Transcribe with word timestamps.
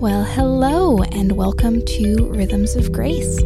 Well, 0.00 0.24
hello 0.24 1.02
and 1.02 1.32
welcome 1.32 1.84
to 1.84 2.26
Rhythms 2.28 2.76
of 2.76 2.92
Grace. 2.92 3.42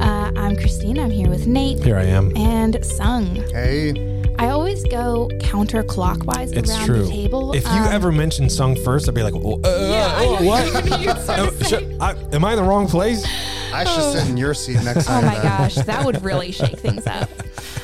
Uh, 0.00 0.32
I'm 0.36 0.56
Christine. 0.56 0.98
I'm 0.98 1.10
here 1.10 1.28
with 1.28 1.46
Nate 1.46 1.82
Here 1.82 1.96
I 1.96 2.04
am. 2.04 2.36
and 2.36 2.84
Sung. 2.84 3.36
Hey, 3.52 4.22
I 4.38 4.48
always 4.50 4.82
go 4.84 5.28
counterclockwise 5.40 6.52
It's 6.56 6.70
around 6.70 6.86
true. 6.86 7.02
the 7.04 7.10
table. 7.10 7.52
If 7.54 7.64
you 7.64 7.70
Um, 7.70 7.88
ever 7.92 8.12
mention 8.12 8.48
sung 8.50 8.76
first, 8.76 9.08
I'd 9.08 9.14
be 9.14 9.22
like, 9.22 9.34
oh, 9.34 9.60
uh, 9.64 9.88
Yeah, 9.90 10.14
I 10.16 10.42
what? 10.44 11.00
You'd 11.00 11.18
start 11.20 11.58
to 11.58 11.64
sh- 11.64 11.68
say- 11.68 11.96
I, 12.00 12.14
am 12.32 12.44
I 12.44 12.52
in 12.52 12.56
the 12.56 12.64
wrong 12.64 12.86
place? 12.88 13.24
I 13.72 13.84
should 13.84 14.20
sit 14.20 14.28
in 14.28 14.36
your 14.36 14.54
seat 14.54 14.82
next 14.84 15.08
Oh 15.10 15.20
my 15.22 15.34
gosh, 15.42 15.74
that 15.74 16.04
would 16.04 16.22
really 16.22 16.52
shake 16.52 16.78
things 16.78 17.06
up. 17.06 17.28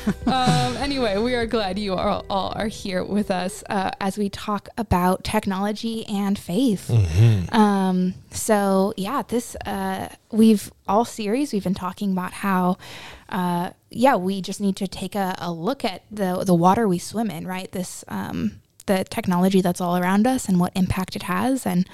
um, 0.25 0.77
anyway, 0.77 1.17
we 1.17 1.35
are 1.35 1.45
glad 1.45 1.77
you 1.77 1.93
are, 1.93 2.23
all 2.29 2.53
are 2.55 2.67
here 2.67 3.03
with 3.03 3.29
us 3.29 3.63
uh, 3.69 3.91
as 3.99 4.17
we 4.17 4.29
talk 4.29 4.69
about 4.77 5.23
technology 5.23 6.05
and 6.07 6.37
faith. 6.37 6.89
Mm-hmm. 6.91 7.53
Um, 7.55 8.13
so 8.31 8.93
yeah, 8.97 9.23
this 9.27 9.55
uh, 9.65 10.09
we've 10.31 10.71
all 10.87 11.05
series 11.05 11.53
we've 11.53 11.63
been 11.63 11.73
talking 11.73 12.11
about 12.11 12.33
how. 12.33 12.77
Uh, 13.29 13.71
yeah, 13.89 14.15
we 14.15 14.41
just 14.41 14.59
need 14.59 14.75
to 14.75 14.87
take 14.87 15.15
a, 15.15 15.35
a 15.37 15.51
look 15.51 15.85
at 15.85 16.03
the 16.11 16.43
the 16.43 16.53
water 16.53 16.87
we 16.87 16.97
swim 16.97 17.31
in, 17.31 17.47
right? 17.47 17.71
This 17.71 18.03
um, 18.09 18.60
the 18.85 19.03
technology 19.05 19.61
that's 19.61 19.81
all 19.81 19.97
around 19.97 20.27
us 20.27 20.47
and 20.47 20.59
what 20.59 20.71
impact 20.75 21.15
it 21.15 21.23
has. 21.23 21.65
And 21.65 21.87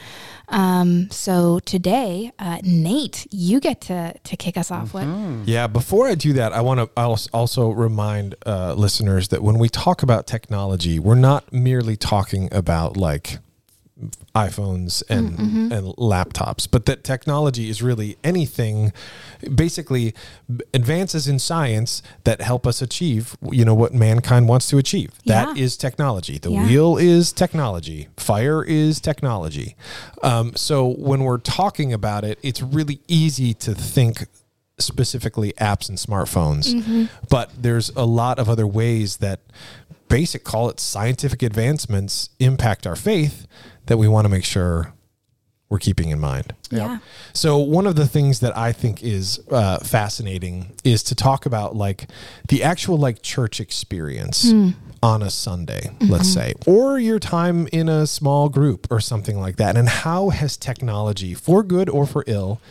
um, 0.50 1.10
so 1.12 1.60
today, 1.60 2.32
uh, 2.40 2.60
Nate, 2.64 3.28
you 3.32 3.60
get 3.60 3.82
to 3.82 4.14
to 4.24 4.38
kick 4.38 4.58
us 4.58 4.72
off. 4.72 4.94
What? 4.94 5.08
Yeah, 5.46 5.68
before 5.68 6.08
I 6.08 6.16
do 6.16 6.34
that, 6.34 6.54
I 6.54 6.62
want 6.62 6.80
to 6.80 7.30
also 7.34 7.72
remind 7.72 8.36
uh, 8.46 8.74
listeners 8.74 9.28
that 9.30 9.42
when 9.42 9.58
we 9.60 9.70
talk 9.70 10.04
about 10.04 10.28
technology, 10.28 11.00
we're 11.00 11.16
not 11.16 11.52
merely 11.52 11.98
talking 11.98 12.50
about 12.52 12.98
like 12.98 13.40
iPhones 14.36 15.02
and 15.10 15.32
mm, 15.32 15.38
mm-hmm. 15.38 15.72
and 15.72 15.88
laptops, 15.98 16.68
but 16.70 16.86
that 16.86 17.04
technology 17.04 17.70
is 17.70 17.82
really 17.82 18.18
anything 18.24 18.94
basically 19.56 20.14
advances 20.74 21.28
in 21.28 21.40
science 21.40 22.04
that 22.24 22.42
help 22.42 22.68
us 22.68 22.82
achieve 22.82 23.36
you 23.52 23.66
know 23.66 23.74
what 23.74 23.94
mankind 23.94 24.48
wants 24.48 24.68
to 24.70 24.78
achieve. 24.78 25.12
That 25.26 25.58
Yeah. 25.58 25.64
is 25.64 25.78
technology. 25.78 26.38
The 26.38 26.52
Yeah. 26.52 26.66
wheel 26.68 26.98
is 26.98 27.32
technology. 27.32 28.08
Fire 28.18 28.64
is 28.64 29.00
technology. 29.00 29.76
Um, 30.22 30.54
so 30.56 30.88
when 30.98 31.24
we're 31.24 31.40
talking 31.40 31.92
about 31.92 32.24
it, 32.24 32.38
it's 32.44 32.62
really 32.62 33.00
easy 33.08 33.54
to 33.56 33.74
think 33.74 34.28
specifically 34.80 35.54
apps 35.60 35.90
and 35.90 35.98
smartphones. 35.98 36.74
Mm-hmm. 36.74 37.06
But 37.30 37.50
there's 37.60 37.90
a 37.96 38.06
lot 38.06 38.38
of 38.38 38.48
other 38.48 38.68
ways 38.68 39.18
that 39.18 39.40
basic 40.10 40.44
call 40.44 40.70
it 40.70 40.80
scientific 40.80 41.42
advancements 41.44 42.30
impact 42.40 42.88
our 42.88 42.96
faith 42.96 43.48
that 43.88 43.98
we 43.98 44.08
want 44.08 44.26
to 44.26 44.30
make 44.30 44.44
sure 44.44 44.94
we're 45.70 45.80
keeping 45.80 46.10
in 46.10 46.20
mind. 46.20 46.56
Yeah. 46.70 47.00
So 47.34 47.58
one 47.58 47.88
of 47.88 47.98
the 47.98 48.08
things 48.08 48.40
that 48.40 48.56
I 48.58 48.72
think 48.72 49.04
is 49.04 49.42
uh, 49.52 49.80
fascinating 49.80 50.74
is 50.86 51.04
to 51.04 51.16
talk 51.16 51.46
about 51.46 51.76
like 51.76 52.10
the 52.48 52.64
actual 52.64 52.98
like 52.98 53.22
church 53.22 53.60
experience 53.60 54.46
on 55.04 55.22
a 55.22 55.30
Sunday, 55.30 55.92
let's 56.00 56.32
say, 56.34 56.54
or 56.66 56.98
your 57.00 57.20
time 57.20 57.68
in 57.74 57.90
a 57.90 58.08
small 58.08 58.48
group 58.48 58.88
or 58.90 59.02
something 59.02 59.40
like 59.40 59.58
that, 59.58 59.76
and 59.76 59.90
how 59.90 60.30
has 60.30 60.56
technology, 60.56 61.34
for 61.34 61.64
good 61.64 61.90
or 61.90 62.06
for 62.06 62.24
ill, 62.28 62.62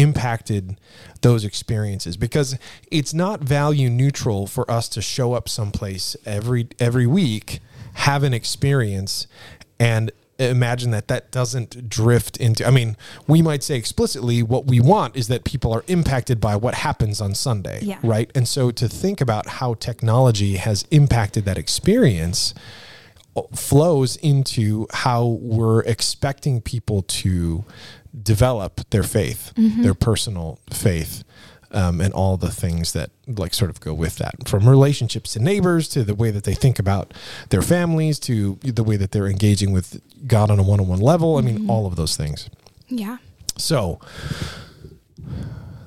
impacted 0.00 0.76
those 1.22 1.44
experiences 1.44 2.16
because 2.16 2.58
it's 2.90 3.12
not 3.12 3.40
value 3.40 3.90
neutral 3.90 4.46
for 4.46 4.68
us 4.70 4.88
to 4.88 5.02
show 5.02 5.34
up 5.34 5.48
someplace 5.48 6.16
every 6.24 6.66
every 6.78 7.06
week 7.06 7.60
have 7.94 8.22
an 8.22 8.32
experience 8.32 9.26
and 9.78 10.10
imagine 10.38 10.90
that 10.90 11.06
that 11.08 11.30
doesn't 11.30 11.88
drift 11.90 12.38
into 12.38 12.66
i 12.66 12.70
mean 12.70 12.96
we 13.26 13.42
might 13.42 13.62
say 13.62 13.76
explicitly 13.76 14.42
what 14.42 14.64
we 14.66 14.80
want 14.80 15.14
is 15.14 15.28
that 15.28 15.44
people 15.44 15.70
are 15.74 15.84
impacted 15.86 16.40
by 16.40 16.56
what 16.56 16.74
happens 16.74 17.20
on 17.20 17.34
sunday 17.34 17.78
Yeah. 17.82 17.98
right 18.02 18.30
and 18.34 18.48
so 18.48 18.70
to 18.70 18.88
think 18.88 19.20
about 19.20 19.46
how 19.58 19.74
technology 19.74 20.56
has 20.56 20.86
impacted 20.90 21.44
that 21.44 21.58
experience 21.58 22.54
flows 23.54 24.16
into 24.16 24.86
how 24.92 25.24
we're 25.26 25.80
expecting 25.82 26.60
people 26.60 27.02
to 27.02 27.64
develop 28.22 28.88
their 28.90 29.02
faith, 29.02 29.52
mm-hmm. 29.56 29.82
their 29.82 29.94
personal 29.94 30.58
faith, 30.70 31.24
um, 31.72 32.00
and 32.00 32.12
all 32.12 32.36
the 32.36 32.50
things 32.50 32.92
that 32.92 33.10
like 33.26 33.54
sort 33.54 33.70
of 33.70 33.80
go 33.80 33.94
with 33.94 34.16
that, 34.16 34.48
from 34.48 34.68
relationships 34.68 35.32
to 35.34 35.40
neighbors 35.40 35.88
to 35.88 36.02
the 36.02 36.14
way 36.14 36.30
that 36.30 36.44
they 36.44 36.54
think 36.54 36.78
about 36.78 37.14
their 37.50 37.62
families 37.62 38.18
to 38.20 38.58
the 38.62 38.82
way 38.82 38.96
that 38.96 39.12
they're 39.12 39.28
engaging 39.28 39.72
with 39.72 40.00
God 40.26 40.50
on 40.50 40.58
a 40.58 40.62
one-on-one 40.62 41.00
level. 41.00 41.36
I 41.36 41.42
mean, 41.42 41.60
mm-hmm. 41.60 41.70
all 41.70 41.86
of 41.86 41.96
those 41.96 42.16
things. 42.16 42.50
Yeah. 42.88 43.18
So 43.56 44.00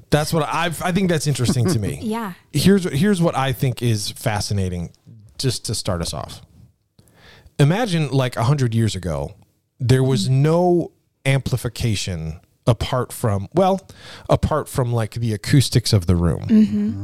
that's 0.09 0.31
what 0.31 0.43
I 0.43 0.67
I 0.67 0.91
think 0.91 1.09
that's 1.09 1.27
interesting 1.27 1.67
to 1.69 1.79
me 1.79 1.99
Yeah. 2.01 2.33
here's 2.51 2.83
here's 2.85 3.21
what 3.21 3.35
I 3.35 3.51
think 3.51 3.81
is 3.81 4.11
fascinating, 4.11 4.91
just 5.37 5.65
to 5.65 5.75
start 5.75 6.01
us 6.01 6.13
off. 6.13 6.41
Imagine 7.59 8.09
like 8.09 8.35
a 8.35 8.43
hundred 8.43 8.73
years 8.73 8.95
ago, 8.95 9.33
there 9.79 10.03
was 10.03 10.25
mm-hmm. 10.25 10.43
no 10.43 10.91
amplification 11.25 12.39
apart 12.65 13.11
from 13.11 13.47
well, 13.53 13.87
apart 14.29 14.69
from 14.69 14.93
like 14.93 15.15
the 15.15 15.33
acoustics 15.33 15.93
of 15.93 16.05
the 16.05 16.15
room, 16.15 16.45
mm-hmm. 16.47 17.03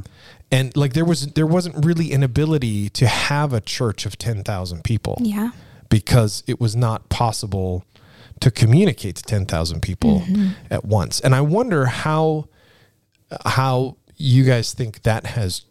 and 0.52 0.75
like 0.75 0.94
there 0.94 1.06
was 1.06 1.28
there 1.34 1.47
wasn't 1.47 1.85
really 1.85 2.13
an 2.13 2.24
ability 2.24 2.90
to 2.90 3.07
have 3.07 3.53
a 3.53 3.62
church 3.62 4.06
of 4.06 4.18
ten 4.18 4.44
thousand 4.44 4.84
people 4.84 5.18
Yeah. 5.22 5.52
because 5.90 6.44
it 6.47 6.59
was 6.59 6.75
not 6.75 7.09
possible 7.09 7.84
to 8.40 8.52
communicate 8.52 9.18
to 9.18 9.24
10,000 9.24 9.81
people 9.81 10.22
mm-hmm. 10.22 10.51
at 10.72 10.86
once. 10.86 11.19
And 11.19 11.36
I 11.36 11.41
wonder 11.41 11.86
how 11.88 12.47
how 13.46 13.97
you 14.16 14.44
guys 14.44 14.74
think 14.74 15.03
that 15.03 15.25
has 15.25 15.66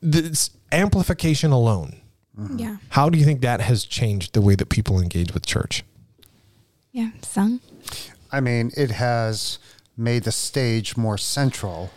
this 0.00 0.50
amplification 0.72 1.52
alone. 1.52 2.00
Mm-hmm. 2.38 2.58
Yeah. 2.58 2.76
How 2.90 3.08
do 3.10 3.18
you 3.18 3.24
think 3.24 3.40
that 3.42 3.60
has 3.60 3.84
changed 3.84 4.34
the 4.34 4.40
way 4.40 4.54
that 4.54 4.68
people 4.68 5.00
engage 5.00 5.32
with 5.32 5.46
church? 5.46 5.84
Yeah. 6.92 7.10
Sung. 7.22 7.60
I 8.32 8.40
mean, 8.40 8.70
it 8.76 8.90
has 8.90 9.58
made 9.96 10.24
the 10.24 10.32
stage 10.32 10.96
more 10.96 11.16
central 11.18 11.90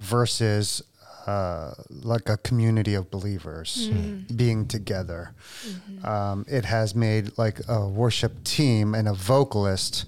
versus 0.00 0.82
uh, 1.26 1.74
like 1.90 2.28
a 2.28 2.36
community 2.38 2.94
of 2.94 3.10
believers 3.10 3.90
being 4.34 4.66
together. 4.66 5.32
Um, 6.04 6.44
it 6.48 6.64
has 6.64 6.94
made 6.94 7.36
like 7.36 7.60
a 7.68 7.86
worship 7.86 8.44
team 8.44 8.94
and 8.94 9.08
a 9.08 9.12
vocalist 9.12 10.04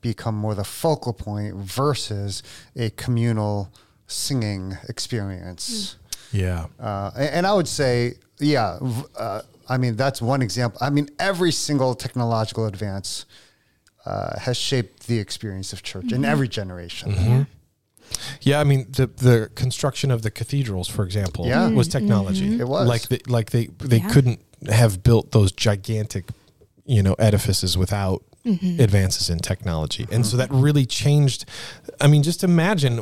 become 0.00 0.34
more 0.34 0.54
the 0.54 0.64
focal 0.64 1.12
point 1.12 1.54
versus 1.56 2.42
a 2.74 2.90
communal 2.90 3.70
singing 4.06 4.76
experience. 4.88 5.96
Yeah. 6.32 6.66
Uh, 6.80 7.10
a- 7.14 7.34
and 7.36 7.46
I 7.46 7.52
would 7.54 7.68
say, 7.68 8.14
yeah, 8.40 8.78
uh, 9.16 9.42
I 9.68 9.76
mean, 9.78 9.94
that's 9.96 10.20
one 10.20 10.42
example. 10.42 10.78
I 10.80 10.90
mean, 10.90 11.08
every 11.20 11.52
single 11.52 11.94
technological 11.94 12.66
advance 12.66 13.26
uh, 14.04 14.38
has 14.40 14.56
shaped 14.56 15.06
the 15.06 15.18
experience 15.18 15.72
of 15.72 15.82
church 15.82 16.04
in 16.04 16.10
mm-hmm. 16.10 16.24
every 16.24 16.48
generation. 16.48 17.12
Mm-hmm. 17.12 17.42
Yeah, 18.42 18.60
I 18.60 18.64
mean 18.64 18.86
the 18.90 19.06
the 19.06 19.50
construction 19.54 20.10
of 20.10 20.22
the 20.22 20.30
cathedrals, 20.30 20.88
for 20.88 21.04
example, 21.04 21.46
Yeah. 21.46 21.68
was 21.68 21.88
mm-hmm. 21.88 21.98
technology. 21.98 22.60
It 22.60 22.68
was. 22.68 22.86
like 22.86 23.08
the, 23.08 23.20
like 23.26 23.50
they 23.50 23.66
they 23.78 23.98
Yeah. 23.98 24.08
couldn't 24.08 24.40
have 24.70 25.02
built 25.02 25.32
those 25.32 25.52
gigantic, 25.52 26.24
you 26.84 27.02
know, 27.02 27.14
edifices 27.14 27.76
without 27.78 28.22
advances 28.44 29.30
in 29.30 29.38
technology, 29.38 30.06
and 30.10 30.26
so 30.26 30.36
that 30.36 30.50
really 30.50 30.84
changed. 30.84 31.44
I 32.00 32.08
mean, 32.08 32.22
just 32.22 32.42
imagine 32.42 33.00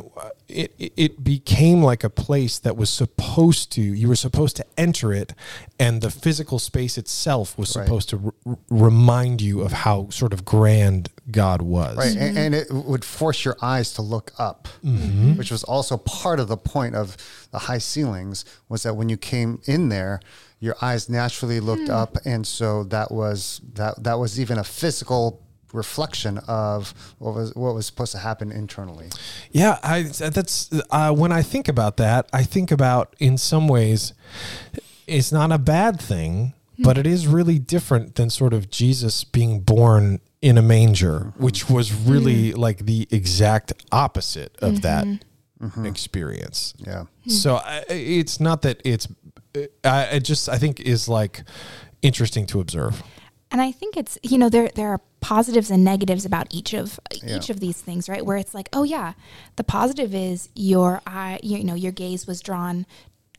it. 0.51 0.73
it- 0.77 0.93
It 0.97 1.23
became 1.23 1.81
like 1.81 2.03
a 2.03 2.09
place 2.09 2.59
that 2.59 2.77
was 2.77 2.89
supposed 2.89 3.71
to. 3.71 3.81
You 3.81 4.07
were 4.07 4.15
supposed 4.15 4.55
to 4.57 4.65
enter 4.77 5.13
it, 5.13 5.33
and 5.79 6.01
the 6.01 6.11
physical 6.11 6.59
space 6.59 6.97
itself 6.97 7.57
was 7.57 7.75
Right. 7.75 7.85
supposed 7.85 8.09
to 8.09 8.33
r- 8.45 8.57
remind 8.69 9.41
you 9.41 9.61
of 9.61 9.71
how 9.71 10.09
sort 10.09 10.33
of 10.33 10.43
grand 10.45 11.09
God 11.31 11.61
was. 11.61 11.97
Right. 11.97 12.15
And, 12.15 12.19
mm-hmm. 12.19 12.37
and 12.37 12.55
it 12.55 12.71
would 12.71 13.05
force 13.05 13.45
your 13.45 13.57
eyes 13.61 13.93
to 13.93 14.01
look 14.01 14.33
up, 14.37 14.67
mm-hmm. 14.83 15.37
which 15.37 15.51
was 15.51 15.63
also 15.63 15.97
part 15.97 16.39
of 16.39 16.47
the 16.47 16.57
point 16.57 16.95
of 16.95 17.17
the 17.51 17.59
high 17.59 17.79
ceilings 17.79 18.45
was 18.69 18.83
that 18.83 18.95
when 18.95 19.09
you 19.09 19.17
came 19.17 19.61
in 19.65 19.89
there, 19.89 20.19
your 20.59 20.75
eyes 20.81 21.09
naturally 21.09 21.59
looked 21.59 21.87
hmm. 21.87 22.01
up. 22.01 22.17
And 22.25 22.45
so 22.45 22.83
that 22.85 23.11
was, 23.11 23.61
that, 23.73 24.03
that 24.03 24.19
was 24.19 24.39
even 24.39 24.57
a 24.59 24.63
physical 24.63 25.41
reflection 25.73 26.39
of 26.47 26.93
what 27.19 27.35
was, 27.35 27.55
what 27.55 27.73
was 27.73 27.85
supposed 27.85 28.11
to 28.13 28.17
happen 28.17 28.51
internally. 28.51 29.09
Yeah, 29.51 29.79
I 29.83 30.03
that's 30.03 30.69
uh, 30.89 31.13
when 31.13 31.31
I 31.31 31.41
think 31.41 31.67
about 31.67 31.97
that, 31.97 32.29
I 32.33 32.43
think 32.43 32.71
about 32.71 33.15
in 33.19 33.37
some 33.37 33.67
ways 33.67 34.13
it's 35.07 35.31
not 35.31 35.51
a 35.51 35.57
bad 35.57 35.99
thing, 35.99 36.53
hmm. 36.77 36.83
but 36.83 36.97
it 36.97 37.07
is 37.07 37.27
really 37.27 37.59
different 37.59 38.15
than 38.15 38.29
sort 38.29 38.53
of 38.53 38.69
Jesus 38.69 39.23
being 39.23 39.61
born 39.61 40.19
in 40.41 40.57
a 40.57 40.61
manger, 40.61 41.19
mm-hmm. 41.19 41.43
which 41.43 41.69
was 41.69 41.93
really 41.93 42.51
hmm. 42.51 42.59
like 42.59 42.85
the 42.85 43.07
exact 43.11 43.73
opposite 43.91 44.55
of 44.61 44.75
mm-hmm. 44.75 44.81
that 44.81 45.05
mm-hmm. 45.61 45.85
experience. 45.85 46.73
Yeah. 46.77 47.05
So 47.27 47.57
hmm. 47.57 47.67
I, 47.67 47.83
it's 47.89 48.39
not 48.39 48.61
that 48.63 48.81
it's 48.83 49.07
I 49.83 50.03
it 50.03 50.23
just 50.23 50.49
I 50.49 50.57
think 50.57 50.79
is 50.79 51.07
like 51.07 51.43
interesting 52.01 52.45
to 52.47 52.59
observe. 52.59 53.03
and 53.51 53.61
I 53.61 53.71
think 53.71 53.97
it's 53.97 54.17
you 54.23 54.37
know 54.37 54.49
there 54.49 54.69
there 54.75 54.89
are 54.89 55.01
positives 55.21 55.71
and 55.71 55.83
negatives 55.83 56.25
about 56.25 56.47
each 56.49 56.73
of 56.73 56.99
Yeah. 57.23 57.37
each 57.37 57.49
of 57.49 57.59
these 57.59 57.79
things, 57.79 58.09
right? 58.09 58.25
Where 58.25 58.37
it's 58.37 58.53
like, 58.53 58.67
oh 58.73 58.83
yeah, 58.83 59.13
the 59.55 59.63
positive 59.63 60.13
is 60.13 60.49
your 60.55 61.01
eye, 61.07 61.39
you 61.43 61.63
know, 61.63 61.75
your 61.75 61.91
gaze 61.91 62.27
was 62.27 62.41
drawn 62.41 62.85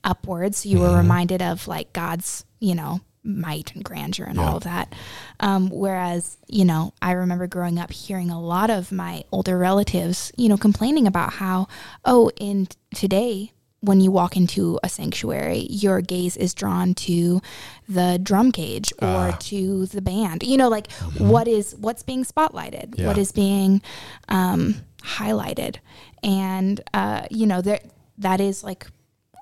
upwards. 0.05 0.64
You 0.67 0.79
were 0.81 0.96
reminded 0.96 1.43
of 1.43 1.69
like 1.69 1.93
God's, 1.93 2.44
you 2.61 2.75
know, 2.75 3.00
might 3.25 3.73
and 3.75 3.84
grandeur 3.84 4.26
and 4.26 4.38
all 4.40 4.56
of 4.56 4.64
that. 4.64 4.93
Um, 5.38 5.70
whereas, 5.70 6.38
you 6.49 6.64
know, 6.64 6.93
I 7.00 7.12
remember 7.12 7.46
growing 7.46 7.79
up 7.79 7.93
hearing 7.93 8.31
a 8.31 8.40
lot 8.40 8.69
of 8.70 8.90
my 8.90 9.23
older 9.31 9.56
relatives, 9.58 10.32
you 10.37 10.49
know, 10.49 10.56
complaining 10.56 11.06
about 11.06 11.34
how, 11.34 11.69
oh, 12.05 12.31
in 12.37 12.67
today 12.94 13.52
when 13.82 14.00
you 14.00 14.11
walk 14.12 14.37
into 14.37 14.79
a 14.84 14.88
sanctuary, 14.88 15.67
your 15.69 16.00
gaze 16.00 16.37
is 16.37 16.55
drawn 16.55 16.94
to 16.94 17.40
the 17.88 18.19
drum 18.23 18.52
cage 18.52 18.93
or 19.02 19.32
to 19.40 19.87
the 19.87 20.00
band. 20.00 20.43
You 20.44 20.56
know, 20.56 20.69
like 20.69 20.90
what 21.19 21.46
is 21.49 21.75
what's 21.79 22.02
being 22.05 22.25
spotlighted, 22.25 22.94
Yeah. 22.96 23.08
what 23.08 23.19
is 23.19 23.32
being 23.32 23.82
um, 24.29 24.76
highlighted, 25.02 25.76
and 26.23 26.81
uh, 26.94 27.23
you 27.31 27.44
know 27.46 27.61
there 27.61 27.81
that 28.19 28.40
is 28.40 28.62
like 28.64 28.87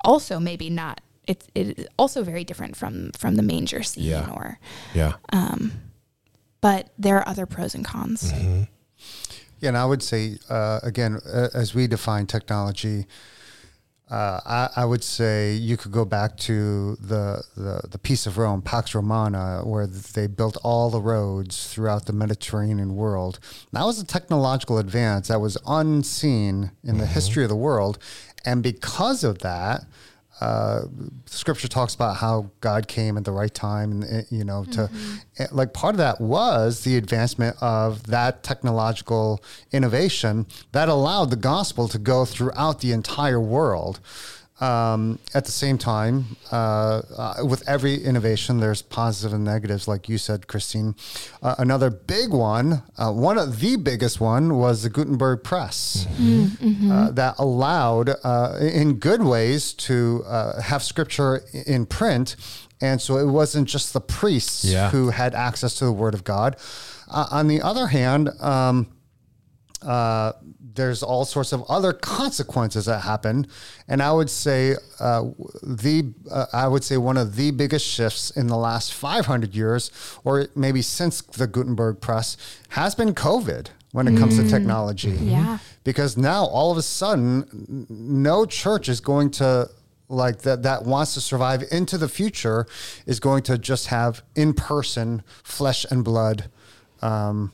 also 0.05 0.41
maybe 0.41 0.71
not. 0.71 1.01
It's 1.27 1.47
it 1.55 1.79
is 1.79 1.87
also 1.99 2.25
very 2.25 2.43
different 2.45 2.77
from 2.77 3.13
from 3.13 3.37
the 3.37 3.43
manger 3.43 3.83
scene 3.83 4.05
Yeah. 4.05 4.31
or 4.31 4.59
Yeah. 4.95 5.13
but 6.61 6.89
there 6.99 7.17
are 7.19 7.29
other 7.29 7.47
pros 7.47 7.75
and 7.75 7.85
cons. 7.85 8.33
Yeah, 9.61 9.69
and 9.69 9.77
I 9.77 9.85
would 9.85 10.03
say 10.03 10.39
uh, 10.49 10.81
again, 10.83 11.21
uh, 11.27 11.49
as 11.55 11.75
we 11.75 11.87
define 11.87 12.27
technology, 12.27 13.07
uh, 14.11 14.41
I, 14.45 14.83
I 14.83 14.85
would 14.85 15.05
say 15.05 15.53
you 15.53 15.77
could 15.77 15.93
go 15.93 16.05
back 16.05 16.37
to 16.39 16.97
the, 16.97 17.45
the 17.57 17.83
the 17.89 17.99
peace 17.99 18.27
of 18.27 18.39
Rome, 18.39 18.61
Pax 18.61 18.95
Romana, 18.95 19.63
where 19.65 19.87
they 19.87 20.27
built 20.27 20.57
all 20.65 20.91
the 20.91 21.01
roads 21.01 21.73
throughout 21.73 22.07
the 22.07 22.13
Mediterranean 22.13 22.97
world. 22.97 23.39
That 23.73 23.85
was 23.85 24.01
a 24.01 24.05
technological 24.05 24.79
advance 24.79 25.29
that 25.29 25.41
was 25.41 25.57
unseen 25.67 26.73
in 26.83 26.99
the 26.99 27.07
history 27.07 27.45
of 27.45 27.49
the 27.49 27.57
world, 27.57 27.99
and 28.45 28.63
because 28.63 29.23
of 29.25 29.39
that. 29.41 29.85
Uh, 30.41 30.83
scripture 31.27 31.69
talks 31.69 31.95
about 31.95 32.17
how 32.17 32.51
God 32.61 32.89
came 32.89 33.17
at 33.19 33.25
the 33.25 33.33
right 33.33 33.53
time, 33.53 33.93
and 33.93 34.05
uh, 34.05 34.23
you 34.31 34.45
know, 34.45 34.65
to 34.73 34.91
uh, 35.39 35.45
like 35.53 35.75
part 35.75 35.95
of 35.95 35.99
that 35.99 36.21
was 36.21 36.85
the 36.85 36.97
advancement 36.97 37.57
of 37.61 38.05
that 38.05 38.43
technological 38.43 39.43
innovation 39.71 40.47
that 40.73 40.89
allowed 40.89 41.31
the 41.31 41.37
gospel 41.37 41.89
to 41.89 41.99
go 41.99 42.25
throughout 42.25 42.81
the 42.81 42.93
entire 42.93 43.41
world. 43.41 44.01
Um, 44.61 45.19
at 45.33 45.47
the 45.47 45.53
same 45.53 45.79
time, 45.79 46.37
uh, 46.53 47.01
uh, 47.17 47.35
with 47.49 47.67
every 47.67 47.95
innovation, 47.95 48.61
there's 48.61 48.83
positives 48.83 49.33
and 49.33 49.43
negatives, 49.45 49.89
like 49.89 50.07
you 50.09 50.19
said, 50.19 50.47
Christine. 50.49 50.95
Uh, 51.43 51.55
another 51.59 51.89
big 51.89 52.31
one, 52.31 52.83
uh, 52.99 53.11
one 53.11 53.39
of 53.39 53.61
the 53.61 53.77
biggest 53.77 54.21
one, 54.21 54.57
was 54.59 54.83
the 54.83 54.91
Gutenberg 54.91 55.43
press 55.45 56.07
uh, 56.07 57.11
that 57.13 57.37
allowed, 57.39 58.11
uh, 58.23 58.59
in 58.61 58.95
good 58.99 59.23
ways, 59.23 59.73
to 59.75 60.25
uh, 60.27 60.61
have 60.61 60.83
scripture 60.83 61.43
in 61.67 61.87
print. 61.87 62.37
And 62.83 63.01
so 63.01 63.17
it 63.17 63.27
wasn't 63.27 63.67
just 63.69 63.93
the 63.95 64.01
priests 64.01 64.65
Yeah. 64.65 64.91
who 64.91 65.11
had 65.11 65.35
access 65.35 65.75
to 65.77 65.85
the 65.87 65.93
Word 65.93 66.13
of 66.15 66.23
God. 66.25 66.57
Uh, 67.09 67.27
on 67.31 67.47
the 67.49 67.61
other 67.63 67.89
hand, 67.89 68.29
um, 68.41 68.89
uh, 69.83 70.33
there's 70.75 71.03
all 71.03 71.25
sorts 71.25 71.53
of 71.53 71.63
other 71.69 71.93
consequences 71.93 72.85
that 72.87 73.01
happen, 73.01 73.47
and 73.89 74.03
I 74.03 74.13
would 74.13 74.31
say 74.31 74.77
uh, 74.99 75.25
the 75.63 76.13
uh, 76.31 76.47
I 76.53 76.69
would 76.69 76.85
say 76.85 76.97
one 76.97 77.17
of 77.17 77.37
the 77.37 77.51
biggest 77.51 77.87
shifts 77.87 78.31
in 78.31 78.47
the 78.47 78.57
last 78.57 78.95
500 78.95 79.55
years, 79.55 79.91
or 80.25 80.49
maybe 80.55 80.83
since 80.83 81.21
the 81.23 81.47
Gutenberg 81.47 82.01
press, 82.01 82.37
has 82.71 82.95
been 82.95 83.15
COVID 83.15 83.69
when 83.93 84.07
it 84.07 84.17
comes 84.17 84.37
to 84.37 84.49
technology. 84.49 85.11
Yeah. 85.11 85.59
because 85.83 86.17
now 86.17 86.45
all 86.45 86.71
of 86.71 86.79
a 86.79 86.83
sudden, 86.83 87.87
no 87.89 88.47
church 88.47 88.89
is 88.89 89.01
going 89.01 89.31
to 89.33 89.69
like 90.09 90.43
that 90.43 90.63
that 90.65 90.85
wants 90.85 91.15
to 91.15 91.21
survive 91.21 91.63
into 91.71 91.97
the 91.97 92.09
future 92.09 92.67
is 93.07 93.21
going 93.21 93.43
to 93.45 93.57
just 93.57 93.87
have 93.87 94.23
in 94.35 94.53
person 94.53 95.23
flesh 95.43 95.87
and 95.91 96.05
blood. 96.05 96.51
Um, 97.01 97.53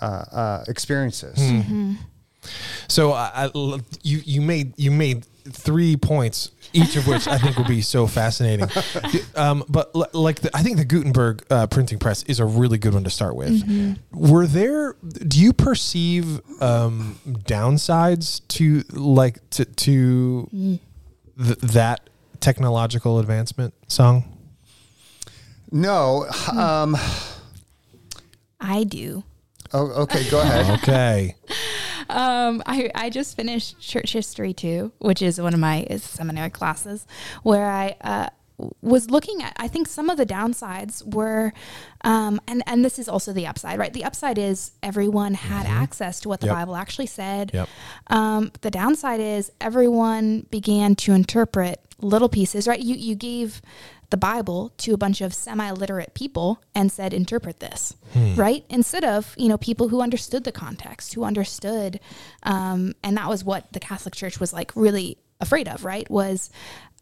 uh, 0.00 0.04
uh, 0.04 0.64
experiences. 0.68 1.38
So 2.88 3.12
I, 3.12 3.50
you 4.02 4.20
you 4.24 4.42
made 4.42 4.74
you 4.76 4.90
made 4.90 5.24
three 5.50 5.96
points, 5.96 6.50
each 6.74 6.96
of 6.96 7.06
which 7.06 7.26
I 7.26 7.38
think 7.38 7.56
will 7.56 7.64
be 7.66 7.80
so 7.82 8.06
fascinating. 8.06 8.68
Um, 9.36 9.64
but 9.68 9.90
l- 9.96 10.06
like 10.12 10.40
the, 10.42 10.56
I 10.56 10.62
think 10.62 10.76
the 10.76 10.84
Gutenberg 10.84 11.44
uh, 11.50 11.66
printing 11.66 11.98
press 11.98 12.22
is 12.24 12.38
a 12.38 12.44
really 12.44 12.78
good 12.78 12.94
one 12.94 13.02
to 13.04 13.10
start 13.10 13.34
with. 13.34 13.98
Were 14.12 14.46
there? 14.46 14.94
Do 15.02 15.40
you 15.40 15.52
perceive 15.52 16.40
um, 16.62 17.18
downsides 17.26 18.46
to 18.48 18.84
like 18.92 19.38
to 19.50 19.64
to 19.64 20.48
th- 20.52 21.58
that 21.58 22.08
technological 22.40 23.18
advancement? 23.18 23.74
Sung. 23.88 24.22
No, 25.72 26.26
um, 26.52 26.96
I 28.60 28.84
do. 28.84 29.24
Oh, 29.74 30.02
okay, 30.02 30.28
go 30.30 30.40
ahead. 30.46 30.78
Okay. 30.80 31.34
Um, 32.08 32.62
I, 32.66 32.90
I 32.94 33.10
just 33.10 33.36
finished 33.36 33.78
church 33.80 34.12
history 34.12 34.52
too, 34.52 34.92
which 34.98 35.20
is 35.22 35.40
one 35.40 35.54
of 35.54 35.60
my 35.60 35.86
seminary 35.98 36.50
classes, 36.50 37.06
where 37.42 37.66
I 37.66 37.96
uh, 38.00 38.28
was 38.82 39.10
looking 39.10 39.42
at. 39.42 39.54
I 39.56 39.68
think 39.68 39.88
some 39.88 40.10
of 40.10 40.16
the 40.16 40.26
downsides 40.26 41.02
were, 41.14 41.52
um, 42.02 42.40
and 42.46 42.62
and 42.66 42.84
this 42.84 42.98
is 42.98 43.08
also 43.08 43.32
the 43.32 43.46
upside, 43.46 43.78
right? 43.78 43.92
The 43.92 44.04
upside 44.04 44.38
is 44.38 44.72
everyone 44.82 45.34
had 45.34 45.66
access 45.66 46.20
to 46.20 46.28
what 46.28 46.40
the 46.40 46.46
Yep. 46.48 46.54
Bible 46.56 46.76
actually 46.76 47.06
said. 47.06 47.50
Yep. 47.54 47.68
Um, 48.08 48.52
the 48.60 48.70
downside 48.70 49.20
is 49.20 49.50
everyone 49.60 50.46
began 50.50 50.94
to 50.96 51.12
interpret 51.14 51.80
little 52.00 52.28
pieces, 52.28 52.68
right? 52.68 52.80
You 52.80 52.94
you 52.96 53.14
gave 53.14 53.62
the 54.10 54.16
Bible 54.16 54.72
to 54.78 54.92
a 54.94 54.96
bunch 54.96 55.20
of 55.20 55.34
semi-literate 55.34 56.14
people 56.14 56.62
and 56.74 56.90
said, 56.92 57.12
interpret 57.12 57.60
this, 57.60 57.94
right? 58.36 58.64
Instead 58.68 59.04
of 59.04 59.34
you 59.36 59.48
know 59.48 59.58
people 59.58 59.88
who 59.88 60.00
understood 60.00 60.44
the 60.44 60.52
context, 60.52 61.14
who 61.14 61.24
understood, 61.24 62.00
um, 62.44 62.94
and 63.02 63.16
that 63.16 63.28
was 63.28 63.44
what 63.44 63.72
the 63.72 63.80
Catholic 63.80 64.14
Church 64.14 64.38
was 64.40 64.52
like 64.52 64.72
really 64.76 65.18
afraid 65.40 65.68
of, 65.68 65.84
right? 65.84 66.08
Was 66.10 66.50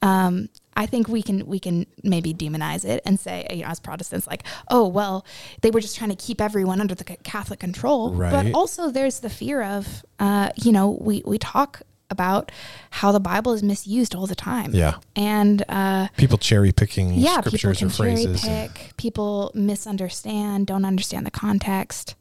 um, 0.01 0.49
I 0.75 0.87
think 0.87 1.07
we 1.07 1.23
can 1.23 1.47
we 1.47 1.61
can 1.61 1.87
maybe 2.03 2.33
demonize 2.35 2.85
it 2.85 3.03
and 3.05 3.21
say, 3.21 3.47
you 3.51 3.63
know, 3.63 3.69
as 3.69 3.79
Protestants, 3.79 4.27
like, 4.27 4.43
oh 4.69 4.89
well, 4.89 5.25
they 5.61 5.71
were 5.71 5.81
just 5.81 5.97
trying 5.97 6.11
to 6.11 6.17
keep 6.17 6.41
everyone 6.41 6.81
under 6.81 6.95
the 6.95 7.05
Catholic 7.05 7.61
control, 7.61 8.13
Right. 8.15 8.33
but 8.33 8.55
also 8.59 8.91
there's 8.91 9.21
the 9.21 9.31
fear 9.31 9.63
of, 9.63 10.05
uh, 10.19 10.51
you 10.57 10.73
know, 10.73 10.91
we 11.01 11.23
we 11.27 11.39
talk 11.39 11.83
about 12.13 12.53
how 12.91 13.11
the 13.11 13.19
Bible 13.19 13.53
is 13.53 13.63
misused 13.65 14.15
all 14.15 14.29
the 14.29 14.37
time, 14.37 14.71
Yeah. 14.75 14.97
and 15.17 15.65
uh, 15.69 16.07
People 16.17 16.39
cherry 16.39 16.71
picking 16.71 17.15
yeah, 17.15 17.39
people 17.41 17.59
scriptures 17.59 17.79
can 17.79 17.89
or 17.89 17.91
phrases. 17.91 18.43
cherry 18.43 18.69
pick. 18.69 18.97
People 18.97 19.51
misunderstand, 19.55 20.67
don't 20.69 20.85
understand 20.85 21.27
the 21.27 21.31
context. 21.33 22.15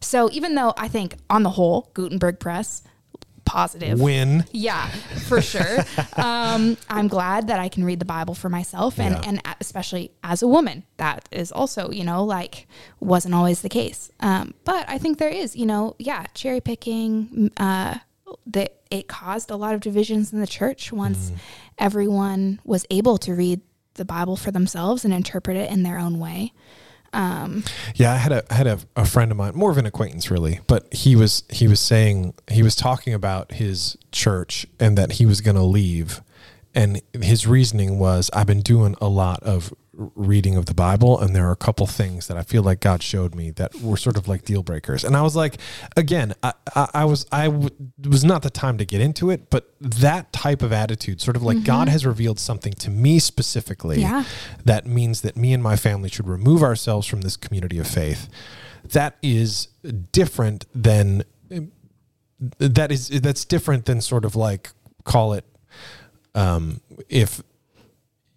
So 0.00 0.28
even 0.32 0.54
though 0.56 0.74
I 0.76 0.88
think 0.88 1.14
on 1.30 1.42
the 1.44 1.50
whole, 1.50 1.90
Gutenberg 1.94 2.40
Press 2.40 2.82
positive, 3.44 4.00
Win. 4.00 4.44
yeah, 4.52 4.88
for 5.28 5.40
sure. 5.42 5.84
um, 6.16 6.76
I'm 6.88 7.08
glad 7.08 7.48
that 7.48 7.60
I 7.60 7.68
can 7.68 7.84
read 7.84 7.98
the 7.98 8.04
Bible 8.06 8.34
for 8.34 8.48
myself, 8.48 8.98
and 8.98 9.14
Yeah. 9.14 9.22
and 9.28 9.42
especially 9.60 10.12
as 10.22 10.42
a 10.42 10.48
woman, 10.48 10.84
that 10.96 11.28
is 11.30 11.52
also 11.52 11.90
you 11.90 12.04
know 12.04 12.24
like 12.24 12.66
wasn't 13.00 13.34
always 13.34 13.60
the 13.60 13.68
case. 13.68 14.10
Um, 14.20 14.54
but 14.64 14.88
I 14.88 14.96
think 14.98 15.18
there 15.18 15.28
is 15.28 15.54
you 15.56 15.66
know 15.66 15.94
yeah 15.98 16.24
cherry 16.34 16.60
picking. 16.60 17.50
Uh, 17.58 17.98
that 18.46 18.76
it 18.90 19.08
caused 19.08 19.50
a 19.50 19.56
lot 19.56 19.74
of 19.74 19.80
divisions 19.80 20.32
in 20.32 20.40
the 20.40 20.46
church 20.46 20.92
once 20.92 21.30
mm. 21.30 21.36
everyone 21.78 22.60
was 22.64 22.86
able 22.90 23.18
to 23.18 23.34
read 23.34 23.60
the 23.94 24.04
Bible 24.04 24.36
for 24.36 24.50
themselves 24.50 25.04
and 25.04 25.14
interpret 25.14 25.56
it 25.56 25.70
in 25.70 25.82
their 25.82 25.98
own 25.98 26.18
way. 26.18 26.52
Um, 27.12 27.62
yeah, 27.94 28.12
I 28.12 28.16
had 28.16 28.32
a 28.32 28.44
I 28.50 28.54
had 28.54 28.66
a, 28.66 28.78
a 28.96 29.04
friend 29.04 29.30
of 29.30 29.36
mine, 29.36 29.52
more 29.54 29.70
of 29.70 29.78
an 29.78 29.86
acquaintance 29.86 30.32
really, 30.32 30.60
but 30.66 30.92
he 30.92 31.14
was 31.14 31.44
he 31.48 31.68
was 31.68 31.78
saying 31.78 32.34
he 32.50 32.62
was 32.62 32.74
talking 32.74 33.14
about 33.14 33.52
his 33.52 33.96
church 34.10 34.66
and 34.80 34.98
that 34.98 35.12
he 35.12 35.26
was 35.26 35.40
going 35.40 35.54
to 35.54 35.62
leave, 35.62 36.22
and 36.74 37.00
his 37.12 37.46
reasoning 37.46 38.00
was 38.00 38.30
I've 38.32 38.48
been 38.48 38.62
doing 38.62 38.96
a 39.00 39.06
lot 39.06 39.40
of 39.44 39.72
reading 39.96 40.56
of 40.56 40.66
the 40.66 40.74
Bible, 40.74 41.18
and 41.20 41.34
there 41.34 41.46
are 41.48 41.52
a 41.52 41.56
couple 41.56 41.86
things 41.86 42.26
that 42.28 42.36
I 42.36 42.42
feel 42.42 42.62
like 42.62 42.80
God 42.80 43.02
showed 43.02 43.34
me 43.34 43.50
that 43.52 43.74
were 43.80 43.96
sort 43.96 44.16
of 44.16 44.26
like 44.28 44.44
deal 44.44 44.62
breakers, 44.62 45.04
and 45.04 45.16
I 45.16 45.22
was 45.22 45.34
like, 45.36 45.56
again, 45.96 46.34
I 46.42 46.52
I, 46.74 46.88
I 46.94 47.04
was 47.04 47.26
I 47.32 47.44
w- 47.46 47.70
was 48.08 48.24
not 48.24 48.42
the 48.42 48.50
time 48.50 48.78
to 48.78 48.84
get 48.84 49.00
into 49.00 49.30
it, 49.30 49.50
but 49.50 49.74
that 49.80 50.32
type 50.32 50.62
of 50.62 50.72
attitude, 50.72 51.20
sort 51.20 51.36
of 51.36 51.42
like 51.42 51.64
God 51.64 51.88
has 51.88 52.04
revealed 52.04 52.38
something 52.38 52.72
to 52.74 52.90
me 52.90 53.18
specifically, 53.18 54.00
Yeah. 54.00 54.24
that 54.64 54.86
means 54.86 55.20
that 55.22 55.36
me 55.36 55.52
and 55.52 55.62
my 55.62 55.76
family 55.76 56.08
should 56.08 56.28
remove 56.28 56.62
ourselves 56.62 57.06
from 57.06 57.20
this 57.22 57.36
community 57.36 57.78
of 57.78 57.86
faith. 57.86 58.28
That 58.92 59.16
is 59.22 59.68
different 60.12 60.66
than 60.74 61.24
that 62.58 62.90
is 62.92 63.08
that's 63.08 63.44
different 63.44 63.86
than 63.86 64.00
sort 64.00 64.24
of 64.24 64.36
like 64.36 64.70
call 65.04 65.32
it 65.32 65.44
um, 66.34 66.80
if 67.08 67.42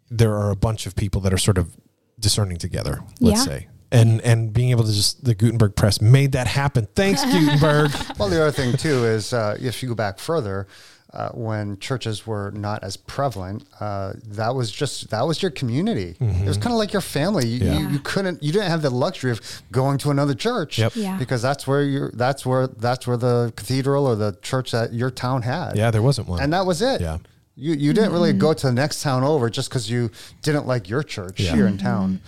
there 0.10 0.34
are 0.36 0.52
a 0.52 0.56
bunch 0.56 0.86
of 0.86 0.96
people 0.96 1.22
that 1.22 1.34
are 1.34 1.38
sort 1.38 1.58
of 1.58 1.76
discerning 2.20 2.58
together. 2.58 3.02
Let's 3.20 3.40
Yeah. 3.48 3.54
say 3.54 3.68
and 3.92 4.20
and 4.22 4.52
being 4.52 4.72
able 4.72 4.84
to 4.84 4.92
just 4.92 5.24
the 5.24 5.34
Gutenberg 5.34 5.76
press 5.76 6.02
made 6.02 6.34
that 6.34 6.48
happen. 6.48 6.88
Thanks, 6.96 7.24
Gutenberg. 7.32 7.92
Well, 8.20 8.30
the 8.30 8.42
other 8.42 8.52
thing 8.52 8.76
too 8.76 9.06
is 9.06 9.32
uh, 9.34 9.58
if 9.62 9.82
you 9.82 9.88
go 9.90 9.96
back 9.96 10.20
further, 10.20 10.68
uh, 11.14 11.30
when 11.30 11.80
churches 11.80 12.28
were 12.28 12.52
not 12.52 12.84
as 12.84 12.98
prevalent, 12.98 13.64
uh, 13.80 14.12
that 14.26 14.54
was 14.56 14.72
just 14.72 15.10
that 15.12 15.22
was 15.26 15.42
your 15.42 15.52
community. 15.52 16.18
It 16.20 16.46
was 16.46 16.58
kind 16.58 16.74
of 16.74 16.80
like 16.80 16.92
your 16.92 17.02
family. 17.02 17.48
You, 17.48 17.66
Yeah. 17.66 17.80
you, 17.80 17.88
you 17.92 18.00
couldn't, 18.00 18.44
you 18.44 18.52
didn't 18.52 18.70
have 18.70 18.82
the 18.82 18.90
luxury 18.90 19.32
of 19.32 19.40
going 19.72 19.98
to 20.00 20.12
another 20.12 20.34
church 20.34 20.78
Yep. 20.80 20.92
Yeah. 20.98 21.18
because 21.18 21.42
that's 21.42 21.66
where 21.66 21.82
you 21.84 22.10
that's 22.14 22.46
where 22.46 22.68
that's 22.68 23.08
where 23.08 23.16
the 23.18 23.54
cathedral 23.56 24.06
or 24.06 24.18
the 24.18 24.38
church 24.42 24.72
that 24.72 24.92
your 24.94 25.12
town 25.12 25.44
had. 25.44 25.78
yeah, 25.78 25.92
there 25.92 26.02
wasn't 26.02 26.28
one. 26.28 26.42
and 26.42 26.52
that 26.52 26.66
was 26.66 26.82
it. 26.82 27.00
Yeah. 27.00 27.20
You, 27.60 27.74
you 27.74 27.92
didn't 27.92 28.12
really 28.12 28.34
go 28.34 28.54
to 28.54 28.68
the 28.68 28.72
next 28.72 29.02
town 29.02 29.24
over 29.24 29.50
just 29.50 29.70
because 29.70 29.90
you 29.90 30.12
didn't 30.44 30.68
like 30.68 30.88
your 30.88 31.02
church 31.02 31.40
Yeah. 31.40 31.56
here 31.56 31.66
in 31.68 31.80
town. 31.80 32.22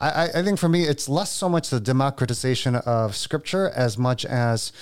I, 0.00 0.24
I, 0.34 0.42
think 0.42 0.58
for 0.58 0.68
me, 0.68 0.82
it's 0.82 1.08
less 1.08 1.30
so 1.30 1.48
much 1.48 1.70
the 1.70 1.78
democratization 1.78 2.74
of 2.74 3.14
scripture 3.14 3.70
as 3.70 3.96
much 3.96 4.24
as 4.24 4.72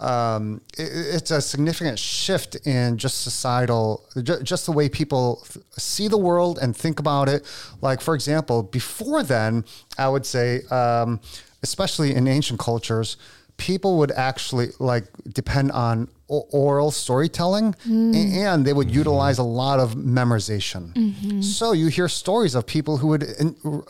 um, 0.00 0.60
it, 0.76 0.90
it's 0.92 1.30
a 1.30 1.40
significant 1.40 2.00
shift 2.00 2.56
in 2.66 2.98
just 2.98 3.22
societal, 3.22 4.04
ju- 4.20 4.42
just 4.42 4.66
the 4.66 4.72
way 4.72 4.88
people 4.88 5.44
th- 5.52 5.64
see 5.78 6.08
the 6.08 6.18
world 6.18 6.58
and 6.60 6.76
think 6.76 6.98
about 6.98 7.28
it. 7.28 7.44
Like, 7.80 8.00
for 8.00 8.16
example, 8.16 8.64
before 8.64 9.22
then, 9.22 9.64
I 9.96 10.08
would 10.08 10.26
say, 10.26 10.62
um, 10.72 11.20
especially 11.62 12.12
in 12.12 12.26
ancient 12.26 12.58
cultures, 12.58 13.16
people 13.56 13.98
would 13.98 14.10
actually 14.10 14.70
like 14.80 15.04
depend 15.32 15.70
on 15.70 16.08
oral 16.50 16.90
storytelling 16.90 17.74
a- 17.84 17.88
mm. 17.88 18.36
and 18.36 18.64
they 18.66 18.72
would 18.72 18.90
utilize 18.90 19.38
a 19.38 19.42
lot 19.42 19.80
of 19.80 19.94
memorization. 19.94 20.92
Mm-hmm. 20.92 21.40
So 21.40 21.72
you 21.72 21.88
hear 21.88 22.08
stories 22.08 22.54
of 22.54 22.66
people 22.66 22.96
who 22.98 23.08
would 23.08 23.24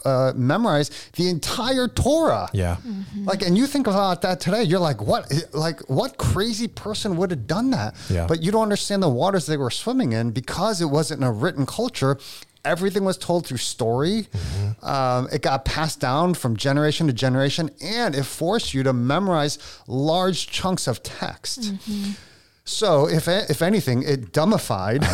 uh, 0.04 0.32
memorize 0.34 0.90
the 1.16 1.28
entire 1.28 1.88
Torah. 1.88 2.48
yeah. 2.52 2.76
Mm-hmm. 2.76 3.24
Like, 3.24 3.42
and 3.42 3.56
you 3.58 3.66
think 3.66 3.86
about 3.86 4.22
that 4.22 4.40
today, 4.40 4.62
you're 4.62 4.80
like, 4.80 5.00
what? 5.00 5.32
Like, 5.52 5.80
what 5.88 6.18
crazy 6.18 6.68
person 6.68 7.16
would 7.16 7.30
have 7.30 7.46
done 7.46 7.70
that? 7.70 7.94
Yeah. 8.10 8.26
But 8.26 8.42
you 8.42 8.50
don't 8.52 8.62
understand 8.62 9.02
the 9.02 9.08
waters 9.08 9.46
they 9.46 9.56
were 9.56 9.70
swimming 9.70 10.12
in 10.12 10.30
because 10.30 10.80
it 10.80 10.86
wasn't 10.86 11.24
a 11.24 11.30
written 11.30 11.66
culture. 11.66 12.18
Everything 12.64 13.04
was 13.04 13.18
told 13.18 13.46
through 13.46 13.58
story. 13.58 14.22
Mm-hmm. 14.32 14.86
Um, 14.86 15.28
it 15.30 15.42
got 15.42 15.64
passed 15.66 16.00
down 16.00 16.32
from 16.32 16.56
generation 16.56 17.06
to 17.08 17.12
generation, 17.12 17.70
and 17.82 18.14
it 18.14 18.24
forced 18.24 18.72
you 18.72 18.82
to 18.84 18.92
memorize 18.92 19.58
large 19.86 20.46
chunks 20.46 20.86
of 20.86 21.02
text. 21.02 21.74
So, 22.64 23.08
if 23.08 23.28
if 23.28 23.60
anything, 23.60 24.02
it 24.02 24.32
dumbified 24.32 25.04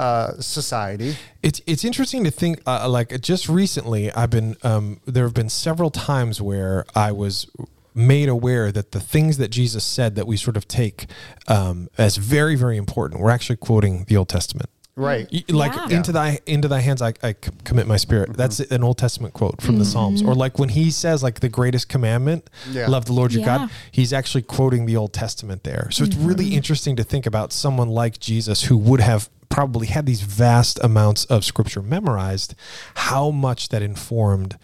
uh, 0.00 0.40
society. 0.40 1.16
It's 1.42 1.60
it's 1.66 1.84
interesting 1.84 2.24
to 2.24 2.30
think 2.30 2.60
uh, 2.66 2.88
like 2.88 3.20
just 3.20 3.48
recently 3.48 4.10
I've 4.12 4.30
been 4.30 4.56
um, 4.62 5.00
there 5.04 5.24
have 5.24 5.34
been 5.34 5.50
several 5.50 5.90
times 5.90 6.40
where 6.40 6.86
I 6.94 7.12
was 7.12 7.46
made 7.94 8.28
aware 8.28 8.72
that 8.72 8.92
the 8.92 9.00
things 9.00 9.36
that 9.36 9.50
Jesus 9.50 9.84
said 9.84 10.14
that 10.14 10.26
we 10.26 10.36
sort 10.36 10.56
of 10.56 10.66
take 10.66 11.06
um, 11.48 11.88
as 11.98 12.16
very 12.16 12.56
very 12.56 12.76
important 12.78 13.20
we're 13.20 13.30
actually 13.30 13.56
quoting 13.56 14.04
the 14.08 14.16
Old 14.16 14.28
Testament. 14.28 14.70
Right. 15.00 15.28
Y- 15.32 15.44
Like 15.48 15.74
Yeah. 15.74 15.96
into 15.96 16.12
thy 16.12 16.40
into 16.46 16.68
thy 16.68 16.80
hands 16.80 17.02
I, 17.02 17.14
I 17.22 17.34
commit 17.64 17.86
my 17.86 17.96
spirit. 17.96 18.30
Mm-hmm. 18.30 18.38
That's 18.38 18.60
an 18.60 18.84
Old 18.84 18.98
Testament 18.98 19.34
quote 19.34 19.60
from 19.60 19.78
the 19.78 19.84
mm-hmm. 19.84 19.92
Psalms. 19.92 20.22
Or 20.22 20.34
like 20.34 20.58
when 20.58 20.68
he 20.70 20.90
says 20.90 21.22
like 21.22 21.40
the 21.40 21.48
greatest 21.48 21.88
commandment, 21.88 22.48
Yeah. 22.70 22.86
love 22.86 23.06
the 23.06 23.12
Lord 23.12 23.32
your 23.32 23.40
Yeah. 23.40 23.58
God, 23.58 23.70
he's 23.90 24.12
actually 24.12 24.42
quoting 24.42 24.86
the 24.86 24.96
Old 24.96 25.12
Testament 25.12 25.64
there. 25.64 25.88
So 25.90 26.04
it's 26.04 26.16
really 26.16 26.46
mm-hmm. 26.46 26.54
interesting 26.54 26.96
to 26.96 27.04
think 27.04 27.26
about 27.26 27.52
someone 27.52 27.88
like 27.88 28.20
Jesus 28.20 28.64
who 28.64 28.76
would 28.76 29.00
have 29.00 29.28
probably 29.48 29.88
had 29.88 30.06
these 30.06 30.20
vast 30.22 30.78
amounts 30.82 31.24
of 31.26 31.44
scripture 31.44 31.82
memorized, 31.82 32.54
how 32.94 33.30
much 33.30 33.68
that 33.70 33.82
informed 33.82 34.56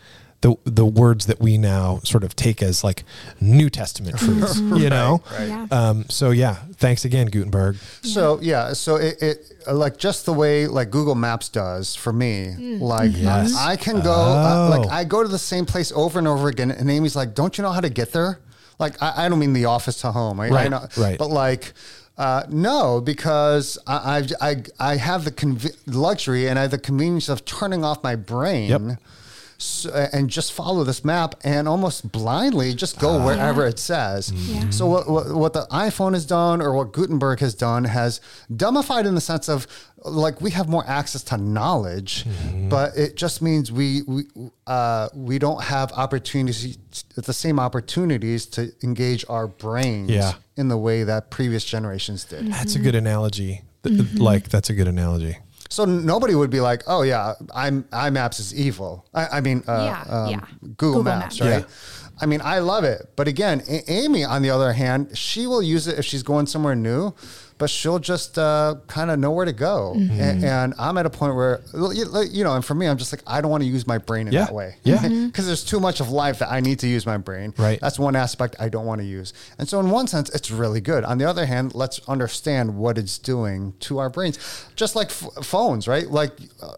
the 0.64 0.70
the 0.70 0.86
words 0.86 1.26
that 1.26 1.40
we 1.40 1.58
now 1.58 2.00
sort 2.04 2.22
of 2.24 2.34
take 2.36 2.62
as 2.62 2.84
like 2.84 3.04
New 3.40 3.68
Testament 3.70 4.18
truths, 4.24 4.58
you 4.60 4.88
know? 4.90 5.22
Right. 5.32 5.48
Yeah. 5.48 5.66
Um, 5.70 6.04
so 6.08 6.30
yeah, 6.30 6.56
thanks 6.76 7.04
again, 7.04 7.26
Gutenberg. 7.28 7.76
So 8.02 8.38
yeah, 8.40 8.72
so 8.72 8.96
it, 8.96 9.20
it 9.22 9.52
uh, 9.66 9.74
like 9.74 9.96
just 9.96 10.26
the 10.26 10.32
way 10.32 10.66
like 10.66 10.90
Google 10.90 11.14
Maps 11.14 11.48
does 11.48 11.94
for 11.94 12.12
me. 12.12 12.54
Like 12.78 13.10
Yes. 13.14 13.56
I 13.56 13.76
can 13.76 14.00
go 14.00 14.12
uh, 14.12 14.68
Oh. 14.72 14.78
like 14.78 14.90
I 14.90 15.04
go 15.04 15.22
to 15.22 15.28
the 15.28 15.38
same 15.38 15.66
place 15.66 15.90
over 15.92 16.18
and 16.18 16.28
over 16.28 16.48
again, 16.48 16.70
and 16.70 16.90
Amy's 16.90 17.16
like, 17.16 17.34
"Don't 17.34 17.56
you 17.58 17.62
know 17.62 17.72
how 17.72 17.80
to 17.80 17.90
get 17.90 18.12
there?" 18.12 18.38
Like 18.78 19.00
I, 19.02 19.24
I 19.24 19.28
don't 19.28 19.38
mean 19.38 19.52
the 19.54 19.64
office 19.66 20.00
to 20.02 20.12
home, 20.12 20.38
I, 20.40 20.46
I 20.46 20.50
Right, 20.50 20.70
know, 20.70 20.86
right. 20.96 21.18
But 21.18 21.28
like. 21.28 21.72
Uh, 22.18 22.42
no, 22.48 22.98
because 22.98 23.76
I, 23.86 24.16
I've, 24.16 24.32
I 24.40 24.56
I 24.80 24.96
have 24.96 25.26
the 25.26 25.30
conv- 25.30 25.76
luxury 25.86 26.48
and 26.48 26.58
I 26.58 26.62
have 26.62 26.70
the 26.70 26.78
convenience 26.78 27.28
of 27.28 27.44
turning 27.44 27.84
off 27.84 28.02
my 28.02 28.16
brain 28.16 28.70
Yep. 28.70 28.80
So, 29.58 29.90
uh, 29.90 30.08
and 30.12 30.28
just 30.28 30.52
follow 30.52 30.84
this 30.84 31.04
map 31.04 31.34
and 31.44 31.66
almost 31.66 32.10
blindly 32.12 32.74
just 32.74 32.98
go 32.98 33.18
ah. 33.18 33.24
wherever 33.24 33.66
it 33.66 33.78
says. 33.78 34.30
Mm-hmm. 34.30 34.54
Yeah. 34.54 34.70
So 34.70 34.86
what, 34.86 35.08
what 35.08 35.34
what 35.34 35.52
the 35.52 35.66
iPhone 35.70 36.12
has 36.14 36.26
done 36.26 36.60
or 36.60 36.74
what 36.74 36.92
Gutenberg 36.92 37.40
has 37.40 37.54
done 37.54 37.84
has 37.84 38.20
dumbified 38.50 39.06
in 39.06 39.14
the 39.14 39.20
sense 39.20 39.48
of 39.48 39.66
like 40.04 40.40
we 40.40 40.50
have 40.50 40.68
more 40.68 40.84
access 40.86 41.22
to 41.24 41.36
knowledge, 41.36 42.24
mm-hmm. 42.24 42.68
but 42.68 42.96
it 42.96 43.16
just 43.16 43.42
means 43.42 43.72
we 43.72 44.02
we 44.06 44.24
uh, 44.66 45.08
we 45.14 45.38
don't 45.38 45.62
have 45.64 45.92
opportunities 45.92 46.78
the 47.14 47.32
same 47.32 47.58
opportunities 47.58 48.46
to 48.46 48.72
engage 48.82 49.24
our 49.28 49.46
brains 49.46 50.10
Yeah. 50.10 50.34
in 50.56 50.68
the 50.68 50.78
way 50.78 51.04
that 51.04 51.30
previous 51.30 51.64
generations 51.64 52.24
did. 52.24 52.52
That's 52.52 52.74
a 52.74 52.78
mm-hmm. 52.78 52.84
good 52.84 52.94
analogy. 52.94 53.62
Th- 53.84 54.14
Like 54.14 54.48
that's 54.48 54.70
a 54.70 54.74
good 54.74 54.88
analogy. 54.88 55.38
So 55.68 55.84
nobody 55.84 56.34
would 56.34 56.50
be 56.50 56.60
like, 56.60 56.82
"Oh 56.86 57.02
yeah, 57.02 57.34
I'm 57.54 57.84
iMaps 57.84 58.40
is 58.40 58.54
evil." 58.54 59.04
I, 59.14 59.38
I 59.38 59.40
mean, 59.40 59.62
uh, 59.66 59.72
Yeah, 60.06 60.14
um, 60.24 60.30
yeah. 60.30 60.40
Google, 60.76 60.76
Google 60.76 61.02
Maps, 61.04 61.40
Maps. 61.40 61.40
right? 61.40 61.64
Yeah. 61.68 62.05
I 62.18 62.26
mean, 62.26 62.40
I 62.42 62.60
love 62.60 62.84
it, 62.84 63.10
but 63.16 63.28
again, 63.28 63.62
A- 63.68 63.90
Amy, 63.92 64.24
on 64.24 64.40
the 64.42 64.50
other 64.50 64.72
hand, 64.72 65.16
she 65.18 65.46
will 65.46 65.62
use 65.62 65.86
it 65.86 65.98
if 65.98 66.04
she's 66.06 66.22
going 66.22 66.46
somewhere 66.46 66.74
new, 66.74 67.12
but 67.58 67.68
she'll 67.68 67.98
just 67.98 68.38
uh, 68.38 68.76
kind 68.86 69.10
of 69.10 69.18
know 69.18 69.30
where 69.30 69.44
to 69.44 69.52
go. 69.52 69.94
Mm-hmm. 69.96 70.20
And, 70.20 70.44
and 70.44 70.74
I'm 70.78 70.96
at 70.96 71.04
a 71.06 71.10
point 71.10 71.34
where, 71.34 71.60
you 71.74 72.42
know, 72.44 72.54
and 72.54 72.64
for 72.64 72.74
me, 72.74 72.86
I'm 72.86 72.96
just 72.96 73.12
like, 73.12 73.22
I 73.26 73.40
don't 73.42 73.50
want 73.50 73.62
to 73.64 73.68
use 73.68 73.86
my 73.86 73.98
brain 73.98 74.28
in 74.28 74.32
Yeah. 74.32 74.44
that 74.46 74.54
way, 74.54 74.76
Yeah. 74.82 74.96
Mm-hmm. 75.02 75.26
because 75.26 75.46
there's 75.46 75.62
too 75.64 75.78
much 75.80 76.00
of 76.00 76.08
life 76.10 76.38
that 76.38 76.50
I 76.50 76.60
need 76.60 76.78
to 76.80 76.86
use 76.86 77.04
my 77.04 77.18
brain. 77.18 77.52
Right. 77.58 77.78
That's 77.80 77.98
one 77.98 78.16
aspect 78.16 78.56
I 78.58 78.68
don't 78.70 78.86
want 78.86 79.00
to 79.02 79.06
use. 79.06 79.34
And 79.58 79.68
so, 79.68 79.78
in 79.80 79.90
one 79.90 80.06
sense, 80.06 80.30
it's 80.30 80.50
really 80.50 80.80
good. 80.80 81.04
On 81.04 81.18
the 81.18 81.26
other 81.26 81.44
hand, 81.44 81.74
let's 81.74 82.00
understand 82.08 82.76
what 82.78 82.96
it's 82.98 83.18
doing 83.18 83.74
to 83.80 83.98
our 83.98 84.08
brains. 84.08 84.38
Just 84.74 84.96
like 84.96 85.08
f- 85.08 85.28
phones, 85.44 85.86
right? 85.86 86.06
Like, 86.10 86.32
uh, 86.62 86.72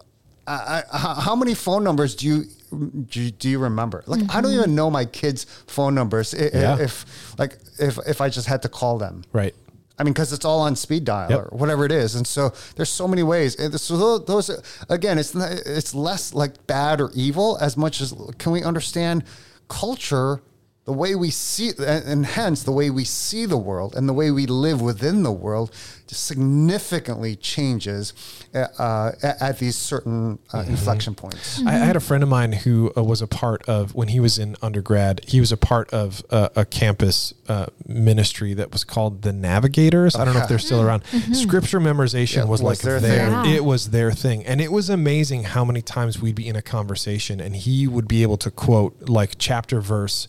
I, 0.47 0.83
I, 0.91 1.21
how 1.21 1.35
many 1.35 1.53
phone 1.53 1.83
numbers 1.83 2.15
do 2.15 2.25
you 2.27 2.43
do 2.71 3.21
you, 3.21 3.31
do 3.31 3.49
you 3.49 3.59
remember? 3.59 4.03
Like, 4.07 4.21
I 4.33 4.41
don't 4.41 4.51
even 4.53 4.65
mm-hmm. 4.65 4.75
know 4.75 4.89
my 4.91 5.05
kids' 5.05 5.45
phone 5.67 5.95
numbers. 5.95 6.33
i- 6.33 6.37
i- 6.37 6.49
Yeah. 6.53 6.77
If 6.79 7.05
like 7.39 7.57
if 7.79 7.97
if 8.07 8.21
I 8.21 8.29
just 8.29 8.47
had 8.47 8.61
to 8.63 8.69
call 8.69 8.97
them. 8.97 9.23
Right. 9.33 9.55
I 9.97 10.03
mean, 10.03 10.13
because 10.13 10.31
it's 10.31 10.45
all 10.45 10.61
on 10.61 10.75
speed 10.77 11.03
dial 11.03 11.29
Yep. 11.29 11.39
or 11.39 11.57
whatever 11.57 11.83
it 11.85 11.91
is, 11.91 12.15
and 12.15 12.25
so 12.25 12.53
there's 12.77 12.89
so 12.89 13.05
many 13.07 13.21
ways. 13.23 13.55
And 13.59 13.77
so 13.79 14.17
those, 14.19 14.49
again, 14.87 15.17
it's 15.19 15.35
not- 15.35 15.51
it's 15.65 15.93
less 15.93 16.33
like 16.33 16.65
bad 16.67 17.01
or 17.01 17.11
evil 17.13 17.57
as 17.59 17.75
much 17.75 17.99
as 18.01 18.13
can 18.37 18.53
we 18.53 18.63
understand 18.63 19.23
culture, 19.67 20.41
the 20.85 20.93
way 20.93 21.15
we 21.15 21.29
see, 21.29 21.71
and 21.85 22.25
hence 22.25 22.63
the 22.63 22.71
way 22.71 22.89
we 22.89 23.03
see 23.03 23.45
the 23.45 23.57
world 23.57 23.93
and 23.95 24.07
the 24.07 24.13
way 24.13 24.31
we 24.31 24.45
live 24.45 24.81
within 24.81 25.23
the 25.23 25.31
world, 25.31 25.69
significantly 26.09 27.35
changes 27.35 28.13
uh, 28.53 28.59
uh, 28.77 29.11
at, 29.21 29.41
at 29.41 29.59
these 29.59 29.75
certain 29.75 30.39
uh, 30.53 30.63
inflection 30.67 31.15
points. 31.15 31.61
I, 31.65 31.75
I 31.75 31.77
had 31.85 31.95
a 31.95 31.99
friend 31.99 32.23
of 32.23 32.29
mine 32.29 32.51
who 32.53 32.91
uh, 32.97 33.03
was 33.03 33.21
a 33.21 33.27
part 33.27 33.61
of 33.67 33.93
when 33.95 34.09
he 34.09 34.19
was 34.19 34.37
in 34.39 34.55
undergrad. 34.61 35.21
He 35.27 35.39
was 35.39 35.51
a 35.51 35.57
part 35.57 35.89
of 35.93 36.23
uh, 36.29 36.49
a 36.55 36.65
campus 36.65 37.33
uh, 37.47 37.67
ministry 37.87 38.53
that 38.55 38.71
was 38.71 38.83
called 38.83 39.21
the 39.21 39.33
Navigators. 39.33 40.15
I 40.15 40.25
don't 40.25 40.33
know 40.33 40.41
if 40.41 40.49
they're 40.49 40.59
still 40.59 40.81
around. 40.81 41.03
Scripture 41.33 41.79
memorization 41.79 42.37
Yeah, 42.37 42.43
was, 42.45 42.61
was 42.61 42.79
like 42.79 42.79
their 42.79 42.99
their, 42.99 43.29
thing. 43.43 43.53
it 43.53 43.63
was 43.63 43.91
their 43.91 44.11
thing, 44.11 44.45
and 44.45 44.61
it 44.61 44.71
was 44.71 44.89
amazing 44.89 45.43
how 45.43 45.63
many 45.65 45.81
times 45.81 46.21
we'd 46.21 46.35
be 46.35 46.47
in 46.47 46.55
a 46.55 46.61
conversation 46.61 47.39
and 47.39 47.55
he 47.55 47.87
would 47.87 48.07
be 48.07 48.21
able 48.23 48.37
to 48.37 48.51
quote 48.51 49.09
like 49.09 49.35
chapter 49.37 49.79
verse, 49.81 50.27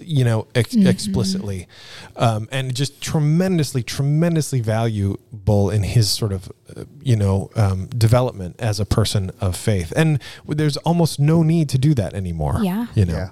you 0.00 0.24
know, 0.24 0.46
ex- 0.54 0.74
explicitly, 0.74 1.66
um, 2.16 2.48
and 2.50 2.74
just 2.74 3.00
tremendously, 3.00 3.82
tremendously 3.82 4.60
valuable 5.48 5.70
in 5.70 5.82
his 5.82 6.10
sort 6.10 6.32
of, 6.32 6.50
uh, 6.76 6.84
you 7.02 7.16
know, 7.16 7.50
um, 7.56 7.86
development 7.88 8.56
as 8.58 8.80
a 8.80 8.84
person 8.84 9.30
of 9.40 9.56
faith. 9.56 9.92
And 9.96 10.20
there's 10.46 10.76
almost 10.78 11.18
no 11.18 11.42
need 11.42 11.68
to 11.70 11.78
do 11.78 11.94
that 11.94 12.14
anymore. 12.14 12.60
Yeah. 12.62 12.86
You 12.94 13.04
know. 13.04 13.14
Yeah. 13.14 13.30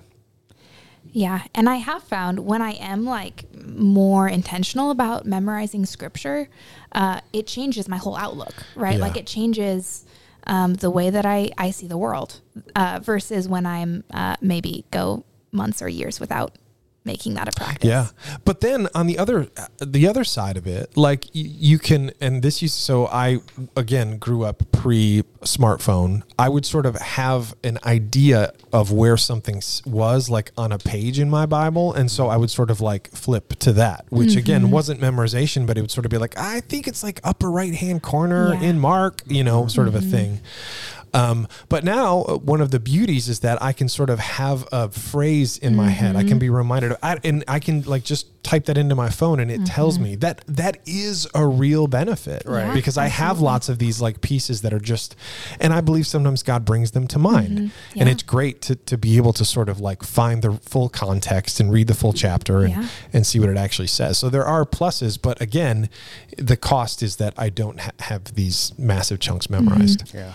Yeah, 1.13 1.45
and 1.55 1.67
I 1.67 1.77
have 1.77 2.03
found 2.03 2.41
when 2.41 2.61
I 2.61 2.73
am 2.73 3.07
like 3.07 3.47
more 3.65 4.29
intentional 4.29 4.91
about 4.91 5.25
memorizing 5.25 5.87
scripture, 5.87 6.51
uh, 6.93 7.21
it 7.33 7.47
changes 7.47 7.89
my 7.89 7.97
whole 7.97 8.17
outlook, 8.17 8.53
right? 8.75 8.97
Yeah. 8.97 9.01
Like 9.01 9.17
it 9.17 9.27
changes 9.27 10.05
um, 10.47 10.75
the 10.75 10.91
way 10.91 11.09
that 11.09 11.25
I, 11.25 11.53
I 11.57 11.71
see 11.71 11.87
the 11.87 11.97
world 11.97 12.43
uh, 12.75 13.01
versus 13.03 13.49
when 13.49 13.65
I'm 13.65 14.05
uh, 14.11 14.37
maybe 14.43 14.85
go 14.91 15.25
months 15.53 15.81
or 15.81 15.89
years 15.89 16.21
without 16.21 16.59
making 17.07 17.35
that 17.35 17.49
a 17.49 17.53
practice. 17.53 17.89
Yeah, 17.89 18.09
but 18.45 18.61
then 18.61 18.89
on 18.95 19.07
the 19.07 19.19
other 19.19 19.49
the 19.79 20.07
other 20.07 20.25
side 20.25 20.57
of 20.57 20.67
it, 20.67 20.97
like 20.97 21.27
you 21.33 21.79
can, 21.79 22.11
and 22.21 22.43
this 22.43 22.61
used 22.61 22.75
so 22.75 23.07
I 23.07 23.39
again 23.77 24.19
grew 24.19 24.45
up 24.45 24.63
pre 24.73 25.23
smartphone. 25.43 26.23
I 26.39 26.49
would 26.49 26.67
sort 26.67 26.85
of 26.85 26.97
have 26.97 27.55
an 27.63 27.79
idea 27.85 28.53
of 28.73 28.93
where 28.93 29.17
something 29.17 29.63
was 29.87 30.29
like 30.29 30.51
on 30.59 30.73
a 30.73 30.79
page 30.79 31.19
in 31.19 31.31
my 31.31 31.47
Bible, 31.47 31.95
and 31.95 32.11
so 32.11 32.29
I 32.29 32.37
would 32.37 32.51
sort 32.51 32.71
of 32.71 32.81
like 32.81 33.11
flip 33.13 33.55
to 33.61 33.73
that, 33.75 34.05
which 34.11 34.31
mm-hmm. 34.31 34.39
again 34.39 34.71
wasn't 34.71 35.01
memorization, 35.01 35.67
but 35.67 35.79
it 35.79 35.81
would 35.81 35.91
sort 35.91 36.05
of 36.05 36.11
be 36.11 36.19
like 36.19 36.37
I 36.37 36.61
think 36.61 36.89
it's 36.89 37.03
like 37.03 37.21
upper 37.25 37.51
right 37.51 37.75
hand 37.75 38.03
corner 38.03 38.55
Yeah. 38.55 38.69
in 38.69 38.79
Mark, 38.79 39.23
you 39.27 39.45
know, 39.45 39.69
sort 39.69 39.89
of 39.89 39.95
a 39.95 40.01
mm-hmm. 40.01 40.11
thing. 40.11 40.41
Um, 41.15 41.49
but 41.69 41.85
now 41.85 42.23
uh, 42.23 42.37
one 42.37 42.61
of 42.61 42.71
the 42.71 42.81
beauties 42.81 43.29
is 43.29 43.41
that 43.41 43.63
I 43.63 43.73
can 43.73 43.89
sort 43.89 44.11
of 44.11 44.19
have 44.19 44.67
a 44.73 44.89
phrase 44.91 45.57
in 45.59 45.75
my 45.75 45.89
head. 45.89 46.17
I 46.17 46.25
can 46.25 46.39
be 46.39 46.51
reminded 46.51 46.93
of, 46.93 46.99
I, 47.03 47.19
and 47.25 47.43
I 47.49 47.59
can 47.59 47.83
like 47.83 48.05
just 48.05 48.27
type 48.45 48.67
that 48.67 48.79
into 48.79 48.95
my 48.95 49.11
phone 49.11 49.41
and 49.41 49.51
it 49.51 49.65
tells 49.67 49.99
me 49.99 50.15
that 50.17 50.45
that 50.47 50.79
is 50.87 51.27
a 51.35 51.45
real 51.47 51.87
benefit, 51.89 52.43
Right. 52.47 52.67
Yeah, 52.67 52.75
Because 52.75 52.97
I 52.97 53.07
have 53.07 53.41
lots 53.41 53.69
of 53.69 53.79
these 53.79 54.01
like 54.01 54.21
pieces 54.21 54.63
that 54.63 54.73
are 54.73 54.79
just, 54.79 55.17
and 55.59 55.73
I 55.73 55.81
believe 55.81 56.07
sometimes 56.07 56.43
God 56.45 56.65
brings 56.65 56.93
them 56.93 57.07
to 57.09 57.19
mind, 57.19 57.59
and 57.59 57.71
Yeah. 57.95 58.07
it's 58.09 58.23
great 58.23 58.61
to 58.63 58.77
to 58.77 58.97
be 58.99 59.17
able 59.17 59.33
to 59.33 59.45
sort 59.45 59.69
of 59.69 59.81
like 59.81 60.03
find 60.05 60.43
the 60.43 60.53
full 60.53 60.89
context 60.89 61.59
and 61.61 61.73
read 61.73 61.87
the 61.89 61.95
full 61.95 62.13
chapter 62.13 62.61
and 62.63 62.71
Yeah. 62.75 62.89
and 63.13 63.27
see 63.27 63.41
what 63.41 63.49
it 63.49 63.57
actually 63.57 63.89
says. 63.89 64.19
So 64.19 64.29
there 64.31 64.45
are 64.45 64.65
pluses, 64.65 65.19
but 65.21 65.41
again, 65.41 65.89
the 66.39 66.57
cost 66.57 67.03
is 67.03 67.17
that 67.17 67.35
I 67.37 67.49
don't 67.49 67.81
ha- 67.81 67.91
have 68.01 68.35
these 68.35 68.73
massive 68.79 69.19
chunks 69.19 69.51
memorized. 69.51 70.13
Yeah. 70.15 70.35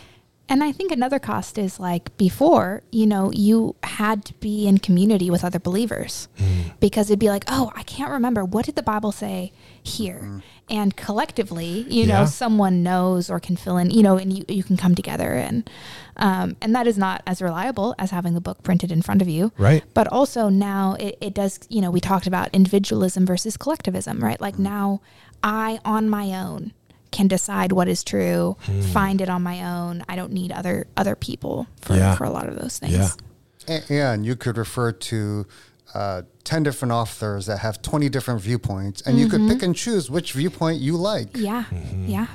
And 0.51 0.65
I 0.65 0.74
think 0.74 0.91
another 0.91 1.17
cost 1.17 1.58
is 1.58 1.79
like 1.79 2.15
before, 2.17 2.84
you 2.91 3.08
know, 3.08 3.31
you 3.31 3.77
had 3.84 4.25
to 4.25 4.34
be 4.34 4.67
in 4.67 4.79
community 4.79 5.29
with 5.29 5.46
other 5.46 5.60
believers 5.60 6.27
mm. 6.38 6.77
because 6.81 7.10
it'd 7.10 7.20
be 7.20 7.29
like, 7.29 7.46
oh, 7.48 7.72
I 7.74 7.84
can't 7.84 8.12
remember. 8.12 8.43
What 8.43 8.65
did 8.65 8.75
the 8.75 8.84
Bible 8.84 9.13
say 9.13 9.53
here? 9.81 10.20
Mm. 10.24 10.43
And 10.70 10.98
collectively, 10.98 11.86
you 11.88 12.03
Yeah. 12.03 12.20
know, 12.20 12.25
someone 12.25 12.84
knows 12.84 13.29
or 13.29 13.39
can 13.39 13.55
fill 13.55 13.77
in, 13.77 13.91
you 13.91 14.03
know, 14.03 14.17
and 14.17 14.38
you, 14.38 14.43
you 14.50 14.62
can 14.62 14.75
come 14.75 14.93
together. 14.93 15.31
And, 15.36 15.70
um, 16.17 16.58
and 16.62 16.75
that 16.75 16.86
is 16.86 16.98
not 16.98 17.24
as 17.25 17.41
reliable 17.41 17.96
as 17.98 18.12
having 18.12 18.34
the 18.34 18.41
book 18.41 18.62
printed 18.62 18.91
in 18.91 19.01
front 19.01 19.22
of 19.22 19.29
you. 19.29 19.53
Right. 19.58 19.86
But 19.93 20.10
also 20.10 20.50
now 20.50 20.98
it, 21.00 21.17
it 21.22 21.34
does, 21.34 21.62
you 21.70 21.79
know, 21.79 21.91
we 21.91 22.01
talked 22.01 22.27
about 22.27 22.50
individualism 22.51 23.25
versus 23.25 23.55
collectivism, 23.55 24.22
right? 24.22 24.41
Like 24.41 24.58
mm. 24.58 24.60
now 24.60 25.00
I 25.43 25.79
on 25.86 26.10
my 26.10 26.34
own 26.34 26.74
can 27.12 27.27
decide 27.27 27.72
what 27.72 27.88
is 27.88 28.03
true, 28.03 28.56
Hmm. 28.65 28.82
find 28.82 29.22
it 29.22 29.30
on 29.30 29.41
my 29.44 29.63
own. 29.63 30.03
I 30.08 30.15
don't 30.15 30.32
need 30.32 30.51
other 30.51 30.88
other 30.98 31.15
people 31.15 31.68
for, 31.82 31.96
Yeah. 31.96 32.15
for 32.15 32.24
a 32.24 32.30
lot 32.30 32.48
of 32.48 32.56
those 32.60 32.80
things. 32.80 32.94
Yeah. 32.94 33.10
And, 33.68 33.84
and 33.91 34.25
you 34.25 34.36
could 34.36 34.58
refer 34.58 34.91
to 34.91 35.46
uh, 35.94 36.22
10 36.46 36.63
different 36.63 36.94
authors 36.94 37.46
that 37.48 37.58
have 37.60 37.82
20 37.82 38.08
different 38.10 38.41
viewpoints, 38.41 39.01
and 39.01 39.20
you 39.20 39.27
could 39.27 39.46
pick 39.50 39.62
and 39.62 39.75
choose 39.75 40.10
which 40.10 40.32
viewpoint 40.32 40.80
you 40.80 40.96
like. 40.96 41.36
Yeah. 41.36 41.65
Mm-hmm. 41.70 42.06
Yeah. 42.08 42.27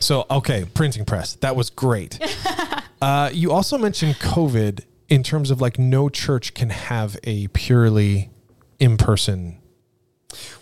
So, 0.00 0.26
okay, 0.30 0.66
printing 0.74 1.04
press. 1.04 1.34
That 1.36 1.56
was 1.56 1.70
great. 1.70 2.18
uh, 3.02 3.30
you 3.32 3.52
also 3.52 3.78
mentioned 3.78 4.16
COVID 4.16 4.84
in 5.08 5.22
terms 5.22 5.50
of 5.50 5.60
like 5.60 5.78
no 5.78 6.08
church 6.08 6.52
can 6.54 6.70
have 6.70 7.16
a 7.24 7.46
purely 7.48 8.30
in 8.78 8.96
person 8.96 9.57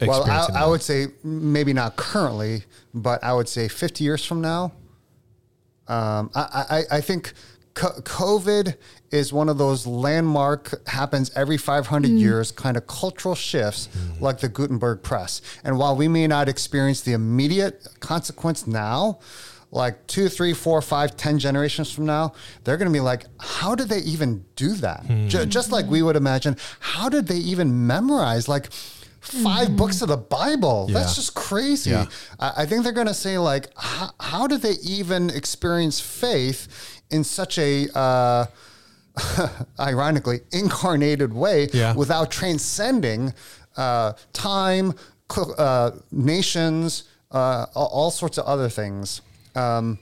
Well. 0.00 0.24
I, 0.24 0.62
I 0.62 0.66
would 0.66 0.82
say 0.82 1.06
maybe 1.24 1.72
not 1.72 1.96
currently, 1.96 2.64
but 2.94 3.22
I 3.24 3.32
would 3.32 3.48
say 3.48 3.68
50 3.68 4.04
years 4.04 4.24
from 4.24 4.40
now. 4.40 4.72
Um, 5.88 6.30
I, 6.34 6.84
I, 6.90 6.96
I 6.96 7.00
think 7.00 7.32
COVID 7.74 8.76
is 9.10 9.32
one 9.32 9.48
of 9.48 9.58
those 9.58 9.86
landmark 9.86 10.86
happens 10.88 11.30
every 11.36 11.56
500 11.56 12.08
years 12.10 12.50
kind 12.50 12.76
of 12.76 12.86
cultural 12.86 13.34
shifts 13.34 13.88
like 14.20 14.38
the 14.40 14.48
Gutenberg 14.48 15.02
press. 15.02 15.42
And 15.62 15.78
while 15.78 15.94
we 15.94 16.08
may 16.08 16.26
not 16.26 16.48
experience 16.48 17.02
the 17.02 17.12
immediate 17.12 17.86
consequence 18.00 18.66
now, 18.66 19.18
like 19.70 20.06
two, 20.06 20.28
three, 20.28 20.54
four, 20.54 20.80
five, 20.80 21.16
ten 21.16 21.38
generations 21.38 21.90
from 21.92 22.06
now, 22.06 22.32
they're 22.64 22.76
going 22.76 22.90
to 22.90 22.92
be 22.92 23.00
like, 23.00 23.26
how 23.38 23.74
did 23.74 23.88
they 23.88 23.98
even 23.98 24.44
do 24.56 24.72
that? 24.74 25.04
Ju- 25.28 25.44
just 25.46 25.70
like 25.70 25.86
we 25.86 26.02
would 26.02 26.16
imagine, 26.16 26.56
how 26.80 27.08
did 27.08 27.26
they 27.26 27.36
even 27.36 27.86
memorize 27.86 28.48
like 28.48 28.70
5 29.28 29.76
books 29.76 30.02
of 30.02 30.08
the 30.08 30.16
Bible? 30.16 30.86
Yeah. 30.88 30.98
That's 31.00 31.14
just 31.16 31.34
crazy. 31.34 31.90
Yeah. 31.90 32.06
I, 32.38 32.52
I 32.58 32.66
think 32.66 32.84
they're 32.84 32.92
going 32.92 33.06
to 33.06 33.14
say 33.14 33.38
like, 33.38 33.68
how, 33.76 34.10
how 34.20 34.46
did 34.46 34.62
they 34.62 34.74
even 34.82 35.30
experience 35.30 36.00
faith 36.00 36.68
in 37.10 37.24
such 37.24 37.58
a, 37.58 37.88
uh, 37.96 38.46
ironically, 39.80 40.40
incarnated 40.52 41.32
way 41.32 41.68
Yeah. 41.72 41.94
without 41.94 42.30
transcending 42.30 43.32
uh, 43.76 44.12
time, 44.32 44.94
uh, 45.58 45.90
nations, 46.10 47.04
uh, 47.32 47.66
all, 47.74 47.86
all 47.92 48.10
sorts 48.10 48.38
of 48.38 48.44
other 48.46 48.68
things. 48.68 49.20
Um, 49.54 49.98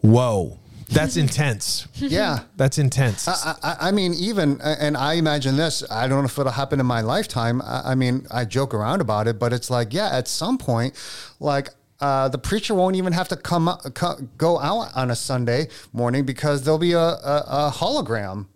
Whoa, 0.00 0.58
that's 0.88 1.16
intense. 1.16 1.86
yeah. 1.96 2.40
That's 2.56 2.78
intense. 2.78 3.26
I, 3.28 3.54
I, 3.62 3.76
I 3.88 3.90
mean, 3.92 4.14
even, 4.14 4.60
and 4.60 4.96
I 4.96 5.14
imagine 5.14 5.56
this, 5.56 5.82
I 5.90 6.06
don't 6.08 6.20
know 6.20 6.26
if 6.26 6.38
it'll 6.38 6.52
happen 6.52 6.80
in 6.80 6.86
my 6.86 7.00
lifetime. 7.00 7.60
I, 7.62 7.92
I 7.92 7.94
mean, 7.94 8.26
I 8.30 8.44
joke 8.44 8.74
around 8.74 9.00
about 9.00 9.26
it, 9.28 9.38
but 9.38 9.52
it's 9.52 9.70
like, 9.70 9.92
yeah, 9.92 10.08
at 10.10 10.28
some 10.28 10.58
point, 10.58 10.94
like, 11.40 11.70
uh, 12.00 12.28
the 12.28 12.38
preacher 12.38 12.74
won't 12.74 12.94
even 12.96 13.12
have 13.14 13.28
to 13.28 13.36
come 13.36 13.68
up, 13.68 13.80
co- 13.94 14.18
go 14.36 14.58
out 14.60 14.94
on 14.94 15.10
a 15.10 15.16
Sunday 15.16 15.68
morning 15.92 16.24
because 16.24 16.62
there'll 16.62 16.78
be 16.78 16.92
a, 16.92 16.98
a, 16.98 17.44
a 17.48 17.72
hologram 17.74 18.46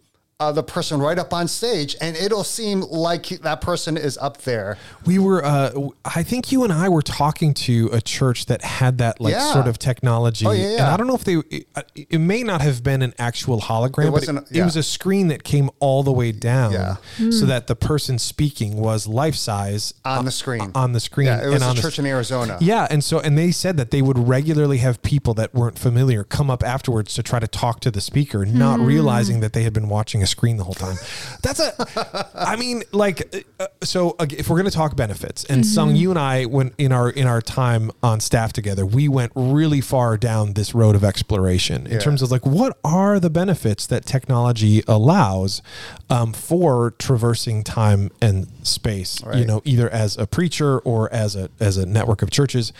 of 0.41 0.55
the 0.55 0.63
person 0.63 1.01
right 1.01 1.19
up 1.19 1.33
on 1.35 1.47
stage, 1.47 1.95
and 2.01 2.17
it'll 2.17 2.43
seem 2.45 2.81
like 2.81 3.29
that 3.43 3.61
person 3.61 3.97
is 3.97 4.17
up 4.19 4.39
there. 4.39 4.79
we 5.05 5.19
were, 5.19 5.45
uh, 5.45 5.69
w- 5.71 5.93
I 6.05 6.23
think 6.23 6.51
you 6.53 6.65
and 6.65 6.73
I 6.73 6.89
were 6.89 7.03
talking 7.03 7.53
to 7.55 7.89
a 7.93 8.01
church 8.01 8.47
that 8.47 8.63
had 8.63 8.99
that 8.99 9.21
like 9.21 9.33
Yeah. 9.33 9.53
sort 9.53 9.67
of 9.67 9.79
technology. 9.79 10.47
Oh, 10.47 10.51
yeah, 10.53 10.65
And 10.65 10.73
yeah. 10.79 10.95
I 10.95 10.97
don't 10.97 11.07
know 11.07 11.15
if 11.15 11.25
they, 11.25 11.37
it, 11.51 11.67
uh, 11.77 11.83
it 11.95 12.19
may 12.19 12.43
not 12.43 12.61
have 12.63 12.83
been 12.83 13.03
an 13.03 13.15
actual 13.19 13.61
hologram, 13.61 14.09
It 14.09 14.13
but 14.13 14.23
it, 14.23 14.33
wasn't- 14.33 14.47
it 14.51 14.63
was 14.65 14.77
a 14.77 14.83
screen 14.83 15.29
that 15.29 15.45
came 15.45 15.71
all 15.79 16.03
the 16.03 16.13
way 16.13 16.33
down 16.33 16.73
Yeah. 16.73 16.97
so 17.31 17.45
that 17.47 17.67
the 17.67 17.77
person 17.77 18.19
speaking 18.19 18.77
was 18.77 19.07
life 19.07 19.35
size 19.37 19.93
On 20.05 20.25
the 20.25 20.31
screen. 20.31 20.71
on 20.75 20.93
the 20.93 21.01
screen. 21.01 21.27
Yeah, 21.27 21.43
it 21.43 21.47
was 21.47 21.55
and 21.57 21.65
a 21.65 21.67
on 21.69 21.77
the 21.77 21.83
church 21.83 21.99
in 21.99 22.07
Arizona. 22.07 22.57
Yeah, 22.61 22.87
and 22.91 23.03
so 23.05 23.21
and 23.21 23.37
they 23.37 23.51
said 23.51 23.77
that 23.77 23.91
they 23.91 24.01
would 24.03 24.19
regularly 24.19 24.79
have 24.79 25.03
people 25.03 25.35
that 25.35 25.55
weren't 25.55 25.79
familiar 25.79 26.25
come 26.25 26.51
up 26.51 26.63
afterwards 26.63 27.15
to 27.15 27.23
try 27.23 27.39
to 27.39 27.49
talk 27.49 27.81
to 27.81 27.91
the 27.91 28.01
speaker, 28.01 28.45
not 28.47 28.79
hmm. 28.81 28.87
realizing 28.87 29.41
that 29.41 29.53
they 29.53 29.63
had 29.65 29.73
been 29.73 29.89
watching 29.89 30.23
a 30.23 30.27
screen 30.31 30.57
the 30.57 30.65
whole 30.65 30.75
time. 30.75 30.97
That's 31.43 31.61
a, 31.61 32.29
I 32.35 32.57
mean, 32.57 32.83
like, 32.93 33.45
uh, 33.59 33.67
so 33.83 34.17
uh, 34.19 34.27
if 34.31 34.49
we're 34.49 34.57
going 34.59 34.71
to 34.71 34.77
talk 34.77 34.97
benefits, 34.97 35.45
and 35.45 35.65
Sung, 35.67 35.95
you 35.97 36.11
and 36.11 36.19
I, 36.19 36.45
when 36.47 36.73
in 36.79 36.93
our 36.93 37.11
in 37.11 37.27
our 37.27 37.43
time 37.43 37.91
on 38.03 38.21
staff 38.21 38.53
together, 38.53 38.87
we 38.87 39.09
went 39.09 39.33
really 39.35 39.81
far 39.81 40.17
down 40.17 40.55
this 40.55 40.75
road 40.75 40.95
of 40.97 41.05
exploration 41.05 41.87
in 41.87 41.93
Yeah. 41.95 41.99
terms 41.99 42.23
of 42.23 42.31
like 42.31 42.47
what 42.47 42.79
are 42.85 43.21
the 43.21 43.31
benefits 43.31 43.87
that 43.89 44.07
technology 44.07 44.83
allows 44.89 45.63
um, 46.09 46.33
for 46.33 46.93
traversing 46.99 47.63
time 47.65 48.11
and 48.23 48.47
space. 48.63 49.23
You 49.35 49.45
know, 49.45 49.63
either 49.65 49.89
as 49.91 50.17
a 50.17 50.27
preacher 50.27 50.79
or 50.81 51.13
as 51.13 51.37
a 51.37 51.49
as 51.61 51.77
a 51.77 51.87
network 51.87 52.23
of 52.23 52.31
churches. 52.31 52.73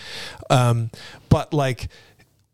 Um, 0.49 0.89
but 1.29 1.53
like, 1.53 1.87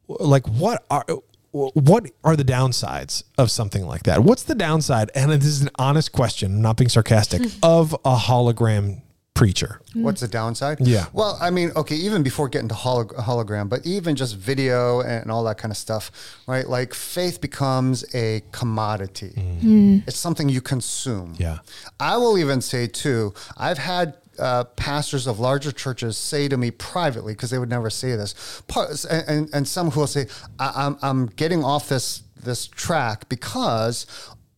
like 0.07 0.47
what 0.47 0.83
are 0.89 1.05
what 1.51 2.12
are 2.23 2.36
the 2.36 2.43
downsides 2.43 3.23
of 3.38 3.49
something 3.51 3.86
like 3.86 4.03
that? 4.03 4.23
What's 4.23 4.43
the 4.43 4.55
downside? 4.55 5.12
And 5.15 5.31
this 5.31 5.45
is 5.45 5.62
an 5.62 5.69
honest 5.77 6.12
question, 6.12 6.55
I'm 6.55 6.62
not 6.62 6.77
being 6.77 6.89
sarcastic, 6.89 7.41
of 7.63 7.93
a 8.05 8.15
hologram 8.15 9.01
preacher. 9.38 9.79
What's 9.93 10.21
the 10.21 10.27
downside? 10.27 10.79
Yeah. 10.81 11.05
Well, 11.13 11.38
I 11.39 11.51
mean, 11.51 11.71
okay, 11.75 11.95
even 11.95 12.23
before 12.23 12.49
getting 12.49 12.69
to 12.69 12.75
holog- 12.75 13.15
hologram, 13.15 13.69
but 13.69 13.86
even 13.86 14.15
just 14.15 14.36
video 14.36 15.01
and 15.01 15.29
all 15.31 15.43
that 15.43 15.60
kind 15.60 15.71
of 15.71 15.77
stuff, 15.77 16.12
right? 16.47 16.67
Like 16.67 16.93
faith 16.95 17.39
becomes 17.39 18.03
a 18.15 18.41
commodity. 18.51 19.33
Mm. 19.36 19.62
Mm. 19.62 20.07
It's 20.07 20.17
something 20.17 20.49
you 20.49 20.60
consume. 20.62 21.36
Yeah. 21.38 21.60
I 21.99 22.17
will 22.17 22.39
even 22.39 22.62
say 22.62 22.88
too, 22.88 23.33
I've 23.55 23.77
had 23.77 24.17
uh, 24.39 24.63
pastors 24.76 25.28
of 25.28 25.39
larger 25.39 25.71
churches 25.71 26.17
say 26.17 26.47
to 26.47 26.58
me 26.58 26.71
privately 26.71 27.34
because 27.34 27.50
they 27.50 27.58
would 27.60 27.69
never 27.69 27.89
say 27.89 28.15
this, 28.15 28.62
and, 29.10 29.23
and, 29.28 29.50
and 29.54 29.67
some 29.67 29.91
who 29.91 30.02
will 30.02 30.08
say, 30.08 30.28
I, 30.60 30.71
"I'm 30.76 30.97
I'm 31.02 31.26
getting 31.28 31.63
off 31.63 31.89
this 31.89 32.23
this 32.43 32.67
track 32.67 33.28
because 33.30 34.06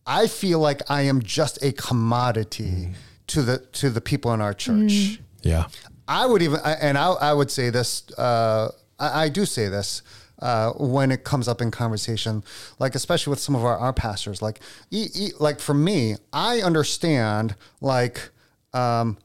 I 0.06 0.26
feel 0.26 0.58
like 0.58 0.82
I 0.90 1.02
am 1.02 1.22
just 1.22 1.62
a 1.64 1.72
commodity 1.72 2.90
to 3.28 3.42
the 3.42 3.58
to 3.72 3.90
the 3.90 4.00
people 4.00 4.32
in 4.34 4.40
our 4.40 4.54
church." 4.54 5.20
Yeah. 5.42 5.66
I 6.08 6.26
would 6.26 6.42
even, 6.42 6.58
I- 6.64 6.72
and 6.74 6.98
I, 6.98 7.12
I 7.12 7.32
would 7.32 7.50
say 7.50 7.70
this, 7.70 8.02
uh, 8.18 8.68
I, 8.98 9.24
I 9.24 9.28
do 9.28 9.46
say 9.46 9.68
this 9.68 10.02
uh, 10.40 10.72
when 10.72 11.12
it 11.12 11.22
comes 11.22 11.46
up 11.48 11.62
in 11.62 11.70
conversation, 11.70 12.42
like 12.80 12.94
especially 12.96 13.30
with 13.30 13.38
some 13.38 13.54
of 13.54 13.64
our, 13.64 13.78
our 13.78 13.92
pastors, 13.92 14.42
like, 14.42 14.60
e, 14.90 15.06
e, 15.14 15.28
like 15.38 15.60
for 15.60 15.72
me, 15.72 16.16
I 16.32 16.62
understand, 16.62 17.54
like, 17.80 18.30
um, 18.74 19.18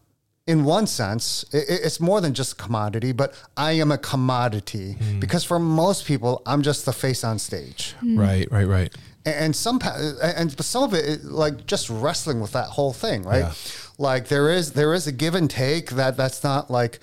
in 0.47 0.63
one 0.63 0.85
sense, 0.87 1.43
i 1.53 1.57
i- 1.57 1.61
it's 1.67 1.99
more 1.99 2.21
than 2.21 2.33
just 2.33 2.53
a 2.53 2.55
commodity, 2.55 3.11
but 3.11 3.33
I 3.57 3.71
am 3.73 3.91
a 3.91 3.97
commodity 3.97 4.97
because 5.19 5.43
for 5.43 5.59
most 5.59 6.05
people, 6.05 6.41
I'm 6.45 6.61
just 6.61 6.85
the 6.85 6.93
face 6.93 7.23
on 7.23 7.39
stage 7.39 7.95
Right, 8.03 8.47
right, 8.51 8.67
right. 8.67 8.93
and 9.25 9.35
and 9.45 9.55
some 9.55 9.79
pa- 9.79 9.97
and 10.21 10.55
but 10.55 10.65
some 10.65 10.83
of 10.83 10.93
it 10.93 11.05
is 11.05 11.23
like 11.25 11.65
just 11.65 11.89
wrestling 11.89 12.39
with 12.41 12.51
that 12.51 12.67
whole 12.67 12.93
thing 12.93 13.23
right 13.23 13.39
Yeah. 13.45 13.53
like 13.97 14.27
there 14.27 14.51
is 14.51 14.73
there 14.73 14.93
is 14.93 15.07
a 15.07 15.11
give 15.11 15.33
and 15.35 15.49
take 15.49 15.91
that 15.91 16.15
that's 16.17 16.43
not 16.43 16.69
like 16.69 16.99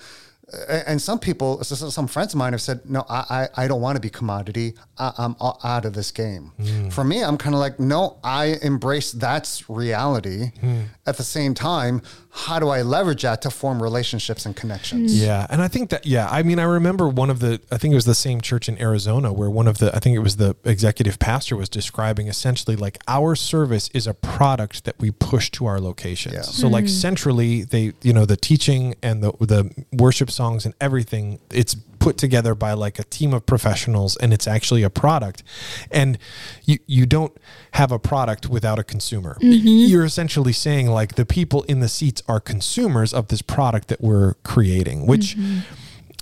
and 0.69 1.01
some 1.01 1.17
people, 1.17 1.63
some 1.63 2.05
friends 2.07 2.33
of 2.33 2.37
mine 2.37 2.53
have 2.53 2.61
said, 2.61 2.81
no, 2.87 3.03
I, 3.09 3.47
I, 3.57 3.63
I 3.63 3.67
don't 3.67 3.81
want 3.81 3.95
to 3.95 3.99
be 4.01 4.09
commodity. 4.11 4.75
I, 4.99 5.11
am 5.17 5.35
out 5.41 5.83
of 5.85 5.93
this 5.93 6.11
game. 6.11 6.51
Mm. 6.59 6.93
For 6.93 7.03
me, 7.03 7.23
I'm 7.23 7.37
kind 7.39 7.55
of 7.55 7.59
like, 7.59 7.79
no, 7.79 8.17
I 8.23 8.59
embrace 8.61 9.13
that's 9.13 9.67
reality. 9.67 10.51
Mm. 10.61 10.83
At 11.07 11.17
the 11.17 11.23
same 11.23 11.55
time, 11.55 12.03
how 12.35 12.57
do 12.57 12.69
I 12.69 12.81
leverage 12.81 13.21
that 13.21 13.43
to 13.43 13.51
form 13.51 13.81
relationships 13.81 14.47
and 14.47 14.55
connections? 14.55 15.21
Yeah. 15.21 15.45
And 15.51 15.61
I 15.61 15.67
think 15.67 15.91
that, 15.91 16.07
yeah, 16.07 16.27
I 16.31 16.41
mean, 16.41 16.57
I 16.57 16.63
remember 16.63 17.07
one 17.07 17.29
of 17.29 17.39
the, 17.39 17.61
I 17.71 17.77
think 17.77 17.91
it 17.91 17.95
was 17.95 18.05
the 18.05 18.15
same 18.15 18.41
church 18.41 18.67
in 18.67 18.81
Arizona 18.81 19.31
where 19.31 19.51
one 19.51 19.67
of 19.67 19.77
the, 19.77 19.95
I 19.95 19.99
think 19.99 20.15
it 20.15 20.19
was 20.19 20.37
the 20.37 20.55
executive 20.65 21.19
pastor 21.19 21.55
was 21.55 21.69
describing 21.69 22.27
essentially 22.27 22.75
like 22.75 22.97
our 23.07 23.35
service 23.35 23.87
is 23.93 24.07
a 24.07 24.15
product 24.15 24.85
that 24.85 24.99
we 24.99 25.11
push 25.11 25.51
to 25.51 25.67
our 25.67 25.79
locations. 25.79 26.33
Yeah. 26.33 26.41
So, 26.41 26.65
mm-hmm. 26.65 26.73
like, 26.73 26.89
centrally, 26.89 27.65
they, 27.65 27.93
you 28.01 28.13
know, 28.13 28.25
the 28.25 28.35
teaching 28.37 28.95
and 29.03 29.21
the, 29.21 29.31
the 29.33 29.85
worship 29.91 30.31
songs 30.31 30.65
and 30.65 30.73
everything, 30.81 31.39
it's 31.51 31.75
put 32.03 32.17
together 32.17 32.53
by 32.53 32.73
like 32.73 32.99
a 32.99 33.03
team 33.05 33.33
of 33.33 33.45
professionals 33.45 34.17
and 34.17 34.33
it's 34.33 34.45
actually 34.45 34.83
a 34.83 34.89
product 34.89 35.41
and 35.89 36.17
you 36.65 36.77
you 36.85 37.05
don't 37.05 37.37
have 37.71 37.93
a 37.93 37.99
product 37.99 38.49
without 38.49 38.77
a 38.77 38.83
consumer 38.83 39.37
mm-hmm. 39.41 39.65
you're 39.65 40.03
essentially 40.03 40.51
saying 40.51 40.87
like 40.87 41.15
the 41.15 41.25
people 41.25 41.63
in 41.63 41.79
the 41.79 41.87
seats 41.87 42.21
are 42.27 42.41
consumers 42.41 43.13
of 43.13 43.29
this 43.29 43.41
product 43.41 43.87
that 43.87 44.01
we're 44.01 44.33
creating 44.43 45.07
which 45.07 45.37
mm-hmm. 45.37 45.59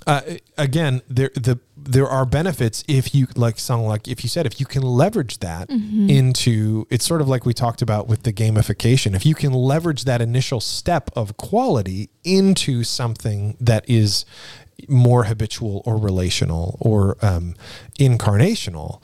uh, 0.06 0.20
again 0.56 1.02
there 1.08 1.30
the 1.34 1.58
there 1.84 2.06
are 2.06 2.24
benefits 2.24 2.84
if 2.86 3.12
you 3.12 3.26
like 3.34 3.58
Sung 3.58 3.86
like 3.86 4.06
if 4.06 4.22
you 4.22 4.28
said 4.28 4.46
if 4.46 4.60
you 4.60 4.66
can 4.66 4.82
leverage 4.82 5.38
that 5.38 5.68
mm-hmm. 5.68 6.08
into 6.08 6.86
it's 6.90 7.04
sort 7.04 7.20
of 7.20 7.28
like 7.28 7.44
we 7.44 7.52
talked 7.52 7.82
about 7.82 8.06
with 8.06 8.22
the 8.22 8.32
gamification 8.32 9.16
if 9.16 9.26
you 9.26 9.34
can 9.34 9.52
leverage 9.52 10.04
that 10.04 10.20
initial 10.20 10.60
step 10.60 11.10
of 11.16 11.36
quality 11.36 12.10
into 12.22 12.84
something 12.84 13.56
that 13.60 13.84
is 13.88 14.24
more 14.88 15.24
habitual 15.24 15.82
or 15.84 15.96
relational 15.96 16.76
or 16.80 17.16
um, 17.22 17.54
incarnational. 17.98 19.02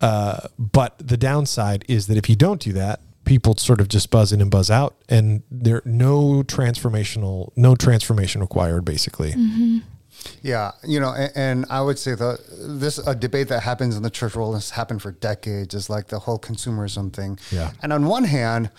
Uh, 0.00 0.48
but 0.58 0.96
the 0.98 1.16
downside 1.16 1.84
is 1.88 2.06
that 2.06 2.16
if 2.16 2.28
you 2.28 2.36
don't 2.36 2.60
do 2.60 2.72
that, 2.72 3.00
people 3.24 3.56
sort 3.56 3.80
of 3.80 3.88
just 3.88 4.10
buzz 4.10 4.32
in 4.32 4.40
and 4.40 4.50
buzz 4.50 4.70
out, 4.70 4.96
and 5.08 5.42
there 5.50 5.82
no 5.84 6.42
transformational, 6.42 7.52
no 7.54 7.74
transformation 7.74 8.40
required, 8.40 8.84
basically. 8.84 9.32
Mm-hmm. 9.32 9.78
Yeah, 10.42 10.72
you 10.86 11.00
know, 11.00 11.14
and, 11.14 11.32
and, 11.34 11.66
I 11.70 11.80
would 11.80 11.98
say 11.98 12.14
that 12.14 12.40
this 12.58 12.98
a 12.98 13.14
debate 13.14 13.48
that 13.48 13.62
happens 13.62 13.96
in 13.96 14.02
the 14.02 14.10
church 14.10 14.34
world 14.34 14.54
has 14.54 14.70
happened 14.70 15.00
for 15.00 15.12
decades 15.12 15.74
is 15.74 15.88
like 15.88 16.08
the 16.08 16.18
whole 16.20 16.38
consumerism 16.38 17.12
thing. 17.12 17.38
Yeah, 17.50 17.72
and 17.82 17.92
on 17.92 18.06
one 18.06 18.24
hand, 18.24 18.70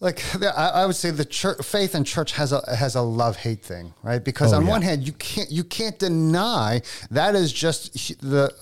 like 0.00 0.22
I, 0.56 0.86
would 0.86 0.96
say 0.96 1.10
the 1.10 1.24
church, 1.24 1.64
faith 1.64 1.94
and 1.94 2.06
church 2.06 2.32
has 2.32 2.52
a 2.52 2.62
has 2.74 2.94
a 2.94 3.02
love 3.02 3.36
hate 3.36 3.62
thing, 3.62 3.94
right? 4.02 4.24
Because 4.24 4.52
oh, 4.52 4.56
on 4.56 4.64
yeah. 4.64 4.70
one 4.70 4.82
hand, 4.82 5.06
you 5.06 5.12
can't 5.12 5.50
you 5.50 5.64
can't 5.64 5.98
deny 5.98 6.82
that 7.10 7.34
is 7.34 7.52
just 7.52 8.20
the 8.20 8.52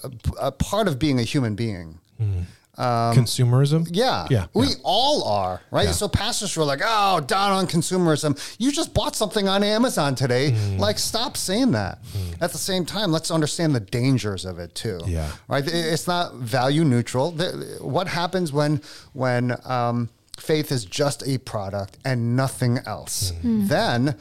a 0.40 0.52
part 0.52 0.88
of 0.88 0.98
being 0.98 1.18
a 1.18 1.24
human 1.24 1.54
being. 1.54 1.98
Mm. 2.20 2.44
Um, 2.78 3.16
consumerism. 3.16 3.88
Yeah, 3.90 4.26
yeah, 4.28 4.46
we 4.52 4.66
yeah. 4.66 4.74
all 4.82 5.24
are, 5.24 5.62
right? 5.70 5.86
Yeah. 5.86 5.92
So 5.92 6.08
pastors 6.08 6.54
were 6.58 6.64
like, 6.64 6.80
"Oh, 6.84 7.20
down 7.20 7.52
on 7.52 7.66
consumerism. 7.66 8.38
You 8.58 8.70
just 8.70 8.92
bought 8.92 9.16
something 9.16 9.48
on 9.48 9.62
Amazon 9.62 10.14
today. 10.14 10.50
Mm. 10.50 10.78
Like, 10.78 10.98
stop 10.98 11.38
saying 11.38 11.72
that." 11.72 12.02
Mm. 12.02 12.42
At 12.42 12.52
the 12.52 12.58
same 12.58 12.84
time, 12.84 13.12
let's 13.12 13.30
understand 13.30 13.74
the 13.74 13.80
dangers 13.80 14.44
of 14.44 14.58
it 14.58 14.74
too. 14.74 15.00
Yeah, 15.06 15.32
right. 15.48 15.64
It's 15.66 16.06
not 16.06 16.34
value 16.34 16.84
neutral. 16.84 17.32
What 17.80 18.08
happens 18.08 18.52
when 18.52 18.82
when 19.14 19.56
um, 19.64 20.10
faith 20.36 20.70
is 20.72 20.84
just 20.84 21.26
a 21.26 21.38
product 21.38 21.98
and 22.04 22.36
nothing 22.36 22.78
else. 22.86 23.32
Mm. 23.42 23.68
Then 23.68 24.16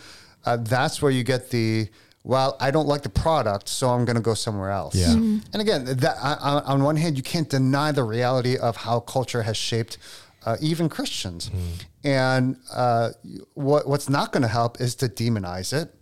uh, 0.45 0.57
that's 0.57 1.01
where 1.01 1.11
you 1.11 1.23
get 1.23 1.49
the 1.49 1.89
well, 2.23 2.57
I 2.59 2.71
don't 2.71 2.87
like 2.87 3.03
the 3.03 3.09
product, 3.09 3.69
so 3.69 3.89
I'm 3.89 4.03
going 4.03 4.15
to 4.15 4.21
go 4.21 4.33
somewhere 4.33 4.71
else. 4.71 4.95
Yeah. 4.95 5.09
Mm-hmm. 5.09 5.37
And 5.53 5.61
again, 5.61 5.85
that 5.85 6.15
I, 6.19 6.63
on 6.65 6.83
one 6.83 6.95
hand, 6.95 7.17
you 7.17 7.23
can't 7.23 7.47
deny 7.47 7.91
the 7.91 8.03
reality 8.03 8.57
of 8.57 8.77
how 8.77 8.99
culture 8.99 9.43
has 9.43 9.55
shaped 9.55 9.99
uh, 10.43 10.57
even 10.59 10.89
Christians. 10.89 11.49
Mm. 11.49 11.85
And 12.03 12.57
uh, 12.73 13.11
what 13.53 13.87
what's 13.87 14.09
not 14.09 14.31
going 14.31 14.41
to 14.41 14.47
help 14.47 14.81
is 14.81 14.95
to 14.95 15.07
demonize 15.07 15.71
it. 15.71 15.93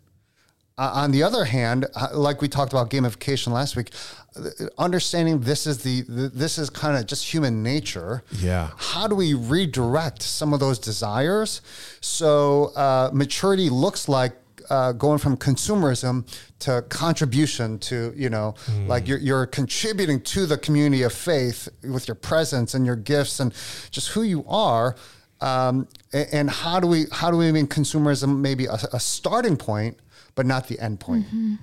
Uh, 0.75 0.91
on 0.93 1.11
the 1.11 1.21
other 1.21 1.45
hand, 1.45 1.85
uh, 1.95 2.07
like 2.13 2.41
we 2.41 2.47
talked 2.47 2.73
about 2.73 2.89
gamification 2.89 3.51
last 3.51 3.75
week, 3.75 3.91
understanding 4.77 5.41
this 5.41 5.67
is 5.67 5.83
the, 5.83 6.01
the 6.01 6.29
this 6.29 6.57
is 6.57 6.69
kind 6.71 6.97
of 6.97 7.05
just 7.05 7.31
human 7.31 7.61
nature. 7.61 8.23
Yeah. 8.31 8.71
How 8.77 9.07
do 9.07 9.15
we 9.15 9.35
redirect 9.35 10.23
some 10.23 10.51
of 10.51 10.59
those 10.59 10.79
desires? 10.79 11.61
So 12.01 12.71
uh, 12.75 13.11
maturity 13.13 13.69
looks 13.69 14.09
like 14.09 14.33
uh, 14.69 14.93
going 14.93 15.19
from 15.19 15.37
consumerism 15.37 16.25
to 16.59 16.83
contribution 16.89 17.77
to 17.79 18.13
you 18.15 18.29
know 18.29 18.55
mm. 18.65 18.87
like 18.87 19.07
you're, 19.07 19.19
you're 19.19 19.45
contributing 19.45 20.21
to 20.21 20.45
the 20.45 20.57
community 20.57 21.03
of 21.03 21.13
faith 21.13 21.69
with 21.83 22.07
your 22.07 22.15
presence 22.15 22.73
and 22.73 22.85
your 22.85 22.95
gifts 22.95 23.39
and 23.39 23.53
just 23.91 24.09
who 24.09 24.23
you 24.23 24.45
are 24.47 24.95
um, 25.41 25.87
and, 26.13 26.27
and, 26.31 26.49
how 26.49 26.79
do 26.79 26.87
we 26.87 27.05
how 27.11 27.29
do 27.29 27.35
we 27.35 27.51
make 27.51 27.65
consumerism 27.65 28.39
maybe 28.39 28.65
a, 28.65 28.79
a 28.93 28.99
starting 28.99 29.57
point 29.57 29.97
but 30.35 30.45
not 30.45 30.67
the 30.67 30.79
end 30.79 30.99
point 30.99 31.25
mm-hmm. 31.25 31.55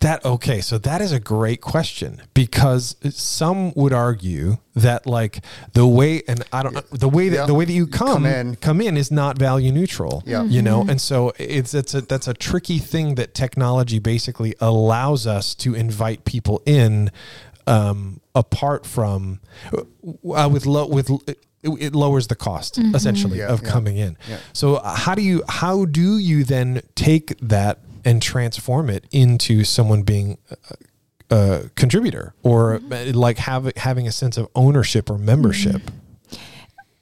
That 0.00 0.24
okay, 0.24 0.62
so 0.62 0.78
that 0.78 1.02
is 1.02 1.12
a 1.12 1.20
great 1.20 1.60
question 1.60 2.22
because 2.32 2.96
some 3.10 3.74
would 3.74 3.92
argue 3.92 4.56
that 4.74 5.06
like 5.06 5.44
the 5.74 5.86
way 5.86 6.22
and 6.26 6.42
I 6.54 6.62
don't 6.62 6.74
the 6.90 7.08
way 7.08 7.28
that 7.28 7.36
yeah. 7.36 7.46
the 7.46 7.52
way 7.52 7.66
that 7.66 7.72
you 7.72 7.86
come, 7.86 8.08
come 8.08 8.26
in 8.26 8.56
come 8.56 8.80
in 8.80 8.96
is 8.96 9.10
not 9.10 9.36
value 9.36 9.70
neutral. 9.72 10.22
Yeah. 10.24 10.44
You 10.44 10.62
know, 10.62 10.86
and 10.88 10.98
so 10.98 11.34
it's 11.38 11.74
it's 11.74 11.92
a 11.92 12.00
that's 12.00 12.28
a 12.28 12.32
tricky 12.32 12.78
thing 12.78 13.16
that 13.16 13.34
technology 13.34 13.98
basically 13.98 14.54
allows 14.58 15.26
us 15.26 15.54
to 15.56 15.74
invite 15.74 16.24
people 16.24 16.62
in 16.64 17.10
um, 17.66 18.22
apart 18.34 18.86
from 18.86 19.40
uh, 19.74 20.48
with 20.50 20.64
low 20.64 20.86
with 20.86 21.10
it, 21.28 21.44
it, 21.62 21.94
lowers 21.94 22.28
the 22.28 22.34
cost 22.34 22.76
mm-hmm. 22.76 22.94
essentially 22.94 23.38
yeah, 23.40 23.48
of 23.48 23.62
yeah. 23.62 23.68
coming 23.68 23.98
in. 23.98 24.16
Yeah. 24.26 24.38
So 24.54 24.76
uh, 24.76 24.94
how 24.94 25.14
do 25.14 25.20
you 25.20 25.42
how 25.46 25.84
do 25.84 26.16
you 26.16 26.42
then 26.42 26.80
take 26.94 27.38
that 27.40 27.80
and 28.04 28.22
transform 28.22 28.90
it 28.90 29.06
into 29.10 29.64
someone 29.64 30.02
being 30.02 30.38
a, 31.30 31.34
a 31.34 31.70
contributor 31.74 32.34
or 32.42 32.78
mm-hmm. 32.78 33.16
like 33.18 33.38
have, 33.38 33.70
having 33.76 34.06
a 34.06 34.12
sense 34.12 34.36
of 34.36 34.48
ownership 34.54 35.10
or 35.10 35.18
membership. 35.18 35.82
Mm-hmm. 35.82 35.96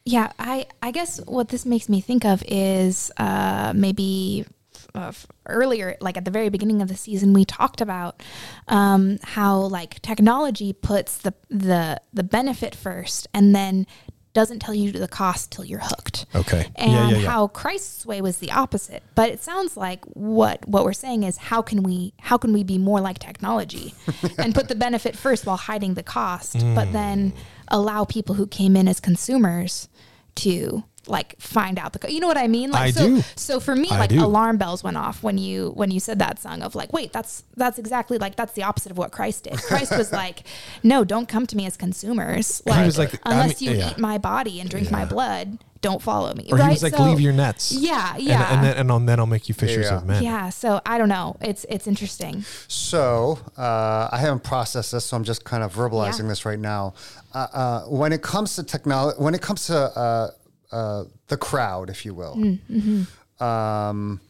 Yeah, 0.04 0.32
I, 0.38 0.66
I 0.80 0.90
guess 0.90 1.20
what 1.26 1.48
this 1.48 1.66
makes 1.66 1.86
me 1.88 2.00
think 2.00 2.24
of 2.24 2.42
is 2.48 3.12
uh, 3.18 3.74
maybe 3.76 4.46
uh, 4.94 5.12
earlier, 5.46 5.96
like 6.00 6.16
at 6.16 6.24
the 6.24 6.30
very 6.30 6.48
beginning 6.48 6.80
of 6.80 6.88
the 6.88 6.96
season, 6.96 7.32
we 7.32 7.44
talked 7.44 7.80
about 7.80 8.22
um, 8.68 9.18
how 9.22 9.58
like 9.58 10.00
technology 10.00 10.72
puts 10.72 11.18
the 11.18 11.34
the 11.50 12.00
the 12.12 12.22
benefit 12.22 12.74
first, 12.74 13.26
and 13.34 13.54
then 13.54 13.86
doesn't 14.32 14.60
tell 14.60 14.74
you 14.74 14.92
the 14.92 15.08
cost 15.08 15.50
till 15.50 15.64
you're 15.64 15.80
hooked. 15.82 16.26
Okay. 16.34 16.66
And 16.76 16.92
yeah, 16.92 17.08
yeah, 17.08 17.16
yeah. 17.18 17.30
how 17.30 17.48
Christ's 17.48 18.06
way 18.06 18.20
was 18.20 18.38
the 18.38 18.52
opposite. 18.52 19.02
But 19.14 19.30
it 19.30 19.40
sounds 19.40 19.76
like 19.76 20.04
what 20.06 20.66
what 20.68 20.84
we're 20.84 20.92
saying 20.92 21.22
is 21.22 21.36
how 21.36 21.62
can 21.62 21.82
we 21.82 22.12
how 22.20 22.38
can 22.38 22.52
we 22.52 22.62
be 22.62 22.78
more 22.78 23.00
like 23.00 23.18
technology 23.18 23.94
and 24.38 24.54
put 24.54 24.68
the 24.68 24.74
benefit 24.74 25.16
first 25.16 25.46
while 25.46 25.56
hiding 25.56 25.94
the 25.94 26.02
cost, 26.02 26.56
mm. 26.56 26.74
but 26.74 26.92
then 26.92 27.32
allow 27.68 28.04
people 28.04 28.34
who 28.34 28.46
came 28.46 28.76
in 28.76 28.88
as 28.88 29.00
consumers 29.00 29.88
to 30.36 30.84
like 31.08 31.38
find 31.40 31.78
out 31.78 31.92
the 31.92 32.12
you 32.12 32.20
know 32.20 32.26
what 32.26 32.38
I 32.38 32.48
mean? 32.48 32.70
Like 32.70 32.80
I 32.80 32.90
so 32.90 33.06
do. 33.06 33.22
so 33.36 33.60
for 33.60 33.74
me 33.74 33.88
I 33.90 33.98
like 33.98 34.10
do. 34.10 34.24
alarm 34.24 34.56
bells 34.58 34.84
went 34.84 34.96
off 34.96 35.22
when 35.22 35.38
you 35.38 35.70
when 35.70 35.90
you 35.90 36.00
said 36.00 36.18
that 36.20 36.38
Sung 36.38 36.62
of 36.62 36.74
like 36.74 36.92
wait 36.92 37.12
that's 37.12 37.44
that's 37.56 37.78
exactly 37.78 38.18
like 38.18 38.36
that's 38.36 38.52
the 38.52 38.62
opposite 38.62 38.92
of 38.92 38.98
what 38.98 39.12
Christ 39.12 39.44
did. 39.44 39.54
Christ 39.54 39.96
was 39.96 40.12
like 40.24 40.44
no 40.82 41.04
don't 41.04 41.28
come 41.28 41.46
to 41.46 41.56
me 41.56 41.66
as 41.66 41.76
consumers 41.76 42.62
like, 42.66 42.96
like 42.96 43.20
unless 43.24 43.62
I 43.62 43.64
mean, 43.64 43.74
you 43.74 43.78
yeah. 43.80 43.90
eat 43.90 43.98
my 43.98 44.18
body 44.18 44.60
and 44.60 44.68
drink 44.68 44.90
yeah. 44.90 44.96
my 44.96 45.04
blood 45.04 45.58
don't 45.80 46.02
follow 46.02 46.32
me. 46.34 46.48
Or 46.50 46.58
right? 46.58 46.66
he 46.66 46.70
was 46.70 46.82
like, 46.82 46.94
so, 46.94 47.04
leave 47.04 47.20
your 47.20 47.32
nets. 47.32 47.72
Yeah, 47.72 48.16
yeah. 48.16 48.46
And, 48.46 48.56
and 48.56 48.64
then 48.64 48.76
and 48.76 48.90
on, 48.90 49.06
then 49.06 49.20
I'll 49.20 49.26
make 49.26 49.48
you 49.48 49.54
fishers 49.54 49.86
yeah. 49.86 49.96
of 49.96 50.06
men. 50.06 50.22
Yeah. 50.22 50.48
So 50.50 50.80
I 50.84 50.98
don't 50.98 51.08
know. 51.08 51.36
It's 51.40 51.64
it's 51.68 51.86
interesting. 51.86 52.44
So 52.66 53.38
uh, 53.56 54.08
I 54.10 54.18
haven't 54.18 54.44
processed 54.44 54.92
this, 54.92 55.04
so 55.04 55.16
I'm 55.16 55.24
just 55.24 55.44
kind 55.44 55.62
of 55.62 55.74
verbalizing 55.74 56.22
yeah. 56.22 56.28
this 56.28 56.44
right 56.44 56.58
now. 56.58 56.94
Uh, 57.34 57.46
uh, 57.52 57.80
when 57.84 58.12
it 58.12 58.22
comes 58.22 58.56
to 58.56 58.62
technology, 58.62 59.20
when 59.20 59.34
it 59.34 59.42
comes 59.42 59.66
to 59.66 60.32
uh, 60.72 61.04
the 61.28 61.36
crowd, 61.36 61.90
if 61.90 62.04
you 62.04 62.14
will. 62.14 62.36
Mm, 62.36 62.58
mm-hmm. 62.70 63.44
Um, 63.44 64.20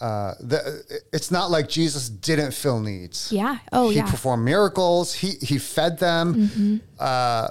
uh, 0.00 0.34
the, 0.40 1.02
it's 1.12 1.30
not 1.30 1.50
like 1.50 1.68
Jesus 1.68 2.08
didn't 2.08 2.52
fill 2.52 2.80
needs. 2.80 3.32
Yeah. 3.32 3.58
Oh, 3.72 3.90
he 3.90 3.96
yeah. 3.96 4.04
He 4.04 4.10
performed 4.10 4.44
miracles. 4.44 5.14
He 5.14 5.32
he 5.40 5.58
fed 5.58 5.98
them. 5.98 6.34
Mm-hmm. 6.34 6.76
Uh, 6.98 7.48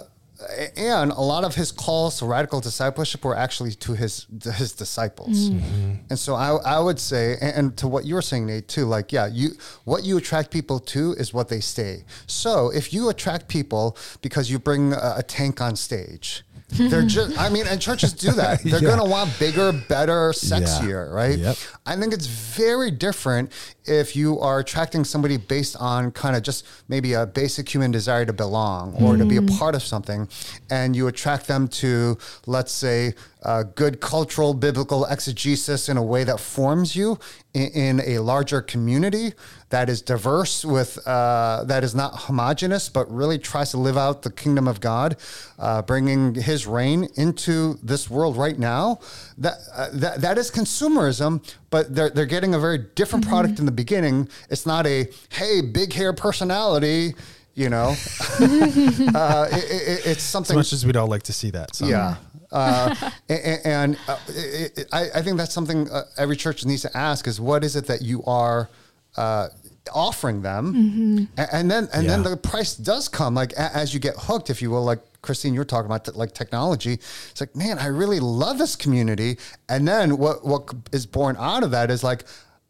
and 0.76 1.12
a 1.12 1.22
lot 1.22 1.44
of 1.44 1.56
his 1.56 1.72
calls 1.72 2.20
to 2.20 2.26
radical 2.26 2.62
discipleship 2.62 3.26
were 3.26 3.36
actually 3.36 3.72
to 3.72 3.94
his 3.94 4.28
to 4.42 4.52
his 4.52 4.72
disciples. 4.72 5.50
Mm-hmm. 5.50 5.94
And 6.10 6.20
so 6.20 6.36
I, 6.36 6.56
I 6.58 6.80
would 6.80 7.00
say, 7.00 7.38
and, 7.42 7.56
and, 7.56 7.78
to 7.78 7.88
what 7.88 8.06
you 8.06 8.16
were 8.16 8.22
saying, 8.22 8.46
Nate, 8.46 8.68
too, 8.68 8.86
like, 8.86 9.12
yeah, 9.12 9.28
you 9.28 9.52
what 9.86 10.04
you 10.04 10.18
attract 10.18 10.52
people 10.52 10.80
to 10.80 11.14
is 11.14 11.34
what 11.34 11.50
they 11.50 11.60
stay. 11.60 12.06
So 12.28 12.70
if 12.70 12.94
you 12.94 13.10
attract 13.10 13.48
people 13.48 13.98
because 14.22 14.52
you 14.52 14.60
bring 14.60 14.94
a, 14.94 15.16
a 15.18 15.24
tank 15.24 15.60
on 15.60 15.76
stage, 15.76 16.44
They're 16.78 17.04
just, 17.04 17.40
I 17.40 17.48
mean, 17.50 17.66
and 17.66 17.80
churches 17.82 18.12
do 18.12 18.32
that. 18.34 18.62
They're 18.64 18.74
Yeah. 18.82 18.96
going 18.96 19.00
to 19.00 19.10
want 19.10 19.32
bigger, 19.40 19.72
better, 19.72 20.32
sexier, 20.32 21.12
right? 21.14 21.40
Yep. 21.40 21.56
I 21.86 21.96
think 21.96 22.14
it's 22.14 22.26
very 22.28 22.92
different 22.92 23.54
if 23.86 24.18
you 24.18 24.38
are 24.42 24.60
attracting 24.60 25.06
somebody 25.06 25.38
based 25.38 25.78
on 25.80 26.12
kind 26.12 26.36
of 26.36 26.44
just 26.44 26.66
maybe 26.90 27.14
a 27.14 27.26
basic 27.26 27.74
human 27.74 27.92
desire 27.92 28.26
to 28.26 28.34
belong 28.34 28.94
or 29.02 29.16
to 29.16 29.24
be 29.26 29.38
a 29.38 29.42
part 29.42 29.76
of 29.76 29.82
something, 29.82 30.28
and 30.70 30.94
you 30.94 31.08
attract 31.08 31.48
them 31.48 31.70
to, 31.70 32.18
let's 32.48 32.74
say, 32.74 33.14
uh, 33.44 33.64
good 33.64 34.02
cultural 34.02 34.54
biblical 34.54 35.06
exegesis 35.06 35.88
in 35.88 35.96
a 35.96 36.04
way 36.04 36.26
that 36.26 36.38
forms 36.38 36.98
you 36.98 37.18
in, 37.54 37.68
in 37.70 38.02
a 38.06 38.20
larger 38.20 38.62
community 38.62 39.32
that 39.70 39.90
is 39.90 40.02
diverse 40.02 40.64
with 40.64 40.98
uh, 41.06 41.64
that 41.66 41.84
is 41.84 41.94
not 41.94 42.14
homogenous 42.16 42.88
but 42.90 43.12
really 43.14 43.38
tries 43.38 43.72
to 43.72 43.78
live 43.78 43.98
out 43.98 44.22
the 44.22 44.32
kingdom 44.32 44.68
of 44.68 44.80
God, 44.80 45.18
uh, 45.60 45.82
bringing 45.82 46.36
His 46.36 46.66
reign 46.66 47.10
into 47.16 47.78
this 47.84 48.10
world 48.10 48.38
right 48.38 48.58
now. 48.58 49.00
That 49.38 49.58
uh, 49.74 49.90
that 49.94 50.22
that 50.22 50.38
is 50.38 50.50
consumerism, 50.50 51.44
but 51.70 51.94
they're 51.94 52.10
they're 52.10 52.26
getting 52.26 52.54
a 52.54 52.60
very 52.60 52.78
different 52.78 53.28
product 53.28 53.60
in 53.60 53.66
the 53.66 53.72
beginning. 53.72 54.30
It's 54.50 54.66
not 54.66 54.88
a 54.88 55.08
hey 55.30 55.62
big 55.62 55.94
hair 55.94 56.14
personality. 56.14 57.14
You 57.54 57.70
know, 57.70 57.96
uh, 58.40 59.48
it, 59.52 59.64
it, 59.64 60.06
it's 60.06 60.24
something 60.24 60.54
As 60.54 60.58
much 60.58 60.74
as 60.74 60.86
we'd 60.86 60.96
all 60.96 61.08
like 61.08 61.24
to 61.24 61.34
see 61.34 61.50
that. 61.52 61.76
So. 61.76 61.88
yeah. 61.88 62.18
Uh, 62.50 62.96
and 63.28 63.60
and 63.66 63.98
uh, 64.08 64.18
it, 64.30 64.78
it, 64.78 64.88
I, 64.94 65.10
I 65.16 65.22
think 65.22 65.38
that's 65.38 65.54
something 65.54 65.90
uh, 65.90 66.04
every 66.18 66.38
church 66.38 66.64
needs 66.66 66.84
to 66.84 66.98
ask 66.98 67.28
is 67.28 67.42
what 67.42 67.66
is 67.66 67.76
it 67.76 67.88
that 67.88 68.02
you 68.02 68.24
are 68.24 68.70
uh, 69.18 69.50
offering 69.94 70.42
them? 70.42 70.74
Mm-hmm. 70.74 71.42
A- 71.42 71.56
And, 71.56 71.72
then 71.72 71.88
and 71.94 72.10
then 72.10 72.24
the 72.24 72.38
price 72.38 72.76
does 72.76 73.08
come 73.10 73.36
like 73.36 73.54
a, 73.54 73.76
as 73.76 73.94
you 73.94 74.00
get 74.00 74.16
hooked, 74.18 74.50
if 74.50 74.62
you 74.62 74.70
will, 74.70 74.84
like 74.84 75.00
Christine, 75.22 75.54
you 75.54 75.60
were 75.60 75.66
talking 75.66 75.88
about 75.88 76.06
t- 76.06 76.12
like 76.12 76.34
technology. 76.34 76.94
It's 76.94 77.42
like, 77.42 77.56
man, 77.56 77.80
I 77.80 77.88
really 77.88 78.20
love 78.20 78.58
this 78.58 78.76
community. 78.76 79.38
And 79.68 79.88
then 79.88 80.18
what, 80.18 80.46
what 80.46 80.74
is 80.92 81.06
born 81.06 81.36
out 81.40 81.64
of 81.64 81.72
that 81.72 81.90
is 81.92 82.04
like, 82.04 82.24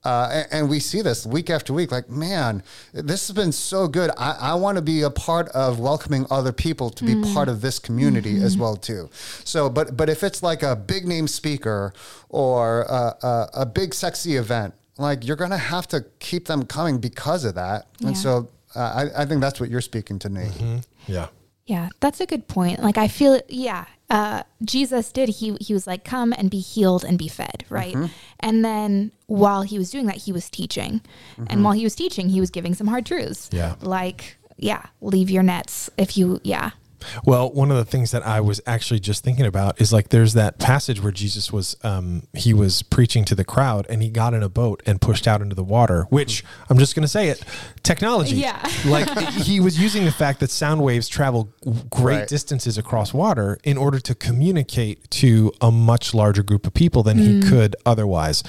uh, 0.04 0.30
and, 0.32 0.48
and 0.52 0.70
we 0.70 0.80
see 0.80 1.02
this 1.02 1.26
week 1.26 1.50
after 1.50 1.74
week. 1.74 1.92
Like, 1.92 2.10
man, 2.10 2.64
this 2.94 3.28
has 3.28 3.36
been 3.36 3.52
so 3.52 3.88
good. 3.88 4.10
I, 4.18 4.38
I 4.40 4.54
want 4.54 4.78
to 4.78 4.82
be 4.82 5.02
a 5.02 5.10
part 5.10 5.50
of 5.50 5.80
welcoming 5.80 6.26
other 6.30 6.54
people 6.54 6.90
to 6.92 7.04
be 7.04 7.16
mm-hmm. 7.16 7.34
part 7.34 7.50
of 7.50 7.62
this 7.62 7.80
community 7.80 8.42
as 8.42 8.54
mm-hmm. 8.54 8.62
well 8.62 8.76
too. 8.78 9.10
So, 9.44 9.70
but 9.70 9.98
but 9.98 10.08
if 10.08 10.24
it's 10.24 10.42
like 10.42 10.64
a 10.64 10.76
big 10.76 11.06
name 11.06 11.28
speaker 11.28 11.94
or 12.30 12.84
a, 12.84 13.18
a, 13.22 13.50
a 13.54 13.66
big 13.66 13.94
sexy 13.94 14.38
event, 14.38 14.76
like 14.98 15.26
you're 15.26 15.36
gonna 15.36 15.58
have 15.58 15.88
to 15.90 16.06
keep 16.20 16.46
them 16.46 16.66
coming 16.66 17.00
because 17.00 17.46
of 17.46 17.56
that. 17.56 17.88
Yeah. 18.00 18.08
And 18.08 18.18
so, 18.18 18.50
uh, 18.76 18.80
I, 19.16 19.24
I 19.24 19.26
think 19.26 19.42
that's 19.42 19.60
what 19.60 19.70
you're 19.70 19.82
speaking 19.82 20.20
to, 20.20 20.30
Nate. 20.30 20.84
Yeah. 21.08 21.28
Yeah, 21.66 21.90
that's 22.00 22.22
a 22.22 22.26
good 22.26 22.48
point. 22.48 22.82
Like 22.82 22.98
I 22.98 23.10
feel 23.10 23.42
yeah, 23.50 23.86
uh 24.10 24.44
Jesus 24.64 25.12
did 25.12 25.28
he 25.30 25.58
he 25.60 25.74
was 25.74 25.86
like 25.86 26.06
come 26.06 26.32
and 26.32 26.50
be 26.50 26.60
healed 26.60 27.04
and 27.04 27.18
be 27.18 27.28
fed, 27.28 27.66
right? 27.70 27.96
And 28.40 28.64
then 28.64 29.12
while 29.26 29.64
he 29.64 29.78
was 29.78 29.92
doing 29.92 30.06
that, 30.06 30.16
he 30.16 30.32
was 30.32 30.50
teaching. 30.50 31.02
And 31.48 31.64
while 31.64 31.74
he 31.74 31.84
was 31.84 31.94
teaching, 31.94 32.30
he 32.30 32.40
was 32.40 32.52
giving 32.52 32.74
some 32.74 32.88
hard 32.88 33.06
truths. 33.06 33.50
Yeah. 33.52 33.76
Like 33.82 34.38
yeah, 34.56 34.86
leave 35.02 35.30
your 35.30 35.44
nets 35.44 35.90
if 35.98 36.16
you 36.18 36.40
yeah. 36.44 36.72
Well, 37.26 37.52
one 37.52 37.70
of 37.72 37.78
the 37.78 37.86
things 37.86 38.12
that 38.12 38.26
I 38.26 38.42
was 38.42 38.60
actually 38.66 39.00
just 39.00 39.24
thinking 39.24 39.46
about 39.46 39.80
is 39.80 39.94
like 39.94 40.10
there's 40.10 40.34
that 40.34 40.58
passage 40.60 41.02
where 41.02 41.12
Jesus 41.12 41.52
was 41.54 41.76
um, 41.84 42.24
he 42.34 42.54
was 42.54 42.82
preaching 42.82 43.24
to 43.26 43.36
the 43.36 43.46
crowd 43.46 43.86
and 43.90 44.02
he 44.02 44.10
got 44.10 44.34
in 44.34 44.42
a 44.44 44.50
boat 44.50 44.82
and 44.86 45.00
pushed 45.00 45.28
out 45.28 45.42
into 45.42 45.56
the 45.56 45.64
water, 45.64 46.08
which 46.10 46.44
I'm 46.70 46.78
just 46.78 46.96
going 46.96 47.04
to 47.04 47.08
say 47.08 47.30
it, 47.30 47.44
technology. 47.84 48.36
Yeah. 48.38 48.62
like 48.86 49.10
he 49.34 49.60
was 49.60 49.80
using 49.80 50.06
the 50.06 50.12
fact 50.12 50.40
that 50.40 50.50
sound 50.50 50.82
waves 50.84 51.08
travel 51.08 51.54
great 51.90 52.18
Right. 52.18 52.28
distances 52.28 52.78
across 52.78 53.14
water 53.14 53.58
in 53.64 53.78
order 53.78 54.00
to 54.00 54.16
communicate 54.16 55.10
to 55.12 55.52
a 55.62 55.72
much 55.72 56.14
larger 56.14 56.42
group 56.42 56.66
of 56.66 56.74
people 56.74 57.04
than 57.04 57.18
he 57.18 57.42
could 57.42 57.76
otherwise. 57.86 58.44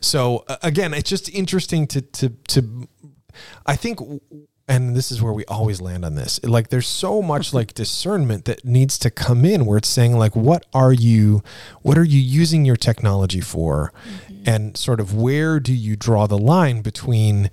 So 0.00 0.44
uh, 0.48 0.56
again, 0.62 0.94
it's 0.94 1.10
just 1.10 1.28
interesting 1.28 1.86
to 1.88 2.00
to 2.00 2.30
to 2.48 2.88
I 3.66 3.76
think 3.76 4.00
and 4.70 4.94
this 4.94 5.10
is 5.10 5.20
where 5.20 5.32
we 5.32 5.44
always 5.46 5.80
land 5.80 6.04
on 6.04 6.14
this. 6.14 6.42
Like 6.44 6.68
there's 6.68 6.86
so 6.86 7.20
much 7.20 7.52
like 7.58 7.74
discernment 7.74 8.44
that 8.44 8.64
needs 8.64 8.98
to 9.00 9.10
come 9.10 9.44
in 9.44 9.66
where 9.66 9.78
it's 9.78 9.88
saying 9.88 10.16
like 10.16 10.36
what 10.36 10.64
are 10.72 10.92
you 10.92 11.42
what 11.82 11.98
are 11.98 12.04
you 12.04 12.20
using 12.20 12.64
your 12.64 12.76
technology 12.76 13.40
for? 13.40 13.92
Mm-hmm. 14.06 14.42
And 14.46 14.76
sort 14.76 15.00
of 15.00 15.12
where 15.12 15.58
do 15.58 15.74
you 15.74 15.96
draw 15.96 16.26
the 16.26 16.38
line 16.38 16.82
between 16.82 17.50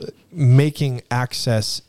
uh, 0.00 0.06
making 0.32 1.02
access 1.10 1.82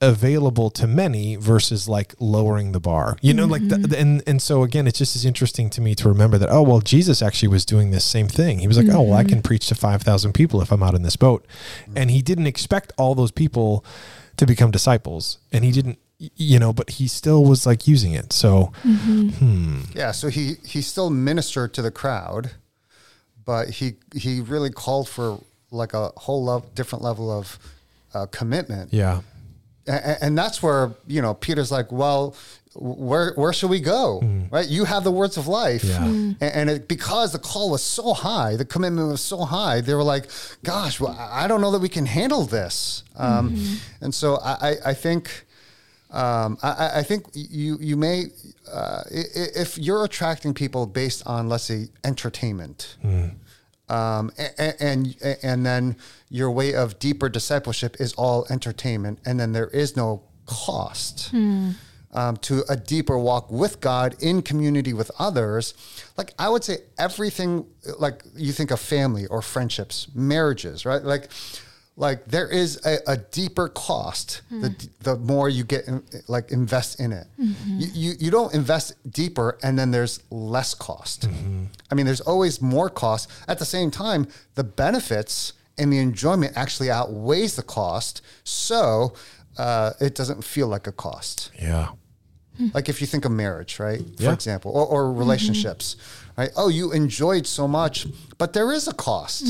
available 0.00 0.70
to 0.70 0.86
many 0.86 1.36
versus 1.36 1.88
like 1.88 2.14
lowering 2.20 2.72
the 2.72 2.80
bar. 2.80 3.16
You 3.20 3.34
know 3.34 3.46
like 3.46 3.62
mm-hmm. 3.62 3.82
the, 3.82 3.98
and 3.98 4.22
and 4.26 4.40
so 4.40 4.62
again 4.62 4.86
it's 4.86 4.98
just 4.98 5.16
as 5.16 5.24
interesting 5.24 5.70
to 5.70 5.80
me 5.80 5.94
to 5.96 6.08
remember 6.08 6.38
that 6.38 6.48
oh 6.50 6.62
well 6.62 6.80
jesus 6.80 7.20
actually 7.20 7.48
was 7.48 7.64
doing 7.64 7.90
this 7.90 8.04
same 8.04 8.28
thing. 8.28 8.60
He 8.60 8.68
was 8.68 8.76
like 8.78 8.88
oh 8.88 9.02
well 9.02 9.14
i 9.14 9.22
mm-hmm. 9.22 9.30
can 9.30 9.42
preach 9.42 9.66
to 9.68 9.74
5000 9.74 10.32
people 10.32 10.60
if 10.62 10.70
i'm 10.70 10.82
out 10.82 10.94
in 10.94 11.02
this 11.02 11.16
boat. 11.16 11.46
And 11.96 12.10
he 12.10 12.22
didn't 12.22 12.46
expect 12.46 12.92
all 12.96 13.14
those 13.14 13.32
people 13.32 13.84
to 14.36 14.46
become 14.46 14.70
disciples. 14.70 15.38
And 15.52 15.64
he 15.64 15.72
didn't 15.72 15.98
you 16.18 16.58
know 16.58 16.72
but 16.72 16.90
he 16.90 17.08
still 17.08 17.44
was 17.44 17.66
like 17.66 17.88
using 17.88 18.12
it. 18.12 18.32
So 18.32 18.72
mm-hmm. 18.84 19.28
hmm. 19.30 19.80
Yeah, 19.94 20.12
so 20.12 20.28
he 20.28 20.54
he 20.64 20.80
still 20.80 21.10
ministered 21.10 21.74
to 21.74 21.82
the 21.82 21.90
crowd, 21.90 22.52
but 23.44 23.70
he 23.70 23.94
he 24.14 24.40
really 24.40 24.70
called 24.70 25.08
for 25.08 25.40
like 25.70 25.92
a 25.92 26.12
whole 26.16 26.44
lev- 26.44 26.74
different 26.74 27.02
level 27.02 27.30
of 27.30 27.58
uh, 28.14 28.26
commitment. 28.26 28.92
yeah 28.92 29.20
A- 29.88 30.24
and 30.24 30.36
that's 30.38 30.62
where 30.62 30.92
you 31.06 31.22
know 31.22 31.34
Peter's 31.34 31.70
like, 31.72 31.90
well, 31.90 32.34
where 32.74 33.32
where 33.34 33.52
should 33.52 33.70
we 33.70 33.80
go? 33.80 34.20
Right? 34.52 34.68
You 34.68 34.84
have 34.84 35.02
the 35.04 35.10
words 35.10 35.36
of 35.36 35.46
life, 35.48 35.82
Yeah. 35.84 35.98
Mm. 35.98 36.36
A- 36.40 36.56
and 36.56 36.70
it, 36.70 36.88
because 36.88 37.32
the 37.32 37.38
call 37.38 37.70
was 37.70 37.82
so 37.82 38.12
high, 38.14 38.56
the 38.56 38.64
commitment 38.64 39.08
was 39.08 39.20
so 39.20 39.38
high, 39.44 39.80
they 39.80 39.94
were 39.94 40.04
like, 40.14 40.26
gosh, 40.62 41.00
well, 41.00 41.16
I 41.18 41.44
I 41.44 41.48
don't 41.48 41.60
know 41.60 41.72
that 41.72 41.80
we 41.80 41.88
can 41.88 42.06
handle 42.06 42.44
this. 42.44 43.02
Um, 43.16 43.56
And 44.00 44.14
so 44.14 44.36
I 44.36 44.52
I, 44.70 44.76
I 44.90 44.94
think. 44.94 45.24
Um, 46.10 46.56
I, 46.62 46.70
I- 46.84 46.98
I 47.00 47.02
think 47.02 47.26
you 47.34 47.76
you 47.80 47.96
may 47.96 48.16
uh, 48.72 49.02
i- 49.18 49.30
i- 49.40 49.52
if 49.64 49.76
you're 49.76 50.04
attracting 50.04 50.54
people 50.54 50.86
based 50.86 51.22
on 51.26 51.48
let's 51.50 51.64
say 51.64 51.88
entertainment, 52.02 52.96
um, 53.88 54.30
and, 54.58 54.76
and 54.80 55.16
and 55.42 55.66
then 55.66 55.96
your 56.28 56.50
way 56.50 56.74
of 56.74 56.98
deeper 56.98 57.28
discipleship 57.28 57.96
is 58.00 58.12
all 58.14 58.46
entertainment, 58.50 59.18
and 59.24 59.38
then 59.40 59.52
there 59.52 59.68
is 59.68 59.96
no 59.96 60.22
cost 60.46 61.30
um, 62.12 62.36
to 62.38 62.64
a 62.68 62.76
deeper 62.76 63.18
walk 63.18 63.50
with 63.50 63.80
God 63.80 64.16
in 64.20 64.42
community 64.42 64.92
with 64.92 65.10
others. 65.18 65.74
Like 66.16 66.32
I 66.38 66.48
would 66.48 66.64
say, 66.64 66.78
everything 66.98 67.66
like 67.98 68.22
you 68.34 68.52
think 68.52 68.70
of 68.70 68.80
family 68.80 69.26
or 69.26 69.42
friendships, 69.42 70.08
marriages, 70.14 70.84
right? 70.84 71.02
Like. 71.02 71.28
Like 71.98 72.26
there 72.26 72.48
is 72.48 72.78
a, 72.86 72.98
a 73.08 73.16
deeper 73.16 73.68
cost 73.68 74.42
the 74.50 74.68
hmm. 74.70 74.86
the 75.02 75.16
more 75.16 75.48
you 75.48 75.64
get 75.64 75.88
in, 75.88 76.04
like 76.28 76.52
invest 76.52 77.00
in 77.00 77.10
it. 77.12 77.26
Mm-hmm. 77.40 77.78
You, 77.80 77.86
you 77.92 78.12
you 78.20 78.30
don't 78.30 78.54
invest 78.54 78.94
deeper 79.10 79.58
and 79.64 79.76
then 79.76 79.90
there's 79.90 80.22
less 80.30 80.74
cost. 80.74 81.28
Mm-hmm. 81.28 81.64
I 81.90 81.94
mean, 81.96 82.06
there's 82.06 82.20
always 82.20 82.62
more 82.62 82.88
cost. 82.88 83.28
At 83.48 83.58
the 83.58 83.64
same 83.64 83.90
time, 83.90 84.28
the 84.54 84.62
benefits 84.62 85.54
and 85.76 85.92
the 85.92 85.98
enjoyment 85.98 86.52
actually 86.56 86.88
outweighs 86.90 87.56
the 87.56 87.62
cost, 87.64 88.22
so 88.44 89.14
uh, 89.58 89.90
it 90.00 90.14
doesn't 90.14 90.44
feel 90.44 90.68
like 90.68 90.86
a 90.86 90.92
cost. 90.92 91.50
yeah 91.60 91.88
hmm. 92.56 92.68
Like 92.74 92.88
if 92.88 93.00
you 93.00 93.08
think 93.08 93.24
of 93.24 93.32
marriage, 93.32 93.80
right? 93.80 94.02
For 94.16 94.22
Yeah. 94.22 94.32
example, 94.34 94.70
or, 94.70 94.86
or 94.86 95.02
mm-hmm. 95.02 95.18
relationships, 95.18 95.96
right? 96.36 96.50
Oh, 96.56 96.68
you 96.68 96.92
enjoyed 96.92 97.46
so 97.46 97.66
much, 97.66 98.06
but 98.38 98.52
there 98.52 98.70
is 98.72 98.86
a 98.86 98.94
cost 98.94 99.44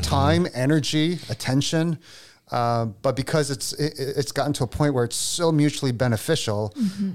time, 0.00 0.46
energy, 0.54 1.18
attention. 1.28 1.98
Uh, 2.50 2.86
but 2.86 3.16
because 3.16 3.50
it's 3.50 3.72
it, 3.74 3.94
it's 3.98 4.32
gotten 4.32 4.52
to 4.52 4.64
a 4.64 4.66
point 4.66 4.92
where 4.92 5.04
it's 5.04 5.16
so 5.16 5.50
mutually 5.50 5.92
beneficial, 5.92 6.74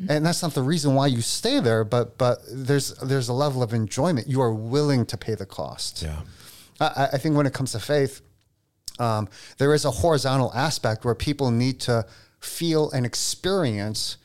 and 0.09 0.25
that's 0.25 0.41
not 0.41 0.53
the 0.53 0.63
reason 0.63 0.95
why 0.95 1.05
you 1.07 1.21
stay 1.21 1.59
there. 1.59 1.83
But 1.83 2.17
but 2.17 2.39
there's 2.51 2.93
there's 2.95 3.29
a 3.29 3.33
level 3.33 3.61
of 3.61 3.73
enjoyment 3.73 4.27
you 4.27 4.41
are 4.41 4.53
willing 4.53 5.05
to 5.05 5.17
pay 5.17 5.35
the 5.35 5.45
cost. 5.45 6.01
yeah 6.01 6.21
I, 6.79 7.09
I 7.13 7.17
think 7.17 7.35
when 7.35 7.45
it 7.45 7.53
comes 7.53 7.71
to 7.73 7.79
faith, 7.79 8.21
um, 8.99 9.29
there 9.57 9.73
is 9.73 9.85
a 9.85 9.91
horizontal 9.91 10.51
aspect 10.53 11.05
where 11.05 11.15
people 11.15 11.51
need 11.51 11.79
to 11.81 12.05
feel 12.39 12.89
and 12.91 13.05
experience 13.05 14.17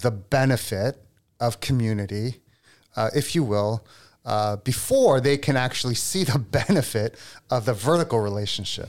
the 0.00 0.10
benefit 0.10 1.02
of 1.40 1.60
community, 1.60 2.40
uh, 2.96 3.10
if 3.14 3.34
you 3.34 3.42
will, 3.42 3.84
uh, 4.26 4.56
before 4.56 5.20
they 5.20 5.38
can 5.38 5.56
actually 5.56 5.94
see 5.94 6.24
the 6.24 6.38
benefit 6.58 7.16
of 7.48 7.64
the 7.64 7.72
vertical 7.72 8.20
relationship. 8.20 8.88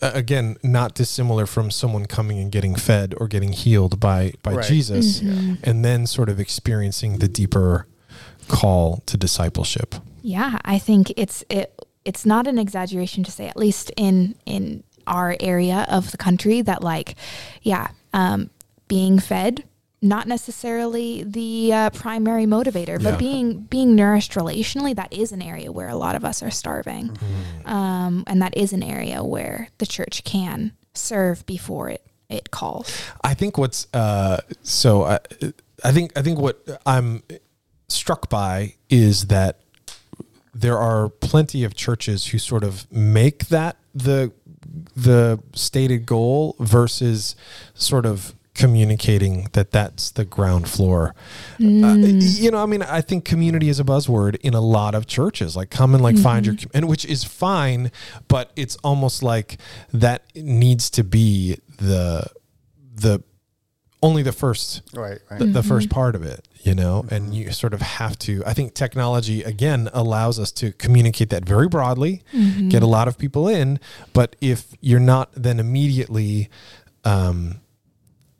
Uh, 0.00 0.10
again, 0.14 0.56
not 0.62 0.94
dissimilar 0.94 1.46
from 1.46 1.70
someone 1.70 2.06
coming 2.06 2.38
and 2.38 2.50
getting 2.50 2.74
fed 2.74 3.14
or 3.18 3.28
getting 3.28 3.52
healed 3.52 4.00
by 4.00 4.32
by 4.42 4.54
Right. 4.54 4.64
Jesus, 4.66 5.20
and 5.20 5.84
then 5.84 6.06
sort 6.06 6.28
of 6.28 6.40
experiencing 6.40 7.18
the 7.18 7.28
deeper 7.28 7.86
call 8.48 9.02
to 9.06 9.16
discipleship. 9.16 9.94
Yeah, 10.22 10.58
I 10.64 10.78
think 10.78 11.12
it's 11.16 11.44
it 11.48 11.72
it's 12.04 12.26
not 12.26 12.46
an 12.48 12.58
exaggeration 12.58 13.22
to 13.24 13.30
say 13.30 13.46
at 13.46 13.56
least 13.56 13.92
in 13.96 14.34
in 14.46 14.82
our 15.06 15.36
area 15.40 15.86
of 15.88 16.10
the 16.10 16.16
country 16.16 16.62
that 16.62 16.82
like 16.82 17.14
yeah, 17.62 17.88
um 18.12 18.50
being 18.88 19.18
fed 19.20 19.64
not 20.02 20.26
necessarily 20.26 21.22
the 21.22 21.72
uh, 21.72 21.90
primary 21.90 22.44
motivator, 22.44 23.02
but 23.02 23.12
Yeah. 23.12 23.16
being 23.16 23.60
being 23.70 23.94
nourished 23.94 24.32
relationally, 24.32 24.94
that 24.96 25.12
is 25.12 25.30
an 25.32 25.40
area 25.40 25.70
where 25.70 25.88
a 25.88 25.94
lot 25.96 26.14
of 26.16 26.24
us 26.24 26.42
are 26.42 26.50
starving, 26.50 27.08
Mm-hmm. 27.10 27.68
um, 27.68 28.24
and 28.26 28.42
that 28.42 28.56
is 28.56 28.72
an 28.72 28.82
area 28.82 29.22
where 29.22 29.68
the 29.78 29.86
church 29.86 30.24
can 30.24 30.72
serve 30.94 31.46
before 31.46 31.88
it 31.90 32.04
it 32.28 32.50
calls. 32.50 32.90
I 33.22 33.34
think 33.34 33.56
what's 33.58 33.86
uh, 33.94 34.38
so 34.62 35.04
I, 35.04 35.18
I 35.84 35.92
think 35.92 36.12
I 36.18 36.22
think 36.22 36.38
what 36.38 36.66
I'm 36.86 37.22
struck 37.88 38.28
by 38.30 38.74
is 38.88 39.26
that 39.26 39.60
there 40.54 40.78
are 40.78 41.08
plenty 41.08 41.62
of 41.64 41.74
churches 41.74 42.26
who 42.28 42.38
sort 42.38 42.64
of 42.64 42.90
make 42.90 43.48
that 43.48 43.76
the 43.94 44.32
the 44.96 45.38
stated 45.54 46.06
goal 46.06 46.56
versus 46.58 47.36
sort 47.74 48.06
of 48.06 48.34
communicating 48.54 49.48
that 49.52 49.70
that's 49.70 50.10
the 50.10 50.24
ground 50.24 50.68
floor. 50.68 51.14
Uh, 51.56 51.62
mm. 51.62 52.40
you 52.40 52.50
know, 52.50 52.62
I 52.62 52.66
mean, 52.66 52.82
I 52.82 53.00
think 53.00 53.24
community 53.24 53.68
is 53.68 53.80
a 53.80 53.84
buzzword 53.84 54.36
in 54.36 54.54
a 54.54 54.60
lot 54.60 54.94
of 54.94 55.06
churches. 55.06 55.56
Like, 55.56 55.70
come 55.70 55.94
and 55.94 56.02
like 56.02 56.18
find 56.18 56.44
mm-hmm. 56.44 56.52
your, 56.52 56.56
com- 56.56 56.70
and 56.74 56.88
which 56.88 57.04
is 57.04 57.24
fine, 57.24 57.90
but 58.28 58.52
it's 58.56 58.76
almost 58.84 59.22
like 59.22 59.58
that 59.92 60.24
needs 60.34 60.90
to 60.90 61.04
be 61.04 61.58
the 61.78 62.26
the 62.94 63.22
only 64.02 64.22
the 64.22 64.32
first 64.32 64.82
Right, 64.92 65.20
right. 65.30 65.38
the, 65.38 65.46
the 65.46 65.60
mm-hmm. 65.60 65.68
first 65.68 65.88
part 65.88 66.14
of 66.14 66.22
it, 66.24 66.46
you 66.62 66.74
know, 66.74 67.04
mm-hmm. 67.04 67.14
and 67.14 67.34
you 67.34 67.52
sort 67.52 67.72
of 67.72 67.80
have 67.80 68.18
to. 68.20 68.42
I 68.44 68.52
think 68.52 68.74
technology 68.74 69.42
again 69.42 69.88
allows 69.94 70.38
us 70.38 70.52
to 70.52 70.72
communicate 70.72 71.30
that 71.30 71.44
very 71.44 71.68
broadly, 71.68 72.22
get 72.68 72.82
a 72.82 72.86
lot 72.86 73.08
of 73.08 73.16
people 73.16 73.48
in, 73.48 73.80
but 74.12 74.36
if 74.40 74.66
you're 74.80 75.00
not 75.00 75.30
then 75.34 75.58
immediately, 75.58 76.50
um, 77.04 77.60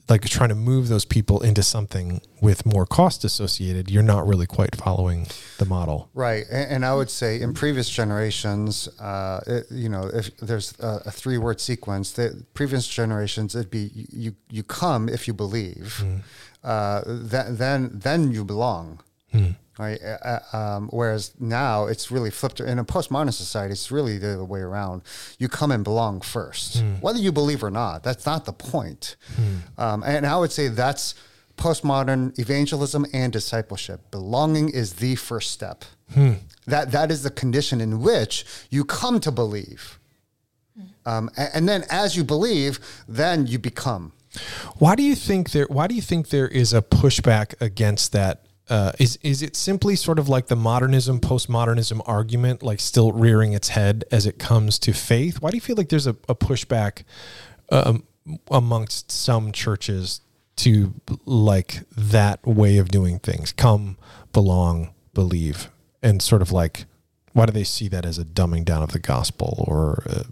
like 0.09 0.23
trying 0.29 0.49
to 0.49 0.55
move 0.55 0.89
those 0.89 1.05
people 1.05 1.41
into 1.43 1.63
something 1.63 2.21
with 2.41 2.67
more 2.67 2.87
cost 2.87 3.25
associated, 3.25 3.91
you're 3.91 4.03
not 4.03 4.27
really 4.27 4.47
quite 4.47 4.75
following 4.77 5.27
the 5.59 5.65
model. 5.65 6.11
Right, 6.15 6.45
and, 6.51 6.71
and 6.71 6.85
I 6.85 6.95
would 6.95 7.11
say 7.11 7.41
in 7.41 7.55
previous 7.55 7.89
generations, 7.89 8.89
uh, 9.01 9.41
it, 9.47 9.67
you 9.71 9.89
know, 9.89 10.11
if 10.13 10.37
there's 10.39 10.75
a, 10.81 11.03
a 11.07 11.11
three-word 11.11 11.61
sequence, 11.61 12.13
the 12.13 12.45
previous 12.55 12.87
generations 12.89 13.55
it'd 13.55 13.71
be 13.71 13.91
you 14.13 14.35
you 14.51 14.63
come 14.63 15.09
if 15.09 15.27
you 15.27 15.35
believe, 15.35 16.05
uh, 16.65 17.03
that, 17.07 17.59
then 17.59 17.91
then 17.93 18.33
you 18.33 18.45
belong. 18.45 19.01
Right, 19.79 19.99
uh, 20.03 20.41
um, 20.53 20.89
whereas 20.93 21.33
now 21.41 21.87
it's 21.87 22.11
really 22.11 22.31
flipped. 22.31 22.61
In 22.61 22.79
a 22.79 22.85
postmodern 22.85 23.33
society, 23.33 23.73
it's 23.73 23.91
really 23.91 24.19
the 24.19 24.35
other 24.35 24.45
way 24.45 24.61
around. 24.61 25.01
You 25.39 25.49
come 25.49 25.71
and 25.73 25.83
belong 25.83 26.21
first, 26.21 26.85
whether 27.01 27.19
you 27.19 27.33
believe 27.33 27.65
or 27.65 27.71
not. 27.71 28.03
That's 28.03 28.27
not 28.27 28.45
the 28.45 28.53
point. 28.53 29.17
Um, 29.79 30.03
and 30.05 30.27
I 30.27 30.37
would 30.37 30.53
say 30.53 30.69
that's 30.69 31.15
postmodern 31.57 32.39
evangelism 32.39 33.07
and 33.15 33.33
discipleship. 33.33 34.11
Belonging 34.11 34.69
is 34.69 34.95
the 34.95 35.15
first 35.17 35.51
step. 35.53 35.85
That 36.67 36.93
that 36.93 37.11
is 37.11 37.23
the 37.23 37.31
condition 37.31 37.81
in 37.81 38.03
which 38.03 38.45
you 38.69 38.85
come 38.85 39.21
to 39.21 39.31
believe. 39.33 39.99
Um, 41.07 41.31
a- 41.39 41.57
and, 41.57 41.67
then 41.69 41.85
as 41.91 42.15
you 42.17 42.25
believe, 42.25 42.79
then 43.09 43.47
you 43.47 43.59
become. 43.59 44.13
Why 44.77 44.95
do 44.97 45.03
you 45.03 45.15
think 45.15 45.51
there? 45.53 45.67
Why 45.71 45.87
do 45.87 45.95
you 45.95 46.03
think 46.03 46.29
there 46.29 46.49
is 46.49 46.73
a 46.75 46.83
pushback 46.83 47.55
against 47.61 48.13
that? 48.13 48.45
Uh, 48.69 48.93
is 48.99 49.19
is 49.23 49.43
it 49.43 49.57
simply 49.57 49.97
sort 49.97 50.19
of 50.19 50.29
like 50.29 50.47
the 50.47 50.57
modernism, 50.57 51.21
postmodernism 51.21 52.01
argument, 52.07 52.63
like 52.63 52.81
still 52.81 53.13
rearing 53.13 53.53
its 53.53 53.69
head 53.71 54.05
as 54.11 54.25
it 54.25 54.39
comes 54.39 54.79
to 54.79 54.93
faith? 54.93 55.43
Why 55.43 55.51
do 55.51 55.57
you 55.57 55.61
feel 55.61 55.77
like 55.77 55.89
there's 55.89 56.07
a, 56.07 56.17
a 56.29 56.35
pushback 56.35 57.03
um, 57.71 58.05
amongst 58.51 59.11
some 59.11 59.53
churches 59.53 60.21
to 60.57 60.95
like 61.25 61.81
that 61.97 62.47
way 62.47 62.79
of 62.79 62.89
doing 62.89 63.19
things? 63.19 63.53
Come, 63.53 63.99
belong, 64.33 64.95
believe, 65.13 65.69
and 66.03 66.23
sort 66.23 66.41
of 66.41 66.53
like, 66.53 66.85
why 67.33 67.47
do 67.47 67.53
they 67.53 67.65
see 67.65 67.89
that 67.89 68.07
as 68.07 68.19
a 68.19 68.25
dumbing 68.25 68.65
down 68.65 68.83
of 68.83 68.93
the 68.93 69.01
gospel 69.01 69.65
or 69.67 70.05
uh, 70.09 70.23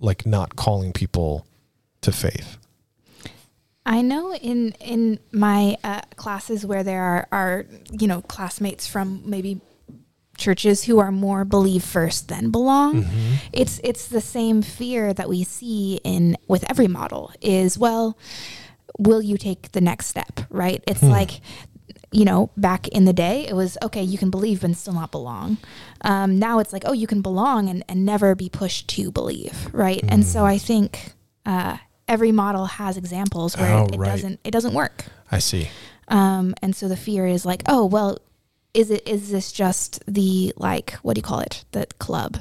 like 0.00 0.24
not 0.24 0.56
calling 0.56 0.92
people 0.92 1.46
to 2.00 2.10
faith? 2.10 2.56
I 3.86 4.02
know 4.02 4.34
in 4.34 4.72
in 4.80 5.20
my 5.30 5.78
uh, 5.84 6.02
classes 6.16 6.66
where 6.66 6.82
there 6.82 7.02
are, 7.02 7.28
are 7.30 7.66
you 7.92 8.08
know 8.08 8.20
classmates 8.22 8.86
from 8.86 9.22
maybe 9.24 9.60
churches 10.36 10.84
who 10.84 10.98
are 10.98 11.12
more 11.12 11.44
believe 11.44 11.82
first 11.82 12.28
than 12.28 12.50
belong. 12.50 13.06
It's 13.52 13.80
it's 13.84 14.08
the 14.08 14.20
same 14.20 14.60
fear 14.60 15.14
that 15.14 15.28
we 15.28 15.44
see 15.44 16.00
in 16.04 16.36
with 16.48 16.68
every 16.68 16.88
model 16.88 17.32
is 17.40 17.78
well, 17.78 18.18
will 18.98 19.22
you 19.22 19.38
take 19.38 19.72
the 19.72 19.80
next 19.80 20.06
step? 20.06 20.40
Right? 20.50 20.82
It's 20.86 21.02
like 21.02 21.40
you 22.12 22.24
know, 22.24 22.50
back 22.56 22.88
in 22.88 23.04
the 23.04 23.12
day, 23.12 23.46
it 23.46 23.54
was 23.54 23.76
okay, 23.82 24.02
you 24.02 24.16
can 24.16 24.30
believe 24.30 24.64
and 24.64 24.76
still 24.76 24.94
not 24.94 25.12
belong. 25.12 25.58
Um, 26.00 26.38
now 26.38 26.60
it's 26.60 26.72
like, 26.72 26.84
oh, 26.86 26.92
you 26.92 27.06
can 27.06 27.20
belong 27.20 27.68
and, 27.68 27.84
and 27.88 28.06
never 28.06 28.34
be 28.34 28.48
pushed 28.48 28.88
to 28.90 29.10
believe, 29.10 29.68
right? 29.72 30.02
And 30.08 30.24
so 30.24 30.44
I 30.44 30.56
think 30.56 31.12
uh, 31.44 31.76
every 32.08 32.32
model 32.32 32.66
has 32.66 32.96
examples 32.96 33.56
where 33.56 33.72
Oh, 33.72 33.86
it 33.86 33.96
right. 33.96 34.08
doesn't 34.10 34.40
it 34.44 34.50
doesn't 34.50 34.74
work. 34.74 35.04
I 35.30 35.38
see. 35.38 35.68
Um, 36.08 36.54
and 36.62 36.74
so 36.76 36.86
the 36.88 36.96
fear 36.96 37.26
is 37.26 37.44
like, 37.44 37.62
oh, 37.66 37.84
well, 37.84 38.18
is 38.74 38.90
it 38.90 39.06
is 39.08 39.30
this 39.30 39.50
just 39.52 40.02
the 40.06 40.52
like 40.56 40.92
what 41.02 41.14
do 41.14 41.18
you 41.18 41.22
call 41.22 41.40
it 41.40 41.64
the 41.72 41.86
club 41.98 42.38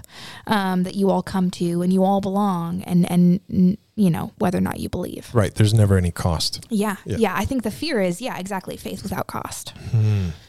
um, 0.47 0.84
that 0.84 0.93
you 0.95 1.10
all 1.10 1.23
come 1.23 1.49
to 1.51 1.82
and 1.82 1.91
you 1.93 2.04
all 2.04 2.19
belong 2.21 2.84
and 2.84 3.10
and 3.10 3.78
you 3.95 4.10
know 4.10 4.34
whether 4.38 4.58
or 4.58 4.62
not 4.62 4.80
you 4.80 4.89
believe. 4.89 5.30
Right. 5.34 5.56
There's 5.56 5.73
never 5.73 5.97
any 5.97 6.12
cost. 6.12 6.65
Yeah, 6.69 6.97
Yeah. 7.06 7.17
yeah, 7.17 7.34
I 7.38 7.45
think 7.45 7.63
the 7.63 7.71
fear 7.71 8.01
is 8.01 8.21
yeah, 8.21 8.38
exactly, 8.38 8.75
faith 8.78 9.01
without 9.01 9.28
cost. 9.28 9.73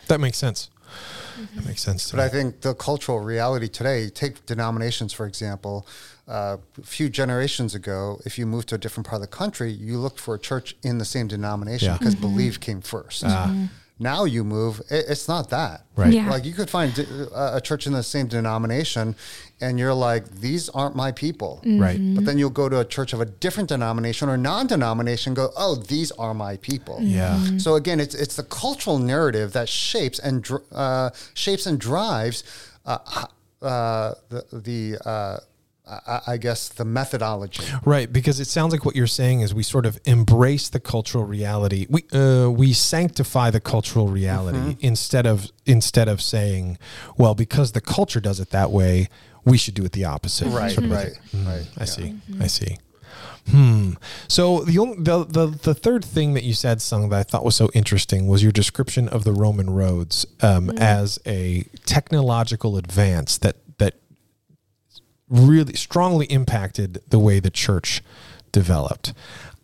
That 0.09 0.20
makes 0.20 0.38
sense. 0.38 0.68
That 1.55 1.66
makes 1.66 1.83
sense. 1.83 2.11
To 2.11 2.16
But 2.16 2.22
me. 2.22 2.27
I 2.27 2.29
think 2.29 2.61
the 2.62 2.75
cultural 2.75 3.20
reality 3.20 3.68
today, 3.68 4.09
take 4.09 4.44
denominations, 4.46 5.12
for 5.12 5.27
example, 5.27 5.87
uh, 6.29 6.57
a 6.79 6.83
few 6.83 7.09
generations 7.09 7.75
ago, 7.75 8.20
if 8.25 8.38
you 8.38 8.46
moved 8.46 8.68
to 8.70 8.75
a 8.75 8.79
different 8.79 9.07
part 9.07 9.22
of 9.22 9.29
the 9.31 9.37
country, 9.37 9.70
you 9.70 9.99
looked 9.99 10.18
for 10.20 10.35
a 10.35 10.38
church 10.38 10.77
in 10.83 10.99
the 10.99 11.05
same 11.05 11.29
denomination 11.29 11.88
Yeah. 11.92 11.99
because 11.99 12.14
belief 12.14 12.59
came 12.61 12.81
first. 12.81 13.25
Now 13.99 14.25
you 14.25 14.44
move, 14.44 14.81
it, 14.90 15.07
it's 15.09 15.27
not 15.27 15.49
that. 15.51 15.87
Right. 15.96 16.12
Yeah. 16.12 16.29
Like 16.29 16.44
you 16.44 16.53
could 16.53 16.68
find 16.68 16.92
di- 16.94 17.07
uh, 17.35 17.57
a 17.57 17.62
church 17.62 17.87
in 17.87 17.94
the 17.94 18.03
same 18.03 18.27
denomination 18.27 19.14
and 19.60 19.78
you're 19.78 19.94
like, 19.94 20.30
these 20.40 20.68
aren't 20.70 20.94
my 20.96 21.12
people. 21.12 21.62
right. 21.64 21.98
But 22.14 22.24
then 22.26 22.36
you'll 22.38 22.50
go 22.50 22.68
to 22.68 22.80
a 22.80 22.84
church 22.84 23.12
of 23.14 23.20
a 23.20 23.24
different 23.24 23.68
denomination 23.70 24.28
or 24.28 24.36
non-denomination, 24.36 25.34
go, 25.34 25.50
oh, 25.56 25.76
these 25.76 26.10
are 26.12 26.34
my 26.34 26.56
people. 26.58 26.98
Yeah. 27.00 27.56
So 27.58 27.74
again, 27.76 27.98
it's 28.00 28.14
it's 28.14 28.36
the 28.36 28.42
cultural 28.42 28.98
narrative 28.98 29.52
that 29.54 29.68
shapes 29.68 30.18
and 30.18 30.42
dr- 30.42 30.62
uh, 30.72 31.10
shapes 31.34 31.66
and 31.66 31.80
drives 31.80 32.44
uh, 32.84 32.98
uh, 33.62 34.14
the 34.28 34.44
the 34.52 35.08
uh, 35.08 35.38
I, 35.87 36.20
I 36.27 36.37
guess 36.37 36.68
the 36.68 36.85
methodology. 36.85 37.62
Right, 37.85 38.12
because 38.12 38.40
it 38.40 38.46
sounds 38.46 38.72
like 38.72 38.85
what 38.85 38.96
you're 38.96 39.07
saying 39.07 39.40
is 39.42 39.55
we 39.55 39.62
sort 39.62 39.87
of 39.87 39.99
embrace 40.05 40.68
the 40.68 40.81
cultural 40.81 41.25
reality. 41.25 41.87
We 41.88 42.05
uh, 42.12 42.51
we 42.51 42.72
sanctify 42.72 43.51
the 43.51 43.61
cultural 43.61 44.09
reality 44.09 44.59
Mm-hmm. 44.59 44.81
instead 44.81 45.27
of 45.27 45.51
instead 45.64 46.09
of 46.09 46.20
saying, 46.20 46.79
well, 47.16 47.35
because 47.35 47.72
the 47.72 47.81
culture 47.81 48.20
does 48.20 48.40
it 48.40 48.51
that 48.51 48.70
way, 48.70 49.09
we 49.44 49.59
should 49.59 49.75
do 49.75 49.85
it 49.85 49.92
the 49.92 50.05
opposite. 50.05 50.49
Right, 50.49 50.72
sort 50.72 50.87
of 50.87 50.92
a 50.92 50.94
right, 50.94 51.16
thing. 51.16 51.44
right. 51.46 51.66
I 51.77 51.81
yeah. 51.81 51.85
see. 51.85 52.14
I 52.40 52.46
see. 52.49 52.79
Hmm. 53.51 53.92
So 54.29 54.61
the, 54.64 54.79
only, 54.79 54.96
the 54.99 55.25
the 55.25 55.46
the 55.46 55.75
third 55.75 56.05
thing 56.05 56.35
that 56.35 56.42
you 56.42 56.53
said, 56.53 56.83
Sung, 56.83 57.09
that 57.11 57.18
I 57.18 57.22
thought 57.22 57.44
was 57.44 57.55
so 57.55 57.70
interesting 57.75 58.27
was 58.27 58.42
your 58.42 58.51
description 58.53 59.09
of 59.09 59.22
the 59.22 59.33
Roman 59.33 59.70
roads 59.70 60.27
um, 60.42 60.70
as 60.70 61.20
a 61.27 61.62
technological 61.85 62.77
advance 62.77 63.38
that 63.38 63.57
that 63.65 63.65
really 65.28 65.74
strongly 65.74 66.26
impacted 66.26 67.02
the 67.08 67.18
way 67.18 67.40
the 67.40 67.50
church 67.50 68.02
developed. 68.52 69.12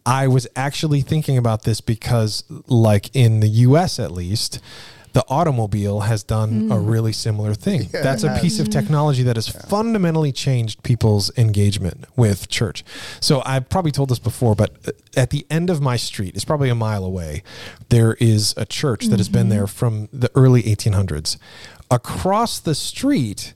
I 0.05 0.27
was 0.27 0.49
actually 0.57 1.01
thinking 1.03 1.39
about 1.39 1.63
this 1.63 1.81
because, 1.81 2.45
like 2.67 3.15
in 3.15 3.41
the 3.41 3.49
US 3.49 4.01
at 4.01 4.11
least, 4.11 4.61
the 5.13 5.25
automobile 5.29 6.01
has 6.01 6.25
done 6.25 6.71
a 6.71 6.77
hmm. 6.77 6.87
really 6.87 7.13
similar 7.13 7.55
thing. 7.55 7.89
Yeah, 7.93 8.03
That's 8.03 8.23
a 8.23 8.39
piece 8.41 8.59
of 8.59 8.67
hmm. 8.67 8.73
technology 8.73 9.23
that 9.25 9.37
has 9.37 9.49
fundamentally 9.49 10.33
changed 10.33 10.83
people's 10.83 11.37
engagement 11.37 12.07
with 12.17 12.49
church. 12.49 12.83
So 13.21 13.43
I've 13.45 13.69
probably 13.69 13.93
told 13.93 14.09
this 14.09 14.19
before, 14.19 14.55
but 14.55 14.75
uh, 14.87 14.93
at 15.17 15.31
the 15.31 15.47
end 15.51 15.71
of 15.71 15.81
my 15.81 15.97
street, 15.97 16.35
it's 16.35 16.45
probably 16.45 16.71
a 16.71 16.75
mile 16.75 17.05
away, 17.05 17.43
there 17.91 18.15
is 18.15 18.55
a 18.57 18.65
church 18.65 19.07
that 19.07 19.19
has 19.19 19.29
been 19.29 19.43
mm-hmm. 19.43 19.51
there 19.51 19.67
from 19.67 20.09
the 20.13 20.31
early 20.35 20.63
1800s. 20.63 21.37
Across 21.91 22.61
the 22.61 22.75
street 22.75 23.53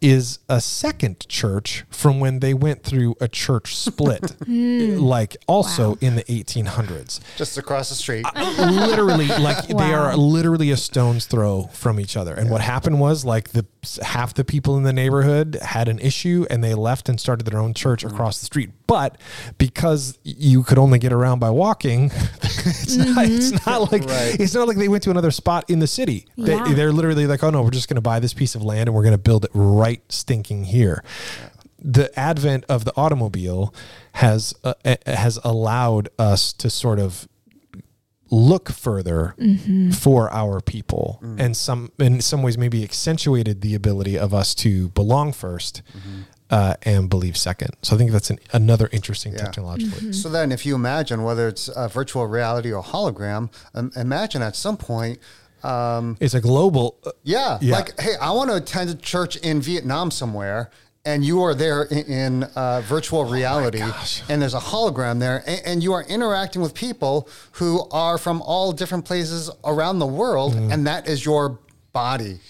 is 0.00 0.38
a 0.48 0.60
second 0.60 1.26
church 1.28 1.84
from 1.90 2.20
when 2.20 2.40
they 2.40 2.54
went 2.54 2.82
through 2.82 3.16
a 3.20 3.28
church 3.28 3.76
split, 3.76 4.30
hmm. 4.44 4.98
like 4.98 5.36
also 5.46 5.90
Wow. 5.90 5.98
in 6.00 6.16
the 6.16 6.24
1800s. 6.24 7.20
Just 7.36 7.58
across 7.58 7.88
the 7.88 7.94
street. 7.94 8.26
Uh, 8.34 8.70
literally, 8.70 9.26
like 9.28 9.66
they 9.68 9.94
are 9.94 10.16
literally 10.16 10.70
a 10.70 10.76
stone's 10.76 11.26
throw 11.26 11.64
from 11.72 12.00
each 12.00 12.16
other. 12.16 12.34
And 12.34 12.50
what 12.50 12.60
happened 12.60 13.00
was, 13.00 13.24
like 13.24 13.50
the 13.50 13.64
half 14.02 14.34
the 14.34 14.44
people 14.44 14.76
in 14.76 14.82
the 14.82 14.92
neighborhood 14.92 15.58
had 15.62 15.88
an 15.88 15.98
issue, 15.98 16.46
and 16.50 16.62
they 16.62 16.74
left 16.74 17.08
and 17.08 17.20
started 17.20 17.44
their 17.46 17.58
own 17.58 17.74
church 17.74 18.04
mm-hmm. 18.04 18.14
across 18.14 18.40
the 18.40 18.46
street. 18.46 18.70
But 18.86 19.18
because 19.58 20.18
you 20.24 20.62
could 20.62 20.78
only 20.78 20.98
get 20.98 21.12
around 21.12 21.38
by 21.38 21.50
walking, 21.50 22.06
it's 22.42 22.96
not. 22.96 23.26
It's 23.26 23.50
mm-hmm. 23.52 23.70
not 23.70 23.92
like 23.92 24.04
Right. 24.08 24.40
it's 24.40 24.54
not 24.54 24.68
like 24.68 24.76
they 24.76 24.88
went 24.88 25.02
to 25.04 25.10
another 25.10 25.30
spot 25.30 25.68
in 25.68 25.78
the 25.78 25.86
city. 25.86 26.26
Yeah. 26.36 26.64
They, 26.64 26.74
they're 26.74 26.92
literally 26.92 27.26
like, 27.26 27.42
oh 27.42 27.50
no, 27.50 27.62
we're 27.62 27.70
just 27.70 27.88
going 27.88 27.96
to 27.96 28.00
buy 28.00 28.20
this 28.20 28.34
piece 28.34 28.54
of 28.54 28.62
land 28.62 28.88
and 28.88 28.94
we're 28.94 29.02
going 29.02 29.12
to 29.12 29.18
build 29.18 29.44
it 29.44 29.50
right 29.54 29.87
stinking 30.08 30.64
here. 30.64 31.02
The 31.80 32.06
advent 32.18 32.64
of 32.68 32.84
the 32.84 32.92
automobile 32.96 33.72
has 34.14 34.54
uh, 34.64 34.74
has 35.06 35.38
allowed 35.44 36.08
us 36.18 36.52
to 36.54 36.68
sort 36.70 36.98
of 36.98 37.28
look 38.30 38.68
further 38.68 39.34
for 39.94 40.30
our 40.34 40.60
people 40.60 41.18
and 41.38 41.56
some 41.56 41.90
in 41.98 42.20
some 42.20 42.42
ways 42.42 42.58
maybe 42.58 42.84
accentuated 42.84 43.62
the 43.62 43.74
ability 43.74 44.18
of 44.18 44.34
us 44.34 44.54
to 44.54 44.88
belong 44.90 45.32
1st 45.32 45.80
uh, 46.50 46.74
and 46.82 47.08
believe 47.08 47.36
second. 47.36 47.70
So 47.82 47.94
i 47.94 47.98
think 47.98 48.10
that's 48.10 48.28
an, 48.30 48.38
another 48.52 48.88
interesting 48.92 49.32
Yeah. 49.32 49.44
technological 49.44 50.12
So 50.12 50.28
then, 50.28 50.52
if 50.52 50.66
you 50.66 50.74
imagine 50.74 51.22
whether 51.22 51.48
it's 51.48 51.68
a 51.74 51.88
virtual 51.88 52.26
reality 52.26 52.70
or 52.72 52.82
hologram, 52.82 53.50
um, 53.74 53.90
imagine 53.96 54.42
at 54.42 54.56
some 54.56 54.76
point, 54.76 55.18
um, 55.64 56.16
it's 56.20 56.34
a 56.34 56.40
global 56.40 56.98
uh, 57.04 57.10
yeah, 57.22 57.58
Yeah. 57.60 57.76
like, 57.76 57.98
hey, 58.00 58.14
I 58.20 58.30
want 58.32 58.50
to 58.50 58.56
attend 58.56 58.90
a 58.90 58.94
church 58.94 59.36
in 59.36 59.60
Vietnam 59.60 60.10
somewhere. 60.10 60.70
And 61.04 61.24
you 61.24 61.40
are 61.42 61.54
there 61.54 61.84
in, 61.84 61.98
in 62.12 62.42
uh, 62.54 62.82
virtual 62.82 63.24
reality, 63.24 63.78
gosh. 63.78 64.22
and 64.28 64.42
there's 64.42 64.52
a 64.52 64.58
hologram 64.60 65.20
there, 65.20 65.42
and, 65.46 65.62
and 65.64 65.82
you 65.82 65.94
are 65.94 66.02
interacting 66.02 66.60
with 66.60 66.74
people 66.74 67.28
who 67.52 67.88
are 67.90 68.18
from 68.18 68.42
all 68.42 68.72
different 68.72 69.06
places 69.06 69.48
around 69.64 70.00
the 70.00 70.06
world, 70.06 70.54
and 70.54 70.86
that 70.86 71.08
is 71.08 71.24
your 71.24 71.60
body. 71.94 72.40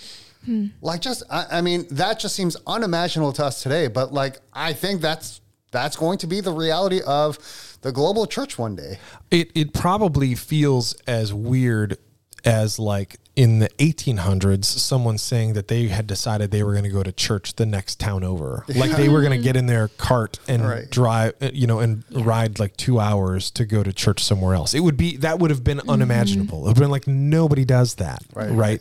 Like, 0.81 1.03
just 1.03 1.23
I, 1.31 1.59
I 1.59 1.61
mean, 1.61 1.87
that 1.91 2.19
just 2.19 2.35
seems 2.35 2.57
unimaginable 2.67 3.33
to 3.35 3.45
us 3.45 3.63
today. 3.63 3.87
But 3.87 4.13
like, 4.13 4.39
I 4.53 4.73
think 4.73 5.03
that's 5.03 5.41
that's 5.71 5.95
going 5.97 6.19
to 6.19 6.27
be 6.27 6.41
the 6.41 6.53
reality 6.53 7.01
of 7.07 7.39
the 7.83 7.93
global 7.93 8.27
church 8.27 8.59
one 8.59 8.75
day. 8.75 8.99
it 9.31 9.51
it 9.55 9.73
probably 9.75 10.35
feels 10.35 10.95
as 11.07 11.33
weird 11.35 11.99
as 12.45 12.79
like 12.79 13.17
in 13.37 13.61
the 13.61 13.69
1800s 13.79 14.65
someone 14.65 15.17
saying 15.17 15.53
that 15.53 15.69
they 15.69 15.87
had 15.87 16.09
decided 16.09 16.51
they 16.51 16.63
were 16.65 16.73
going 16.73 16.83
to 16.85 16.91
go 16.91 17.05
to 17.05 17.13
church 17.13 17.55
the 17.55 17.65
next 17.65 18.01
town 18.01 18.25
over. 18.25 18.65
Like 18.75 18.91
they 18.97 19.09
were 19.09 19.21
going 19.23 19.37
to 19.39 19.43
get 19.43 19.55
in 19.57 19.67
their 19.67 19.87
cart 19.89 20.41
and 20.49 20.65
Right. 20.69 20.91
drive 20.91 21.35
uh, 21.41 21.51
you 21.53 21.67
know 21.69 21.79
and 21.79 22.03
ride 22.11 22.59
like 22.59 22.77
2 22.77 22.99
hours 22.99 23.51
to 23.53 23.65
go 23.65 23.85
to 23.85 23.93
church 23.93 24.25
somewhere 24.25 24.55
else. 24.55 24.75
It 24.75 24.81
would 24.81 24.97
be 24.97 25.17
that 25.19 25.39
would 25.39 25.51
have 25.51 25.63
been 25.63 25.81
unimaginable. 25.89 26.59
It 26.59 26.63
would 26.63 26.77
have 26.77 26.83
been 26.83 26.91
like 26.91 27.07
nobody 27.07 27.65
does 27.65 27.95
that 27.97 28.23
Right. 28.35 28.51
right, 28.51 28.81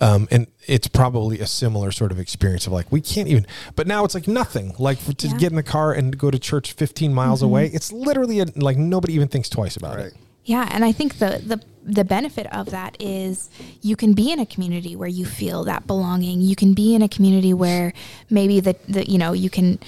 Um, 0.00 0.28
and 0.30 0.46
it's 0.68 0.86
probably 0.86 1.40
a 1.40 1.46
similar 1.46 1.90
sort 1.90 2.12
of 2.12 2.20
experience 2.20 2.66
of 2.68 2.72
like 2.72 2.92
we 2.92 3.00
can't 3.00 3.26
even 3.28 3.44
but 3.74 3.88
now 3.88 4.04
it's 4.04 4.14
like 4.14 4.28
nothing. 4.28 4.74
Like 4.78 4.98
for, 5.00 5.14
to 5.14 5.26
Yeah. 5.28 5.36
get 5.36 5.50
in 5.50 5.56
the 5.56 5.62
car 5.64 5.92
and 5.92 6.16
go 6.16 6.30
to 6.30 6.38
church 6.38 6.72
15 6.74 7.12
miles 7.12 7.42
away 7.42 7.66
it's 7.72 7.90
literally 7.92 8.38
a, 8.40 8.46
like 8.54 8.76
nobody 8.76 9.14
even 9.14 9.26
thinks 9.28 9.48
twice 9.48 9.76
about 9.76 9.96
Right. 9.96 10.06
it 10.06 10.14
Yeah, 10.46 10.68
and 10.70 10.84
I 10.84 10.92
think 10.92 11.18
the 11.18 11.42
the 11.44 11.60
the 11.84 12.04
benefit 12.04 12.46
of 12.52 12.70
that 12.70 12.96
is 13.00 13.48
you 13.80 13.94
can 13.94 14.12
be 14.14 14.32
in 14.32 14.40
a 14.40 14.46
community 14.46 14.96
where 14.96 15.08
you 15.08 15.24
feel 15.26 15.62
that 15.64 15.86
belonging. 15.86 16.40
You 16.40 16.56
can 16.56 16.72
be 16.72 16.94
in 16.94 17.02
a 17.02 17.08
community 17.08 17.52
where 17.54 17.92
maybe 18.30 18.58
the, 18.60 18.74
the 18.88 19.08
you 19.10 19.18
know 19.18 19.32
you 19.32 19.50
can 19.50 19.78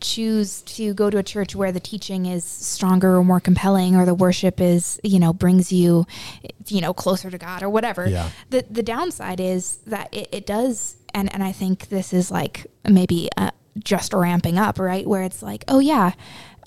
choose 0.00 0.62
to 0.62 0.92
go 0.94 1.08
to 1.10 1.16
a 1.18 1.22
church 1.22 1.54
where 1.56 1.72
the 1.72 1.80
teaching 1.80 2.26
is 2.26 2.44
stronger 2.44 3.16
or 3.16 3.24
more 3.24 3.40
compelling 3.40 3.96
or 3.96 4.04
the 4.04 4.14
worship 4.14 4.60
is 4.60 5.00
you 5.02 5.18
know 5.18 5.32
brings 5.32 5.72
you 5.72 6.06
you 6.66 6.80
know 6.80 6.92
closer 6.92 7.30
to 7.30 7.38
god 7.38 7.62
or 7.62 7.70
whatever 7.70 8.06
Yeah. 8.06 8.28
the 8.50 8.66
the 8.70 8.82
downside 8.82 9.40
is 9.40 9.76
that 9.86 10.12
it, 10.12 10.28
it 10.30 10.44
does 10.46 10.96
and 11.14 11.32
and 11.32 11.42
i 11.42 11.52
think 11.52 11.88
this 11.88 12.12
is 12.12 12.30
like 12.30 12.66
maybe 12.86 13.30
uh, 13.38 13.50
just 13.78 14.12
ramping 14.12 14.58
up 14.58 14.78
right 14.78 15.06
where 15.06 15.22
it's 15.22 15.42
like 15.42 15.64
oh 15.68 15.78
yeah 15.78 16.12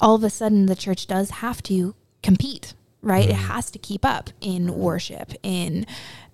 all 0.02 0.16
of 0.16 0.24
a 0.24 0.32
sudden 0.32 0.66
the 0.66 0.76
church 0.76 1.06
does 1.06 1.30
have 1.30 1.62
to 1.64 1.94
compete 2.24 2.74
right 3.02 3.30
it 3.30 3.36
has 3.36 3.70
to 3.72 3.80
keep 3.80 4.04
up 4.04 4.30
in 4.42 4.74
worship 4.76 5.34
in 5.44 5.86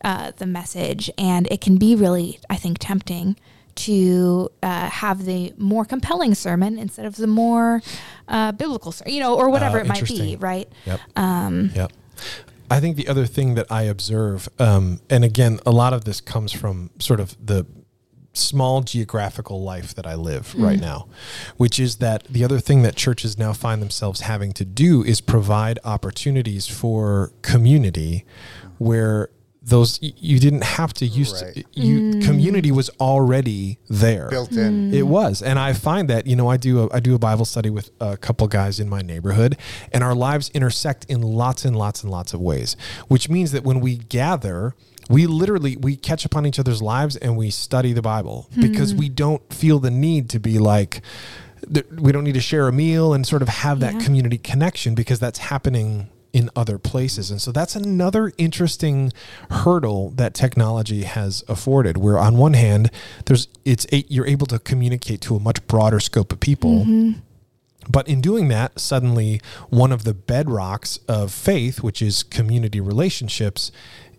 uh, 0.04 0.32
the 0.38 0.46
message 0.46 1.10
and 1.18 1.48
it 1.52 1.62
can 1.62 1.78
be 1.78 1.96
really 1.96 2.40
i 2.50 2.56
think 2.56 2.78
tempting 2.80 3.36
to 3.76 4.50
uh, 4.62 4.90
have 4.90 5.26
the 5.26 5.54
more 5.58 5.86
compelling 5.86 6.36
sermon 6.36 6.78
instead 6.78 7.06
of 7.06 7.16
the 7.16 7.28
more 7.28 7.82
uh, 8.28 8.52
biblical 8.52 8.94
you 9.06 9.20
know, 9.20 9.36
or 9.36 9.50
whatever 9.50 9.80
it 9.80 9.88
might 9.88 10.06
be, 10.06 10.36
right? 10.36 10.70
Yep. 10.86 11.00
Um, 11.16 11.72
yep. 11.74 11.92
I 12.70 12.80
think 12.80 12.96
the 12.96 13.08
other 13.08 13.26
thing 13.26 13.56
that 13.56 13.72
I 13.72 13.84
observe, 13.84 14.50
um, 14.60 15.00
and 15.10 15.24
again, 15.24 15.60
a 15.66 15.72
lot 15.72 15.94
of 15.94 16.06
this 16.06 16.22
comes 16.22 16.52
from 16.52 16.90
sort 17.00 17.20
of 17.20 17.36
the 17.44 17.66
small 18.34 18.82
geographical 18.82 19.62
life 19.62 19.94
that 19.94 20.08
I 20.08 20.16
live 20.16 20.52
hmm. 20.52 20.64
right 20.64 20.80
now, 20.80 21.08
which 21.58 21.80
is 21.80 21.98
that 21.98 22.26
the 22.26 22.44
other 22.44 22.60
thing 22.60 22.82
that 22.82 22.96
churches 22.96 23.38
now 23.38 23.54
find 23.54 23.82
themselves 23.82 24.22
having 24.22 24.52
to 24.54 24.66
do 24.66 25.04
is 25.04 25.22
provide 25.22 25.80
opportunities 25.84 26.68
for 26.68 27.32
community 27.42 28.26
where 28.80 29.30
those 29.66 29.98
you 30.02 30.40
didn't 30.40 30.64
have 30.64 30.94
to 30.94 31.06
use 31.06 31.42
Right. 31.42 31.56
to, 31.56 31.64
you 31.74 32.14
hmm. 32.14 32.22
community 32.22 32.72
was 32.72 32.90
already 33.00 33.80
there 33.88 34.28
Built 34.30 34.52
in. 34.52 34.90
Hmm. 34.90 34.94
it 34.94 35.08
was, 35.08 35.42
and 35.42 35.58
I 35.58 35.74
find 35.74 36.10
that 36.10 36.28
you 36.28 36.36
know 36.36 36.50
I 36.50 36.58
do 36.58 36.84
a, 36.84 36.94
I 36.94 37.00
do 37.00 37.16
a 37.16 37.20
Bible 37.20 37.46
study 37.46 37.70
with 37.70 37.90
a 38.02 38.18
couple 38.18 38.48
guys 38.48 38.80
in 38.80 38.90
my 38.90 39.02
neighborhood, 39.02 39.56
and 39.94 40.04
our 40.04 40.14
lives 40.14 40.50
intersect 40.54 41.06
in 41.06 41.22
lots 41.22 41.64
and 41.64 41.78
lots 41.78 42.04
and 42.04 42.12
lots 42.12 42.34
of 42.34 42.42
ways. 42.42 42.76
Which 43.08 43.30
means 43.30 43.54
that 43.54 43.64
when 43.64 43.80
we 43.80 43.98
gather, 43.98 44.76
we 45.10 45.28
literally 45.28 45.78
we 45.78 45.96
catch 45.96 46.26
up 46.26 46.36
on 46.36 46.46
each 46.46 46.60
other's 46.60 46.82
lives 46.82 47.16
and 47.18 47.38
we 47.38 47.50
study 47.50 47.94
the 47.94 48.02
Bible 48.02 48.50
because 48.60 48.92
hmm. 48.92 48.98
we 48.98 49.10
don't 49.10 49.54
feel 49.54 49.80
the 49.80 49.92
need 49.92 50.30
to 50.30 50.40
be 50.40 50.60
like. 50.60 51.02
We 51.92 52.12
don't 52.12 52.26
need 52.26 52.34
to 52.34 52.42
share 52.42 52.68
a 52.68 52.74
meal 52.74 53.14
and 53.14 53.26
sort 53.26 53.42
of 53.42 53.48
have 53.48 53.80
that 53.80 53.94
Yeah. 53.94 54.00
community 54.02 54.38
connection 54.38 54.96
because 54.96 55.20
that's 55.20 55.40
happening 55.40 56.10
in 56.34 56.50
other 56.56 56.78
places. 56.80 57.30
And 57.32 57.40
so 57.40 57.52
that's 57.52 57.76
another 57.76 58.34
interesting 58.38 59.14
hurdle 59.52 60.10
that 60.16 60.34
technology 60.34 61.04
has 61.04 61.44
afforded 61.48 61.96
where 61.96 62.18
on 62.18 62.38
one 62.38 62.54
hand 62.54 62.90
there's 63.26 63.48
it's 63.64 63.86
a, 63.94 64.04
you're 64.10 64.28
able 64.28 64.48
to 64.48 64.60
communicate 64.60 65.22
to 65.22 65.36
a 65.36 65.40
much 65.40 65.66
broader 65.68 66.00
scope 66.00 66.34
of 66.34 66.40
people. 66.40 66.82
Mm-hmm. 66.82 67.20
But 67.90 68.08
in 68.08 68.22
doing 68.22 68.48
that, 68.48 68.80
suddenly 68.80 69.42
one 69.70 69.92
of 69.92 70.06
the 70.06 70.14
bedrocks 70.14 71.00
of 71.08 71.32
faith, 71.32 71.84
which 71.84 72.02
is 72.02 72.24
community 72.24 72.80
relationships, 72.80 73.72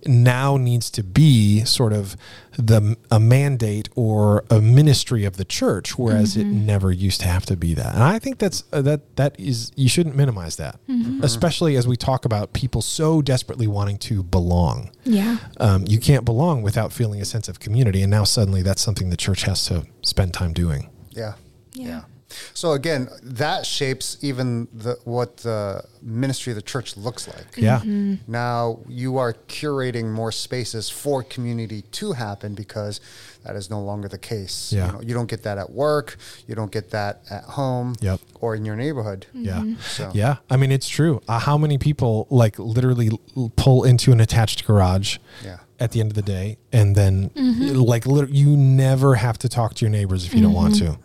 now 0.06 0.56
needs 0.56 0.90
to 0.90 1.02
be 1.02 1.64
sort 1.64 1.92
of 1.92 2.16
the 2.56 2.96
a 3.10 3.18
mandate 3.18 3.88
or 3.94 4.44
a 4.50 4.60
ministry 4.60 5.24
of 5.24 5.36
the 5.36 5.44
church, 5.44 5.98
whereas 5.98 6.36
it 6.36 6.44
never 6.44 6.92
used 6.92 7.20
to 7.22 7.26
have 7.26 7.44
to 7.46 7.56
be 7.56 7.74
that. 7.74 7.94
And 7.94 8.02
I 8.02 8.18
think 8.18 8.38
that's 8.38 8.64
uh, 8.72 8.82
that 8.82 9.16
that 9.16 9.38
is 9.38 9.72
you 9.74 9.88
shouldn't 9.88 10.16
minimize 10.16 10.56
that, 10.56 10.78
especially 11.22 11.76
as 11.76 11.86
we 11.86 11.96
talk 11.96 12.24
about 12.24 12.52
people 12.52 12.82
so 12.82 13.22
desperately 13.22 13.66
wanting 13.66 13.98
to 13.98 14.22
belong. 14.22 14.90
Yeah. 15.04 15.38
Um, 15.58 15.84
you 15.86 15.98
can't 15.98 16.24
belong 16.24 16.62
without 16.62 16.92
feeling 16.92 17.20
a 17.20 17.24
sense 17.24 17.48
of 17.48 17.60
community, 17.60 18.02
and 18.02 18.10
now 18.10 18.24
suddenly 18.24 18.62
that's 18.62 18.82
something 18.82 19.10
the 19.10 19.16
church 19.16 19.42
has 19.44 19.64
to 19.66 19.86
spend 20.02 20.32
time 20.32 20.52
doing. 20.52 20.90
Yeah. 21.10 21.34
Yeah. 21.72 22.02
So 22.54 22.72
again, 22.72 23.08
that 23.22 23.66
shapes 23.66 24.16
even 24.22 24.68
the 24.72 24.96
what 25.04 25.38
the 25.38 25.84
ministry 26.02 26.52
of 26.52 26.56
the 26.56 26.62
church 26.62 26.96
looks 26.96 27.26
like. 27.26 27.46
Yeah. 27.56 27.78
Mm-hmm. 27.78 28.30
Now 28.30 28.80
you 28.88 29.16
are 29.18 29.32
curating 29.48 30.10
more 30.10 30.32
spaces 30.32 30.90
for 30.90 31.22
community 31.22 31.82
to 31.82 32.12
happen 32.12 32.54
because 32.54 33.00
that 33.44 33.56
is 33.56 33.70
no 33.70 33.80
longer 33.80 34.08
the 34.08 34.18
case. 34.18 34.72
Yeah. 34.72 34.86
You, 34.86 34.92
know, 34.92 35.00
you 35.02 35.14
don't 35.14 35.28
get 35.28 35.42
that 35.42 35.58
at 35.58 35.70
work. 35.70 36.16
You 36.46 36.54
don't 36.54 36.70
get 36.72 36.90
that 36.90 37.22
at 37.30 37.44
home. 37.44 37.94
Yep. 38.00 38.20
Or 38.40 38.54
in 38.54 38.64
your 38.64 38.76
neighborhood. 38.76 39.26
Yeah. 39.32 39.58
Mm-hmm. 39.58 39.80
So 39.80 40.10
Yeah. 40.14 40.36
I 40.50 40.56
mean, 40.56 40.72
it's 40.72 40.88
true. 40.88 41.20
Uh, 41.28 41.38
how 41.38 41.58
many 41.58 41.78
people 41.78 42.26
like 42.30 42.58
literally 42.58 43.10
l- 43.36 43.52
pull 43.56 43.84
into 43.84 44.12
an 44.12 44.20
attached 44.20 44.66
garage 44.66 45.18
Yeah. 45.44 45.58
at 45.78 45.92
the 45.92 46.00
end 46.00 46.10
of 46.10 46.14
the 46.14 46.22
day 46.22 46.56
and 46.72 46.94
then 46.96 47.30
mm-hmm. 47.30 47.76
like 47.80 48.06
lit- 48.06 48.30
you 48.30 48.56
never 48.56 49.16
have 49.16 49.38
to 49.38 49.48
talk 49.48 49.74
to 49.74 49.84
your 49.84 49.90
neighbors 49.90 50.24
if 50.26 50.34
you 50.34 50.40
don't 50.42 50.52
want 50.54 50.76
to. 50.76 50.98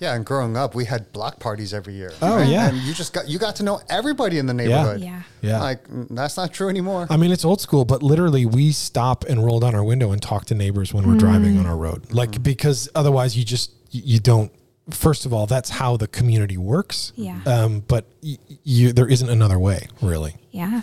Yeah, 0.00 0.14
and 0.14 0.24
growing 0.24 0.56
up, 0.56 0.74
we 0.74 0.84
had 0.84 1.12
block 1.12 1.40
parties 1.40 1.74
every 1.74 1.94
year. 1.94 2.12
Oh, 2.22 2.42
yeah. 2.42 2.68
and 2.68 2.76
you 2.78 2.94
just 2.94 3.12
got 3.12 3.28
you 3.28 3.38
got 3.38 3.56
to 3.56 3.62
know 3.62 3.80
everybody 3.88 4.38
in 4.38 4.46
the 4.46 4.54
neighborhood. 4.54 5.00
Yeah. 5.00 5.22
Yeah. 5.40 5.60
like 5.60 5.86
mm, 5.88 6.06
that's 6.10 6.36
not 6.36 6.52
true 6.52 6.68
anymore. 6.68 7.06
I 7.10 7.16
mean, 7.16 7.30
it's 7.32 7.44
old 7.44 7.60
school, 7.60 7.84
but 7.84 8.02
literally 8.02 8.46
we 8.46 8.72
stop 8.72 9.24
and 9.24 9.44
roll 9.44 9.60
down 9.60 9.74
our 9.74 9.84
window 9.84 10.12
and 10.12 10.20
talk 10.22 10.44
to 10.46 10.54
neighbors 10.54 10.92
when 10.94 11.06
we're 11.06 11.18
driving 11.18 11.58
on 11.58 11.66
our 11.66 11.76
road. 11.76 12.12
Like, 12.12 12.42
because 12.42 12.88
otherwise 12.94 13.36
you 13.36 13.44
just, 13.44 13.72
you 13.90 14.18
don't, 14.20 14.52
first 14.90 15.26
of 15.26 15.32
all, 15.32 15.46
that's 15.46 15.70
how 15.70 15.96
the 15.96 16.08
community 16.08 16.56
works. 16.56 17.12
Yeah. 17.16 17.40
Um, 17.46 17.80
but 17.86 18.06
y- 18.22 18.38
you, 18.64 18.92
there 18.92 19.08
isn't 19.08 19.28
another 19.28 19.58
way 19.58 19.88
really. 20.02 20.34
Yeah. 20.50 20.82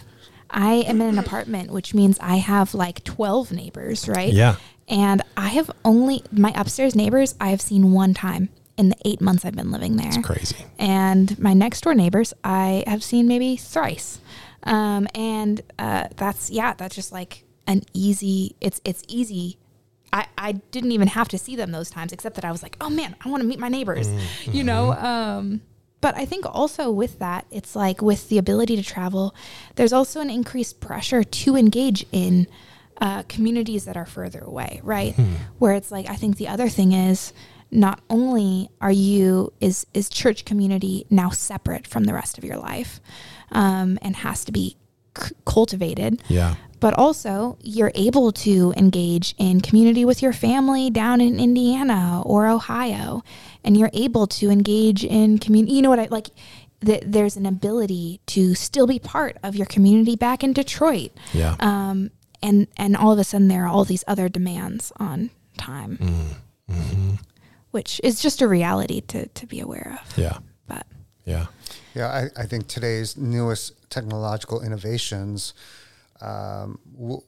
I 0.49 0.75
am 0.87 1.01
in 1.01 1.07
an 1.09 1.19
apartment, 1.19 1.71
which 1.71 1.93
means 1.93 2.17
I 2.19 2.37
have 2.37 2.73
like 2.73 3.03
12 3.03 3.51
neighbors, 3.51 4.07
right? 4.07 4.31
Yeah. 4.31 4.55
And 4.87 5.21
I 5.35 5.47
have 5.49 5.69
only, 5.83 6.23
my 6.31 6.53
upstairs 6.55 6.95
neighbors, 6.95 7.35
I 7.41 7.49
have 7.49 7.59
seen 7.59 7.91
one 7.91 8.13
time 8.13 8.49
in 8.77 8.89
the 8.89 8.97
eight 9.05 9.21
months 9.21 9.45
I've 9.45 9.55
been 9.55 9.71
living 9.71 9.95
there. 9.95 10.07
It's 10.07 10.17
crazy. 10.17 10.57
And 10.77 11.37
my 11.39 11.53
next 11.53 11.81
door 11.81 11.93
neighbors, 11.93 12.33
I 12.43 12.83
have 12.87 13.03
seen 13.03 13.27
maybe 13.27 13.55
thrice. 13.55 14.19
Um, 14.63 15.07
and 15.15 15.61
uh, 15.79 16.07
that's, 16.17 16.49
yeah, 16.49 16.73
that's 16.73 16.95
just 16.95 17.11
like 17.11 17.45
an 17.67 17.83
easy, 17.93 18.55
it's, 18.59 18.81
it's 18.83 19.03
easy. 19.07 19.57
I, 20.11 20.27
I 20.37 20.51
didn't 20.53 20.91
even 20.91 21.07
have 21.09 21.27
to 21.29 21.37
see 21.37 21.55
them 21.55 21.71
those 21.71 21.89
times, 21.89 22.11
except 22.11 22.35
that 22.35 22.45
I 22.45 22.51
was 22.51 22.63
like, 22.63 22.77
oh 22.81 22.89
man, 22.89 23.15
I 23.23 23.29
want 23.29 23.41
to 23.41 23.47
meet 23.47 23.59
my 23.59 23.69
neighbors, 23.69 24.09
you 24.45 24.63
know? 24.63 24.93
Um, 24.93 25.61
but 26.01 26.15
I 26.15 26.25
think 26.25 26.45
also 26.45 26.91
with 26.91 27.19
that, 27.19 27.45
it's 27.51 27.75
like 27.75 28.01
with 28.01 28.29
the 28.29 28.37
ability 28.37 28.75
to 28.75 28.83
travel, 28.83 29.35
there's 29.75 29.93
also 29.93 30.21
an 30.21 30.29
increased 30.29 30.79
pressure 30.79 31.23
to 31.23 31.55
engage 31.55 32.05
in 32.11 32.47
uh, 33.01 33.23
communities 33.23 33.85
that 33.85 33.97
are 33.97 34.05
further 34.05 34.39
away, 34.39 34.79
right? 34.83 35.15
Where 35.57 35.73
it's 35.73 35.91
like, 35.91 36.09
I 36.09 36.15
think 36.15 36.37
the 36.37 36.47
other 36.47 36.69
thing 36.69 36.93
is 36.93 37.33
not 37.71 38.01
only 38.09 38.69
are 38.81 38.91
you, 38.91 39.51
is, 39.59 39.85
is 39.93 40.09
church 40.09 40.45
community 40.45 41.05
now 41.09 41.29
separate 41.29 41.85
from 41.87 42.05
the 42.05 42.13
rest 42.13 42.37
of 42.37 42.43
your 42.43 42.57
life 42.57 42.99
um, 43.51 43.97
and 44.01 44.17
has 44.17 44.45
to 44.45 44.51
be 44.51 44.77
c- 45.17 45.33
cultivated, 45.45 46.21
Yeah. 46.29 46.55
but 46.79 46.93
also 46.93 47.57
you're 47.61 47.91
able 47.95 48.31
to 48.33 48.73
engage 48.77 49.35
in 49.37 49.61
community 49.61 50.05
with 50.05 50.21
your 50.21 50.33
family 50.33 50.89
down 50.89 51.21
in 51.21 51.39
Indiana 51.39 52.21
or 52.25 52.47
Ohio, 52.47 53.23
and 53.63 53.75
you're 53.77 53.89
able 53.93 54.27
to 54.27 54.49
engage 54.49 55.03
in 55.03 55.37
community. 55.39 55.73
You 55.75 55.81
know 55.81 55.89
what 55.89 55.99
I 55.99 56.07
like? 56.09 56.29
that 56.81 57.11
there's 57.11 57.35
an 57.37 57.45
ability 57.47 58.19
to 58.27 58.53
still 58.53 58.85
be 58.85 58.99
part 58.99 59.37
of 59.41 59.55
your 59.55 59.65
community 59.65 60.15
back 60.15 60.43
in 60.43 60.53
Detroit, 60.53 61.11
Yeah. 61.33 61.55
um, 61.59 62.11
and 62.43 62.67
and 62.77 62.95
all 62.95 63.11
of 63.13 63.17
a 63.17 63.23
sudden 63.23 63.47
there 63.47 63.63
are 63.63 63.67
all 63.67 63.85
these 63.85 64.03
other 64.07 64.29
demands 64.29 64.91
on 64.97 65.31
time, 65.57 65.97
which 67.75 67.99
is 68.03 68.21
just 68.21 68.41
a 68.41 68.47
reality 68.47 69.01
to 69.11 69.19
to 69.39 69.45
be 69.45 69.59
aware 69.67 69.99
of. 70.01 70.17
yeah. 70.17 70.37
But 70.67 70.85
Yeah. 71.25 71.45
Yeah, 71.93 72.07
I, 72.19 72.41
I 72.43 72.45
think 72.47 72.67
today's 72.67 73.15
newest 73.17 73.65
technological 73.89 74.57
innovations, 74.67 75.53
um, 76.21 76.79
w- 76.99 77.21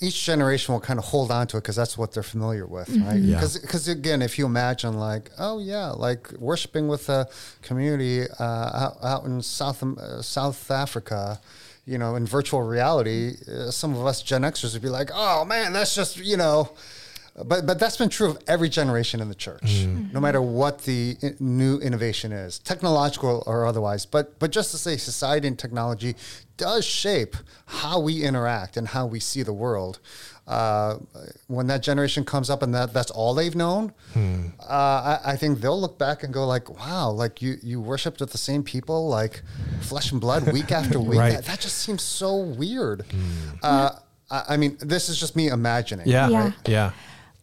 each 0.00 0.18
generation 0.24 0.72
will 0.74 0.80
kind 0.90 0.98
of 0.98 1.04
hold 1.06 1.30
on 1.30 1.46
to 1.48 1.56
it 1.56 1.62
because 1.62 1.76
that's 1.76 1.96
what 1.98 2.08
they're 2.12 2.30
familiar 2.36 2.66
with, 2.66 2.88
right? 3.06 3.20
Yeah. 3.20 3.40
Because 3.40 3.88
again, 3.88 4.22
if 4.22 4.38
you 4.38 4.46
imagine 4.46 4.94
like, 5.10 5.30
oh 5.38 5.58
yeah, 5.58 5.88
like 6.06 6.22
worshiping 6.50 6.86
with 6.88 7.08
a 7.08 7.26
community 7.62 8.16
uh, 8.38 8.70
out, 8.82 8.96
out 9.02 9.24
in 9.24 9.42
South 9.42 9.82
uh, 9.82 10.22
South 10.22 10.70
Africa. 10.70 11.40
You 11.92 11.96
know, 12.02 12.16
in 12.16 12.26
virtual 12.26 12.62
reality, 12.62 13.22
uh, 13.50 13.70
some 13.70 13.94
of 13.96 14.04
us 14.10 14.22
Gen 14.22 14.42
Xers 14.42 14.74
would 14.74 14.82
be 14.82 14.90
like, 15.00 15.10
"Oh 15.14 15.44
man, 15.46 15.72
that's 15.72 15.94
just 15.94 16.18
you 16.18 16.36
know," 16.36 16.58
but 17.44 17.66
but 17.66 17.78
that's 17.78 17.96
been 17.96 18.08
true 18.08 18.28
of 18.30 18.38
every 18.46 18.68
generation 18.68 19.20
in 19.20 19.28
the 19.28 19.34
church, 19.34 19.84
no 20.12 20.20
matter 20.20 20.40
what 20.42 20.82
the 20.82 21.16
i- 21.22 21.34
new 21.40 21.78
innovation 21.78 22.32
is, 22.32 22.58
technological 22.58 23.42
or 23.46 23.66
otherwise. 23.66 24.06
But 24.06 24.38
but 24.38 24.50
just 24.50 24.70
to 24.72 24.78
say, 24.78 24.96
society 24.96 25.46
and 25.48 25.58
technology 25.58 26.16
does 26.56 26.84
shape 26.84 27.36
how 27.66 28.00
we 28.00 28.22
interact 28.24 28.76
and 28.76 28.88
how 28.88 29.06
we 29.06 29.20
see 29.20 29.42
the 29.42 29.52
world. 29.52 30.00
Uh, 30.48 30.96
when 31.48 31.66
that 31.66 31.82
generation 31.82 32.24
comes 32.24 32.48
up 32.48 32.62
and 32.62 32.74
that 32.74 32.94
that's 32.94 33.10
all 33.10 33.34
they've 33.34 33.54
known, 33.54 33.92
uh, 34.16 34.72
I, 34.72 35.20
I 35.32 35.36
think 35.36 35.60
they'll 35.60 35.78
look 35.80 35.98
back 35.98 36.22
and 36.22 36.32
go 36.32 36.46
like, 36.46 36.70
"Wow, 36.70 37.10
like 37.10 37.42
you 37.42 37.56
you 37.62 37.80
worshipped 37.82 38.20
with 38.20 38.32
the 38.32 38.38
same 38.38 38.62
people, 38.62 39.08
like 39.08 39.42
flesh 39.82 40.10
and 40.10 40.20
blood, 40.20 40.50
week 40.52 40.72
after 40.80 40.98
week. 40.98 41.18
Right. 41.18 41.32
That, 41.34 41.44
that 41.44 41.60
just 41.60 41.76
seems 41.78 42.02
so 42.02 42.36
weird." 42.38 43.04
Uh, 43.62 43.90
I, 44.30 44.44
I 44.50 44.56
mean, 44.56 44.78
this 44.80 45.08
is 45.10 45.20
just 45.20 45.36
me 45.36 45.48
imagining. 45.48 46.06
Yeah. 46.08 46.28
Yeah. 46.30 46.52
Yeah. 46.66 46.90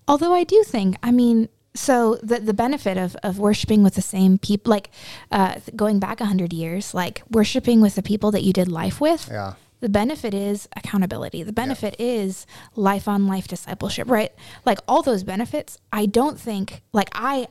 Although 0.07 0.33
I 0.33 0.43
do 0.43 0.63
think, 0.63 0.97
I 1.01 1.11
mean, 1.11 1.49
so 1.73 2.15
the 2.23 2.39
the 2.39 2.53
benefit 2.53 2.97
of 2.97 3.15
of 3.23 3.37
worshiping 3.37 3.83
with 3.83 3.95
the 3.95 4.01
same 4.01 4.37
people, 4.37 4.71
like 4.71 4.89
uh, 5.31 5.59
going 5.75 5.99
back 5.99 6.21
a 6.21 6.25
hundred 6.25 6.53
years, 6.53 6.93
like 6.93 7.21
worshiping 7.29 7.81
with 7.81 7.95
the 7.95 8.03
people 8.03 8.31
that 8.31 8.43
you 8.43 8.53
did 8.53 8.69
life 8.69 9.01
with. 9.01 9.27
Yeah. 9.29 9.53
The 9.81 9.89
benefit 9.89 10.33
is 10.33 10.69
accountability. 10.75 11.43
The 11.43 11.53
benefit 11.53 11.97
is 11.99 12.47
life 12.75 13.07
on 13.07 13.27
life 13.27 13.47
discipleship, 13.47 14.09
right? 14.09 14.31
Like 14.65 14.79
all 14.87 15.03
those 15.03 15.23
benefits. 15.23 15.77
I 15.91 16.05
don't 16.05 16.39
think 16.39 16.81
like 16.93 17.09
I 17.13 17.49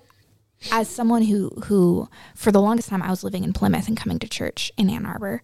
as 0.72 0.88
someone 0.88 1.22
who 1.22 1.50
who 1.66 2.09
for 2.34 2.50
the 2.50 2.61
longest 2.61 2.88
time 2.88 3.02
I 3.02 3.11
was 3.11 3.22
living 3.22 3.44
in 3.44 3.52
Plymouth 3.52 3.88
and 3.88 3.96
coming 3.96 4.18
to 4.20 4.28
church 4.28 4.72
in 4.78 4.88
Ann 4.88 5.05
Arbor 5.05 5.42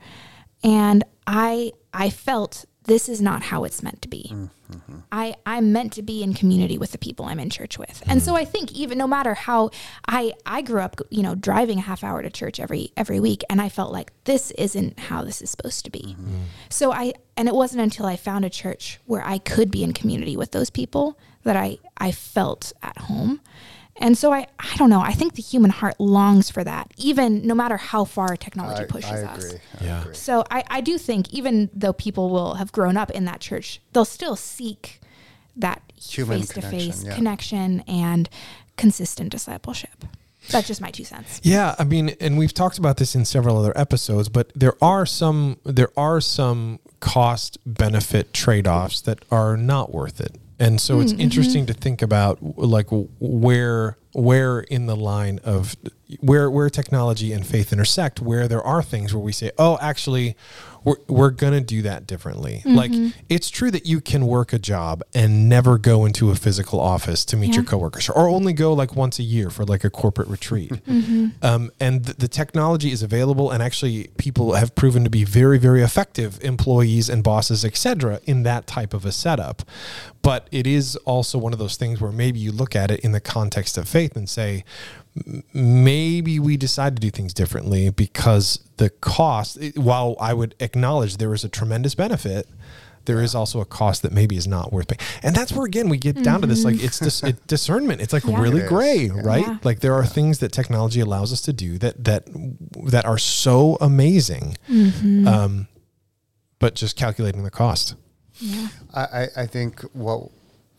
and 0.63 1.05
I 1.27 1.73
I 1.93 2.11
felt 2.11 2.65
this 2.85 3.09
is 3.09 3.21
not 3.21 3.43
how 3.43 3.65
it's 3.65 3.83
meant 3.83 4.01
to 4.03 4.09
be. 4.09 4.33
I 5.13 5.35
I'm 5.45 5.73
meant 5.73 5.93
to 5.95 6.03
be 6.03 6.23
in 6.23 6.33
community 6.35 6.79
with 6.79 6.93
the 6.93 6.99
people 6.99 7.27
I'm 7.27 7.41
in 7.41 7.51
church 7.51 7.77
with. 7.79 8.03
And 8.07 8.23
so 8.23 8.37
I 8.37 8.45
think 8.45 8.73
even 8.73 8.99
no 8.99 9.07
matter 9.07 9.35
how 9.35 9.71
I 10.09 10.33
I 10.47 10.63
grew 10.63 10.81
up, 10.81 11.01
you 11.11 11.23
know, 11.23 11.35
driving 11.35 11.79
a 11.79 11.83
half 11.83 12.03
hour 12.05 12.23
to 12.23 12.31
church 12.31 12.59
every 12.61 12.93
every 12.97 13.21
week 13.21 13.43
and 13.51 13.61
I 13.61 13.69
felt 13.69 13.93
like 13.93 14.13
this 14.25 14.51
isn't 14.53 14.99
how 14.99 15.23
this 15.25 15.43
is 15.43 15.51
supposed 15.51 15.85
to 15.85 15.91
be. 15.91 16.17
So 16.69 16.93
I 16.93 17.13
and 17.37 17.49
it 17.49 17.55
wasn't 17.55 17.83
until 17.83 18.07
I 18.07 18.17
found 18.17 18.45
a 18.45 18.51
church 18.51 19.01
where 19.07 19.25
I 19.25 19.39
could 19.39 19.71
be 19.71 19.83
in 19.85 19.93
community 19.93 20.37
with 20.37 20.53
those 20.53 20.71
people 20.71 21.19
that 21.45 21.57
I 21.57 21.79
I 21.99 22.13
felt 22.13 22.73
at 22.83 22.97
home. 22.99 23.41
And 24.01 24.17
so 24.19 24.33
I 24.33 24.47
I 24.59 24.77
don't 24.77 24.91
know, 24.91 25.01
I 25.01 25.13
think 25.13 25.35
the 25.35 25.43
human 25.43 25.71
heart 25.71 25.95
longs 26.01 26.51
for 26.51 26.65
that 26.65 26.93
even 26.97 27.47
no 27.47 27.55
matter 27.55 27.77
how 27.77 28.05
far 28.05 28.37
technology 28.37 28.83
I, 28.83 28.87
pushes 28.87 29.11
I 29.11 29.23
us. 29.25 29.45
agree. 29.45 29.59
I 29.81 29.85
Yeah. 29.85 30.01
agree. 30.01 30.15
So 30.15 30.45
I, 30.51 30.65
I 30.69 30.81
do 30.81 30.99
think 30.99 31.33
even 31.33 31.71
though 31.75 31.93
people 31.93 32.31
will 32.31 32.55
have 32.55 32.73
grown 32.73 32.97
up 32.97 33.11
in 33.11 33.25
that 33.27 33.41
church, 33.41 33.81
they'll 33.93 34.05
still 34.05 34.37
seek 34.37 35.01
that 35.57 35.83
Human 36.01 36.39
face 36.41 36.49
to 36.55 36.63
face 36.63 36.71
connection, 37.03 37.07
yeah. 37.07 37.15
connection 37.15 37.81
and 37.87 38.29
consistent 38.77 39.31
discipleship. 39.31 40.05
That's 40.51 40.67
just 40.67 40.81
my 40.81 40.91
two 40.91 41.05
cents. 41.05 41.39
Yeah, 41.43 41.75
I 41.79 41.85
mean, 41.85 42.17
and 42.19 42.39
we've 42.39 42.55
talked 42.55 42.79
about 42.79 42.97
this 42.97 43.15
in 43.15 43.27
several 43.27 43.59
other 43.59 43.77
episodes, 43.77 44.31
but 44.31 44.51
there 44.55 44.75
are 44.83 45.05
some 45.05 45.59
there 45.65 45.91
are 45.99 46.21
some 46.23 46.79
cost 47.01 47.59
benefit 47.67 48.33
trade 48.33 48.67
offs 48.67 49.03
that 49.03 49.23
are 49.31 49.57
not 49.59 49.93
worth 49.93 50.19
it, 50.21 50.37
and 50.61 50.81
so 50.81 51.01
it's 51.01 51.13
mm, 51.13 51.17
mm-hmm. 51.17 51.23
interesting 51.23 51.67
to 51.67 51.73
think 51.73 52.03
about 52.03 52.39
like 52.41 52.87
where 52.91 53.97
where 54.13 54.61
in 54.61 54.87
the 54.87 54.97
line 54.97 55.41
of 55.43 55.75
where 56.21 56.51
where 56.51 56.69
technology 56.71 57.33
and 57.33 57.47
faith 57.47 57.73
intersect, 57.73 58.21
where 58.21 58.49
there 58.49 58.63
are 58.63 58.83
things 58.83 59.15
where 59.15 59.23
we 59.23 59.33
say, 59.33 59.51
oh, 59.59 59.79
actually, 59.81 60.37
we're 60.85 60.97
we're 61.09 61.31
gonna 61.31 61.61
do 61.61 61.83
that 61.83 62.07
differently. 62.07 62.63
Like 62.65 62.91
it's 63.29 63.51
true 63.51 63.71
that 63.71 63.85
you 63.87 64.01
can 64.01 64.27
work 64.27 64.53
a 64.53 64.59
job 64.59 65.03
and 65.15 65.49
never 65.49 65.77
go 65.79 66.05
into 66.07 66.31
a 66.31 66.35
physical 66.35 66.81
office 66.81 67.25
to 67.27 67.37
meet 67.37 67.49
Yeah. 67.51 67.57
your 67.57 67.65
coworkers, 67.65 68.09
or 68.09 68.29
only 68.29 68.53
go 68.53 68.73
like 68.73 68.97
once 68.97 69.19
a 69.19 69.23
year 69.23 69.51
for 69.51 69.65
like 69.65 69.85
a 69.85 69.91
corporate 69.91 70.29
retreat. 70.29 70.73
Um, 71.43 71.71
and 71.79 72.05
th- 72.07 72.17
the 72.19 72.29
technology 72.29 72.93
is 72.93 73.03
available, 73.03 73.51
and 73.51 73.63
actually, 73.63 74.09
people 74.19 74.55
have 74.55 74.75
proven 74.75 75.05
to 75.05 75.11
be 75.11 75.25
very, 75.25 75.59
very 75.59 75.83
effective 75.83 76.43
employees 76.43 77.09
and 77.11 77.23
bosses, 77.23 77.65
etc., 77.65 78.21
in 78.25 78.43
that 78.45 78.67
type 78.67 78.95
of 78.95 79.05
a 79.05 79.13
setup. 79.13 79.63
But 80.23 80.49
it 80.51 80.67
is 80.67 80.97
also 81.05 81.39
one 81.39 81.53
of 81.53 81.59
those 81.59 81.77
things 81.77 82.01
where 82.01 82.13
maybe 82.13 82.39
you 82.39 82.53
look 82.53 82.75
at 82.75 82.91
it 82.91 83.01
in 83.01 83.13
the 83.13 83.21
context 83.21 83.77
of 83.79 83.89
faith 83.89 84.17
and 84.17 84.29
say, 84.29 84.65
maybe 85.53 86.39
we 86.39 86.57
decide 86.57 86.97
to 86.97 87.01
do 87.01 87.11
things 87.11 87.33
differently 87.35 87.91
because 87.91 88.61
the 88.77 88.91
cost. 88.91 89.59
While 89.77 90.17
I 90.21 90.35
would 90.35 90.55
acknowledge 90.61 91.17
there 91.19 91.35
is 91.35 91.45
a 91.45 91.49
tremendous 91.49 91.95
benefit. 91.95 92.49
There 93.07 93.23
is 93.23 93.35
also 93.35 93.61
a 93.61 93.65
cost 93.65 94.03
that 94.03 94.13
maybe 94.13 94.37
is 94.37 94.47
not 94.47 94.73
worth 94.75 94.89
paying, 94.89 95.01
and 95.23 95.35
that's 95.35 95.53
where 95.53 95.65
again 95.65 95.89
we 95.89 95.97
get 95.97 96.23
down 96.23 96.43
to 96.43 96.47
this 96.47 96.65
like 96.65 96.81
it's 96.83 96.99
dis- 96.99 97.23
it, 97.23 97.47
discernment. 97.47 98.03
It's 98.03 98.13
like 98.13 98.25
Yeah. 98.25 98.39
really 98.39 98.61
It 98.61 98.65
is, 98.65 98.69
gray, 98.69 98.97
yeah. 99.07 99.21
right? 99.25 99.47
Yeah. 99.47 99.57
Like 99.65 99.81
there 99.81 99.95
are 99.95 100.05
things 100.05 100.39
that 100.41 100.53
technology 100.53 101.01
allows 101.01 101.33
us 101.33 101.41
to 101.43 101.53
do 101.55 101.79
that 101.79 102.05
that 102.05 102.25
that 102.85 103.07
are 103.07 103.17
so 103.17 103.79
amazing, 103.81 104.59
um, 105.27 105.67
but 106.59 106.75
just 106.75 106.95
calculating 106.95 107.43
the 107.43 107.51
cost. 107.51 107.95
Yeah. 108.39 108.69
I, 108.93 109.01
I, 109.01 109.29
I 109.39 109.47
think 109.47 109.81
what 109.95 110.29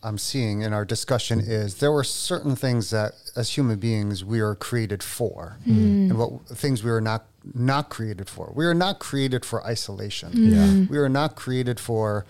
I'm 0.02 0.18
seeing 0.18 0.62
in 0.62 0.72
our 0.72 0.84
discussion 0.84 1.40
mm. 1.40 1.48
is 1.48 1.76
there 1.76 1.92
were 1.92 2.04
certain 2.04 2.56
things 2.56 2.90
that 2.90 3.14
as 3.36 3.50
human 3.50 3.78
beings 3.78 4.24
we 4.24 4.40
are 4.40 4.54
created 4.54 5.02
for 5.02 5.56
hmm. 5.64 6.10
and 6.10 6.18
what 6.18 6.46
things 6.48 6.82
we 6.82 6.90
are 6.90 7.00
not 7.00 7.26
not 7.54 7.88
created 7.88 8.28
for. 8.28 8.52
We 8.54 8.66
are 8.66 8.74
not 8.74 8.98
created 8.98 9.44
for 9.44 9.66
isolation. 9.66 10.32
Hmm. 10.32 10.48
Yeah. 10.48 10.86
We 10.88 10.98
are 10.98 11.08
not 11.08 11.34
created 11.34 11.80
for 11.80 12.24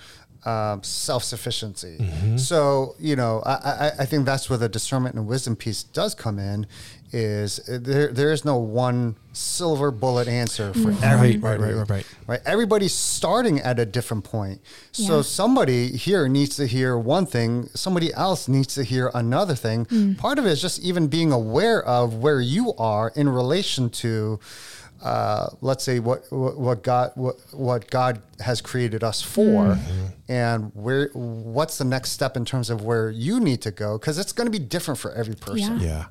um, 0.44 0.82
self-sufficiency. 0.82 1.98
Mm-hmm. 2.00 2.36
So, 2.36 2.96
you 2.98 3.14
know, 3.14 3.42
I, 3.46 3.52
I, 3.52 3.90
I 4.00 4.06
think 4.06 4.26
that's 4.26 4.50
where 4.50 4.58
the 4.58 4.68
discernment 4.68 5.14
and 5.14 5.26
wisdom 5.26 5.54
piece 5.54 5.84
does 5.84 6.14
come 6.14 6.38
in 6.38 6.66
is 7.12 7.60
uh, 7.68 7.78
there, 7.80 8.08
there 8.12 8.32
is 8.32 8.44
no 8.44 8.56
one 8.56 9.16
silver 9.32 9.90
bullet 9.90 10.28
answer 10.28 10.72
for 10.72 10.90
Right, 10.90 11.02
everybody. 11.04 11.58
right, 11.62 11.74
right, 11.74 11.74
right, 11.78 11.90
right. 11.90 12.06
Right. 12.26 12.40
Everybody's 12.46 12.92
starting 12.94 13.60
at 13.60 13.78
a 13.78 13.86
different 13.86 14.24
point. 14.24 14.60
So 14.92 15.16
Yeah. 15.16 15.22
somebody 15.22 15.88
here 15.96 16.28
needs 16.28 16.56
to 16.56 16.66
hear 16.66 16.96
one 16.98 17.26
thing, 17.26 17.68
somebody 17.74 18.12
else 18.14 18.48
needs 18.48 18.74
to 18.74 18.82
hear 18.84 19.10
another 19.14 19.54
thing. 19.54 19.84
Hmm. 19.86 20.14
Part 20.14 20.38
of 20.38 20.46
it 20.46 20.50
is 20.50 20.60
just 20.62 20.80
even 20.80 21.08
being 21.08 21.32
aware 21.32 21.82
of 21.84 22.14
where 22.14 22.40
you 22.40 22.74
are 22.74 23.12
in 23.14 23.28
relation 23.28 23.90
to 23.90 24.38
uh, 25.02 25.48
let's 25.60 25.82
say 25.82 25.98
what 25.98 26.22
what 26.30 26.56
what 26.56 26.82
God 26.84 27.10
what, 27.16 27.34
what 27.50 27.90
God 27.90 28.22
has 28.38 28.60
created 28.60 29.02
us 29.02 29.20
for, 29.20 29.76
and 30.28 30.70
where 30.76 31.08
what's 31.12 31.78
the 31.78 31.84
next 31.84 32.12
step 32.12 32.36
in 32.36 32.44
terms 32.44 32.70
of 32.70 32.84
where 32.84 33.10
you 33.10 33.40
need 33.40 33.60
to 33.62 33.72
go 33.72 33.98
because 33.98 34.16
it's 34.16 34.30
going 34.30 34.46
to 34.46 34.50
be 34.52 34.60
different 34.64 35.00
for 35.00 35.12
every 35.12 35.34
person. 35.34 35.80
Yeah. 35.80 35.86
Yeah. 35.88 36.04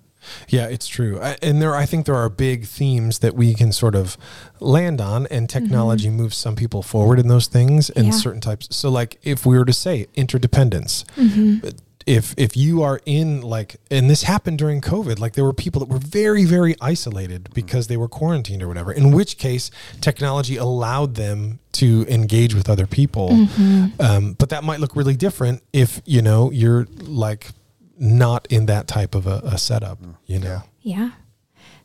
Yeah, 0.49 0.67
it's 0.67 0.87
true. 0.87 1.19
I, 1.21 1.37
and 1.41 1.61
there 1.61 1.75
I 1.75 1.85
think 1.85 2.05
there 2.05 2.15
are 2.15 2.29
big 2.29 2.65
themes 2.65 3.19
that 3.19 3.35
we 3.35 3.53
can 3.53 3.71
sort 3.71 3.95
of 3.95 4.17
land 4.59 5.01
on 5.01 5.27
and 5.27 5.49
technology 5.49 6.09
moves 6.09 6.37
some 6.37 6.55
people 6.55 6.81
forward 6.83 7.19
in 7.19 7.27
those 7.27 7.47
things 7.47 7.89
and 7.89 8.05
Mm-hmm. 8.05 8.11
Yeah. 8.13 8.19
certain 8.19 8.41
types. 8.41 8.67
So 8.75 8.89
like 8.89 9.19
if 9.23 9.45
we 9.45 9.57
were 9.57 9.65
to 9.65 9.73
say 9.73 10.07
interdependence, 10.15 11.05
Mm-hmm. 11.17 11.69
if 12.07 12.33
if 12.37 12.57
you 12.57 12.81
are 12.81 12.99
in 13.05 13.41
like 13.41 13.75
and 13.91 14.09
this 14.09 14.23
happened 14.23 14.57
during 14.57 14.81
covid 14.81 15.19
like 15.19 15.33
there 15.33 15.43
were 15.43 15.53
people 15.53 15.79
that 15.79 15.87
were 15.87 15.99
very 15.99 16.45
very 16.45 16.75
isolated 16.81 17.47
because 17.53 17.85
they 17.87 17.95
were 17.95 18.07
quarantined 18.07 18.63
or 18.63 18.67
whatever 18.67 18.91
in 18.91 19.11
which 19.11 19.37
case 19.37 19.69
technology 20.01 20.57
allowed 20.57 21.13
them 21.13 21.59
to 21.73 22.03
engage 22.09 22.55
with 22.55 22.67
other 22.69 22.87
people 22.87 23.29
Mm-hmm. 23.29 24.01
um, 24.01 24.33
but 24.33 24.49
that 24.49 24.63
might 24.63 24.79
look 24.79 24.95
really 24.95 25.15
different 25.15 25.61
if 25.73 26.01
you 26.05 26.23
know 26.23 26.49
you're 26.51 26.87
like 27.03 27.49
not 28.01 28.47
in 28.49 28.65
that 28.65 28.87
type 28.87 29.13
of 29.15 29.27
a, 29.27 29.41
a 29.45 29.57
setup 29.57 29.99
you 30.25 30.39
know? 30.39 30.63
Yeah. 30.81 31.11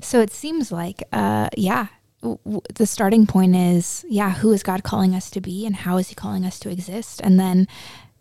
So 0.01 0.21
it 0.21 0.33
seems 0.33 0.73
like, 0.73 1.03
uh, 1.13 1.49
yeah, 1.57 1.89
w- 2.23 2.39
w- 2.45 2.63
the 2.75 2.87
starting 2.87 3.27
point 3.27 3.55
is, 3.55 4.05
yeah, 4.09 4.31
who 4.31 4.51
is 4.53 4.63
God 4.63 4.83
calling 4.83 5.15
us 5.15 5.31
to 5.31 5.41
be, 5.41 5.67
and 5.67 5.77
how 5.77 5.99
is 5.99 6.09
He 6.09 6.15
calling 6.15 6.45
us 6.47 6.59
to 6.61 6.71
exist, 6.71 7.21
and 7.23 7.39
then, 7.39 7.69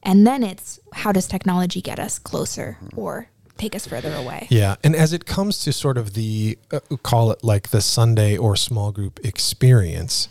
and 0.03 0.27
then 0.27 0.43
it's 0.43 0.79
how 0.93 1.11
does 1.13 1.25
technology 1.27 1.81
get 1.81 1.97
us 1.99 2.19
closer 2.19 2.77
or 2.95 3.29
take 3.57 3.73
us 3.75 3.87
further 3.87 4.13
away? 4.13 4.47
Yeah, 4.49 4.75
and 4.83 4.93
as 4.95 5.13
it 5.13 5.25
comes 5.25 5.59
to 5.63 5.71
sort 5.71 5.97
of 5.97 6.13
the 6.13 6.57
uh, 6.71 6.79
call 7.03 7.31
it 7.31 7.43
like 7.43 7.69
the 7.69 7.81
Sunday 7.81 8.37
or 8.37 8.55
small 8.57 8.91
group 8.91 9.19
experience, 9.23 10.27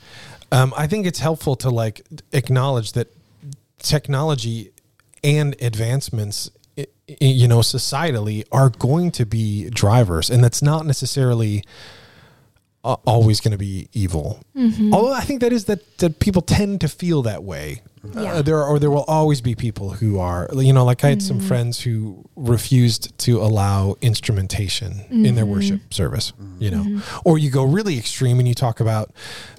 um, 0.53 0.73
I 0.77 0.87
think 0.87 1.07
it's 1.07 1.21
helpful 1.21 1.57
to 1.57 1.71
like 1.71 2.03
acknowledge 2.33 2.93
that 2.93 3.09
technology 3.79 4.71
and 5.23 5.57
advancements, 5.61 6.51
i- 6.51 6.51
i- 6.51 6.55
you 7.07 7.49
know, 7.49 7.59
societally 7.59 8.45
are 8.51 8.71
going 8.71 9.11
to 9.13 9.27
be 9.27 9.69
drivers, 9.71 10.31
and 10.31 10.43
that's 10.43 10.63
not 10.63 10.87
necessarily 10.87 11.65
uh, 12.83 12.97
always 13.07 13.41
going 13.41 13.53
to 13.53 13.59
be 13.59 13.89
evil. 13.93 14.41
Although 14.93 15.13
I 15.13 15.21
think 15.21 15.41
that 15.41 15.53
is 15.53 15.65
that 15.67 15.99
that 15.99 16.19
people 16.19 16.43
tend 16.43 16.81
to 16.81 16.89
feel 16.89 17.23
that 17.23 17.45
way. 17.45 17.83
Yeah. 18.13 18.35
Uh, 18.35 18.43
there 18.43 18.59
are, 18.59 18.67
or 18.67 18.79
there 18.79 18.91
will 18.91 19.05
always 19.05 19.41
be 19.41 19.55
people 19.55 19.91
who 19.91 20.19
are, 20.19 20.49
you 20.55 20.73
know, 20.73 20.85
like 20.85 21.05
I 21.05 21.09
had 21.09 21.23
some 21.23 21.41
mm. 21.41 21.49
friends 21.49 21.81
who 21.81 22.29
refused 22.37 23.17
to 23.21 23.41
allow 23.41 23.97
instrumentation 24.01 25.05
in 25.11 25.35
their 25.35 25.45
mm-hmm. 25.45 25.55
worship 25.55 25.95
service, 25.95 26.33
mm. 26.33 26.61
you 26.61 26.71
know, 26.71 26.83
mm-hmm. 26.83 27.19
or 27.25 27.39
you 27.39 27.51
go 27.51 27.65
really 27.65 27.97
extreme 27.99 28.39
and 28.39 28.47
you 28.47 28.55
talk 28.55 28.81
about 28.81 29.13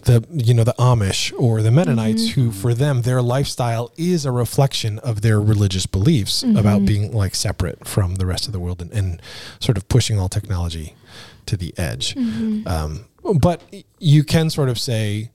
the, 0.04 0.26
you 0.32 0.54
know, 0.54 0.64
the 0.64 0.76
Amish 0.78 1.34
or 1.40 1.62
the 1.62 1.72
Mennonites 1.72 2.30
mm-hmm. 2.30 2.42
who 2.42 2.52
for 2.52 2.74
them, 2.74 3.02
their 3.02 3.22
lifestyle 3.22 3.92
is 3.98 4.26
a 4.26 4.32
reflection 4.32 5.00
of 5.00 5.22
their 5.22 5.42
religious 5.42 5.86
beliefs 5.86 6.44
about 6.44 6.86
being 6.86 7.12
like 7.12 7.36
separate 7.36 7.88
from 7.88 8.16
the 8.16 8.26
rest 8.26 8.46
of 8.48 8.54
the 8.54 8.60
world 8.60 8.82
and, 8.82 8.92
and 8.92 9.22
sort 9.60 9.78
of 9.78 9.88
pushing 9.88 10.20
all 10.20 10.30
technology 10.30 10.96
to 11.46 11.58
the 11.58 11.74
edge. 11.78 12.16
Um, 12.68 13.06
but 13.40 13.62
you 14.00 14.24
can 14.24 14.50
sort 14.50 14.70
of 14.70 14.78
say, 14.80 15.32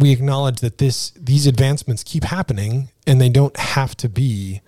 we 0.00 0.10
acknowledge 0.12 0.60
that 0.60 0.78
this 0.78 1.10
these 1.16 1.46
advancements 1.46 2.02
keep 2.02 2.24
happening 2.24 2.90
and 3.06 3.20
they 3.20 3.28
don't 3.28 3.56
have 3.56 3.96
to 3.98 4.08
be 4.08 4.60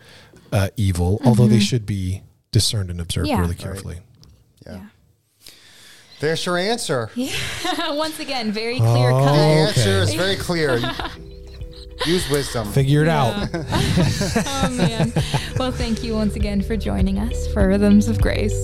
uh, 0.52 0.68
evil, 0.76 1.20
although 1.24 1.46
they 1.48 1.60
should 1.60 1.86
be 1.86 2.22
discerned 2.50 2.90
and 2.90 3.00
observed 3.00 3.28
Yeah. 3.28 3.36
really 3.40 3.50
Right. 3.50 3.58
carefully. 3.58 3.98
Yeah. 4.66 4.80
There's 6.20 6.44
your 6.46 6.56
answer. 6.58 7.10
Yeah. 7.14 7.32
Once 7.90 8.20
again, 8.20 8.52
very 8.52 8.78
Oh, 8.80 8.92
clear 8.92 9.08
The 9.12 9.18
cut. 9.20 9.34
answer 9.34 9.80
Okay. 9.80 10.12
is 10.12 10.14
very 10.14 10.36
clear. 10.36 10.80
Use 12.06 12.28
wisdom. 12.30 12.70
Figure 12.72 13.02
it 13.02 13.08
out. 13.08 13.48
Oh 14.64 14.70
man. 14.70 15.12
Well, 15.58 15.72
thank 15.72 16.02
you 16.04 16.14
once 16.14 16.36
again 16.36 16.62
for 16.62 16.76
joining 16.76 17.18
us 17.18 17.46
for 17.52 17.66
Rhythms 17.68 18.08
of 18.08 18.20
Grace. 18.20 18.54